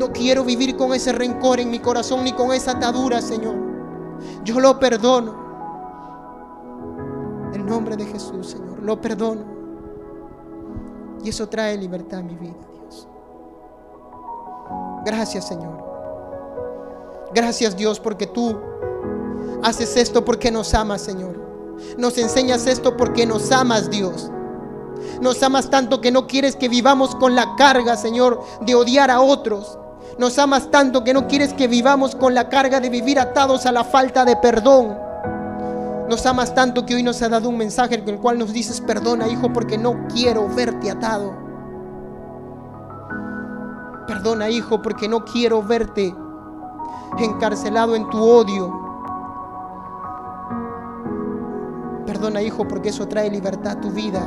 No 0.00 0.12
quiero 0.12 0.42
vivir 0.42 0.76
con 0.76 0.92
ese 0.92 1.12
rencor 1.12 1.60
en 1.60 1.70
mi 1.70 1.78
corazón 1.78 2.24
ni 2.24 2.32
con 2.32 2.52
esa 2.52 2.72
atadura, 2.72 3.22
Señor. 3.22 3.54
Yo 4.42 4.58
lo 4.58 4.80
perdono 4.80 5.40
nombre 7.70 7.96
de 7.96 8.04
Jesús, 8.04 8.48
Señor. 8.48 8.82
Lo 8.82 9.00
perdono. 9.00 9.44
Y 11.24 11.30
eso 11.30 11.48
trae 11.48 11.78
libertad 11.78 12.20
a 12.20 12.22
mi 12.22 12.34
vida, 12.34 12.58
Dios. 12.74 13.08
Gracias, 15.06 15.48
Señor. 15.48 15.82
Gracias, 17.32 17.76
Dios, 17.76 18.00
porque 18.00 18.26
tú 18.26 18.58
haces 19.62 19.96
esto 19.96 20.24
porque 20.24 20.50
nos 20.50 20.74
amas, 20.74 21.00
Señor. 21.00 21.38
Nos 21.96 22.18
enseñas 22.18 22.66
esto 22.66 22.96
porque 22.96 23.24
nos 23.24 23.50
amas, 23.52 23.88
Dios. 23.88 24.30
Nos 25.20 25.42
amas 25.42 25.70
tanto 25.70 26.00
que 26.00 26.10
no 26.10 26.26
quieres 26.26 26.56
que 26.56 26.68
vivamos 26.68 27.14
con 27.14 27.34
la 27.34 27.54
carga, 27.56 27.96
Señor, 27.96 28.42
de 28.62 28.74
odiar 28.74 29.10
a 29.10 29.20
otros. 29.20 29.78
Nos 30.20 30.38
amas 30.38 30.70
tanto 30.70 31.02
que 31.02 31.14
no 31.14 31.26
quieres 31.26 31.54
que 31.54 31.66
vivamos 31.66 32.14
con 32.14 32.34
la 32.34 32.50
carga 32.50 32.78
de 32.78 32.90
vivir 32.90 33.18
atados 33.18 33.64
a 33.64 33.72
la 33.72 33.84
falta 33.84 34.22
de 34.26 34.36
perdón. 34.36 34.94
Nos 36.10 36.26
amas 36.26 36.54
tanto 36.54 36.84
que 36.84 36.94
hoy 36.94 37.02
nos 37.02 37.22
ha 37.22 37.30
dado 37.30 37.48
un 37.48 37.56
mensaje 37.56 37.94
en 37.94 38.06
el 38.06 38.18
cual 38.18 38.38
nos 38.38 38.52
dices, 38.52 38.82
perdona 38.82 39.26
hijo, 39.28 39.50
porque 39.50 39.78
no 39.78 40.06
quiero 40.08 40.46
verte 40.54 40.90
atado. 40.90 41.32
Perdona 44.06 44.50
hijo, 44.50 44.82
porque 44.82 45.08
no 45.08 45.24
quiero 45.24 45.62
verte 45.62 46.14
encarcelado 47.18 47.96
en 47.96 48.06
tu 48.10 48.22
odio. 48.22 48.78
Perdona 52.04 52.42
hijo, 52.42 52.68
porque 52.68 52.90
eso 52.90 53.08
trae 53.08 53.30
libertad 53.30 53.78
a 53.78 53.80
tu 53.80 53.90
vida. 53.90 54.20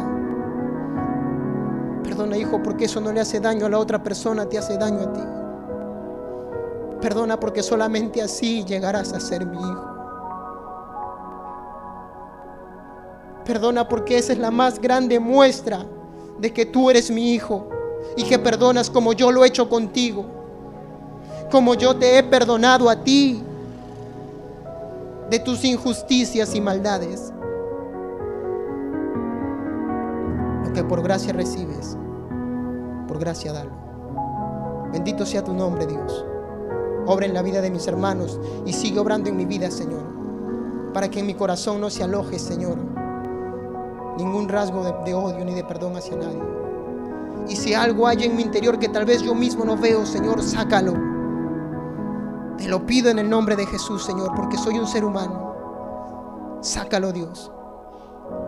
Perdona 2.03 2.35
hijo, 2.35 2.63
porque 2.63 2.85
eso 2.85 2.99
no 2.99 3.11
le 3.11 3.19
hace 3.21 3.39
daño 3.39 3.67
a 3.67 3.69
la 3.69 3.77
otra 3.77 4.01
persona, 4.01 4.49
te 4.49 4.57
hace 4.57 4.75
daño 4.79 5.01
a 5.01 5.13
ti. 5.13 5.42
Perdona 7.03 7.37
porque 7.37 7.61
solamente 7.61 8.21
así 8.21 8.63
llegarás 8.63 9.11
a 9.11 9.19
ser 9.19 9.45
mi 9.45 9.57
hijo. 9.57 9.87
Perdona 13.43 13.89
porque 13.89 14.17
esa 14.17 14.31
es 14.31 14.39
la 14.39 14.51
más 14.51 14.79
grande 14.79 15.19
muestra 15.19 15.85
de 16.39 16.53
que 16.53 16.65
tú 16.65 16.89
eres 16.89 17.11
mi 17.11 17.33
hijo 17.33 17.67
y 18.15 18.23
que 18.23 18.39
perdonas 18.39 18.89
como 18.89 19.11
yo 19.11 19.33
lo 19.33 19.43
he 19.43 19.49
hecho 19.49 19.67
contigo, 19.67 20.23
como 21.51 21.75
yo 21.75 21.93
te 21.97 22.17
he 22.17 22.23
perdonado 22.23 22.89
a 22.89 22.95
ti 22.95 23.43
de 25.29 25.39
tus 25.39 25.65
injusticias 25.65 26.55
y 26.55 26.61
maldades. 26.61 27.33
Lo 30.65 30.71
que 30.71 30.85
por 30.85 31.03
gracia 31.03 31.33
recibes, 31.33 31.97
por 33.09 33.19
gracia 33.19 33.51
dalo. 33.51 33.71
Bendito 34.93 35.25
sea 35.25 35.43
tu 35.43 35.53
nombre, 35.53 35.85
Dios. 35.85 36.25
Obra 37.05 37.25
en 37.25 37.33
la 37.33 37.41
vida 37.41 37.61
de 37.61 37.69
mis 37.69 37.87
hermanos 37.87 38.39
y 38.65 38.73
sigue 38.73 38.99
obrando 38.99 39.29
en 39.29 39.37
mi 39.37 39.45
vida, 39.45 39.69
Señor, 39.71 40.03
para 40.93 41.09
que 41.09 41.19
en 41.19 41.27
mi 41.27 41.33
corazón 41.33 41.81
no 41.81 41.89
se 41.89 42.03
aloje, 42.03 42.39
Señor 42.39 42.93
ningún 44.17 44.47
rasgo 44.47 44.83
de, 44.83 45.13
odio 45.13 45.45
ni 45.45 45.53
de 45.53 45.63
perdón 45.63 45.95
hacia 45.95 46.15
nadie. 46.15 46.41
Y 47.47 47.55
si 47.55 47.73
algo 47.73 48.07
hay 48.07 48.23
en 48.23 48.35
mi 48.35 48.41
interior 48.43 48.79
que 48.79 48.89
tal 48.89 49.05
vez 49.05 49.21
yo 49.21 49.35
mismo 49.35 49.65
no 49.65 49.77
veo, 49.77 50.05
Señor, 50.05 50.41
sácalo. 50.41 50.93
Te 52.57 52.67
lo 52.67 52.85
pido 52.85 53.09
en 53.09 53.19
el 53.19 53.29
nombre 53.29 53.55
de 53.55 53.65
Jesús, 53.65 54.03
Señor, 54.05 54.31
porque 54.35 54.57
soy 54.57 54.79
un 54.79 54.87
ser 54.87 55.03
humano. 55.03 56.59
Sácalo, 56.61 57.11
Dios. 57.11 57.51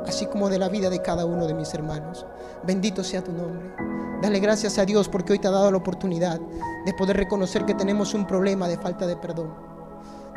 Así 0.07 0.25
como 0.27 0.49
de 0.49 0.59
la 0.59 0.69
vida 0.69 0.89
de 0.89 1.01
cada 1.01 1.25
uno 1.25 1.47
de 1.47 1.53
mis 1.53 1.73
hermanos. 1.73 2.25
Bendito 2.63 3.03
sea 3.03 3.23
tu 3.23 3.31
nombre. 3.31 3.73
Dale 4.21 4.39
gracias 4.39 4.77
a 4.77 4.85
Dios 4.85 5.09
porque 5.09 5.33
hoy 5.33 5.39
te 5.39 5.47
ha 5.47 5.51
dado 5.51 5.69
la 5.71 5.77
oportunidad 5.77 6.39
de 6.85 6.93
poder 6.93 7.17
reconocer 7.17 7.65
que 7.65 7.73
tenemos 7.73 8.13
un 8.13 8.25
problema 8.25 8.67
de 8.67 8.77
falta 8.77 9.05
de 9.05 9.17
perdón, 9.17 9.53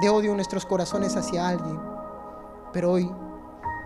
de 0.01 0.09
odio 0.09 0.31
en 0.31 0.37
nuestros 0.37 0.67
corazones 0.67 1.17
hacia 1.17 1.49
alguien. 1.49 1.79
Pero 2.73 2.93
hoy 2.93 3.11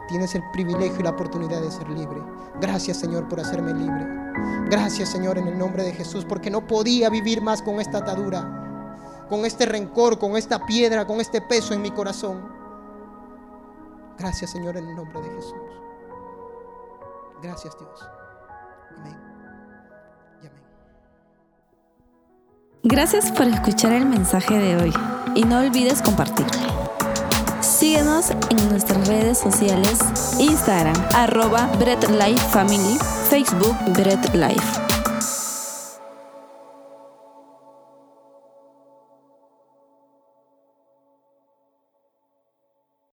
tienes 0.09 0.35
el 0.35 0.43
privilegio 0.53 1.01
y 1.01 1.03
la 1.03 1.11
oportunidad 1.11 1.61
de 1.61 1.71
ser 1.71 1.89
libre. 1.89 2.21
Gracias 2.61 2.97
Señor 2.97 3.29
por 3.29 3.41
hacerme 3.41 3.75
libre. 3.75 4.07
Gracias 4.71 5.11
Señor 5.11 5.39
en 5.39 5.49
el 5.49 5.59
nombre 5.59 5.83
de 5.85 5.93
Jesús 5.93 6.25
porque 6.25 6.51
no 6.51 6.67
podía 6.67 7.11
vivir 7.11 7.43
más 7.43 7.63
con 7.63 7.81
esta 7.81 7.99
atadura, 7.99 9.27
con 9.29 9.45
este 9.45 9.67
rencor, 9.67 10.19
con 10.19 10.37
esta 10.37 10.65
piedra, 10.67 11.07
con 11.07 11.21
este 11.21 11.41
peso 11.41 11.75
en 11.75 11.83
mi 11.83 11.91
corazón. 11.91 12.62
Gracias 14.19 14.51
Señor 14.51 14.77
en 14.77 14.89
el 14.89 14.97
nombre 14.97 15.21
de 15.21 15.31
Jesús. 15.31 15.55
Gracias 17.43 17.77
Dios. 17.79 18.09
Amén. 18.99 19.19
Y 20.43 20.47
amén. 20.47 20.63
Gracias 22.85 23.33
por 23.33 23.47
escuchar 23.47 23.93
el 23.93 24.07
mensaje 24.07 24.59
de 24.59 24.77
hoy 24.77 24.93
y 25.35 25.45
no 25.45 25.59
olvides 25.59 26.03
compartirlo. 26.03 26.73
Síguenos 27.61 28.31
en 28.31 28.69
nuestras 28.69 29.09
redes 29.09 29.39
sociales, 29.39 29.99
Instagram, 30.39 30.95
arroba 31.15 31.67
Bread 31.79 32.05
Life 32.11 32.49
Family, 32.51 32.99
Facebook 33.29 33.77
Bread 33.93 34.35
Life. 34.35 34.92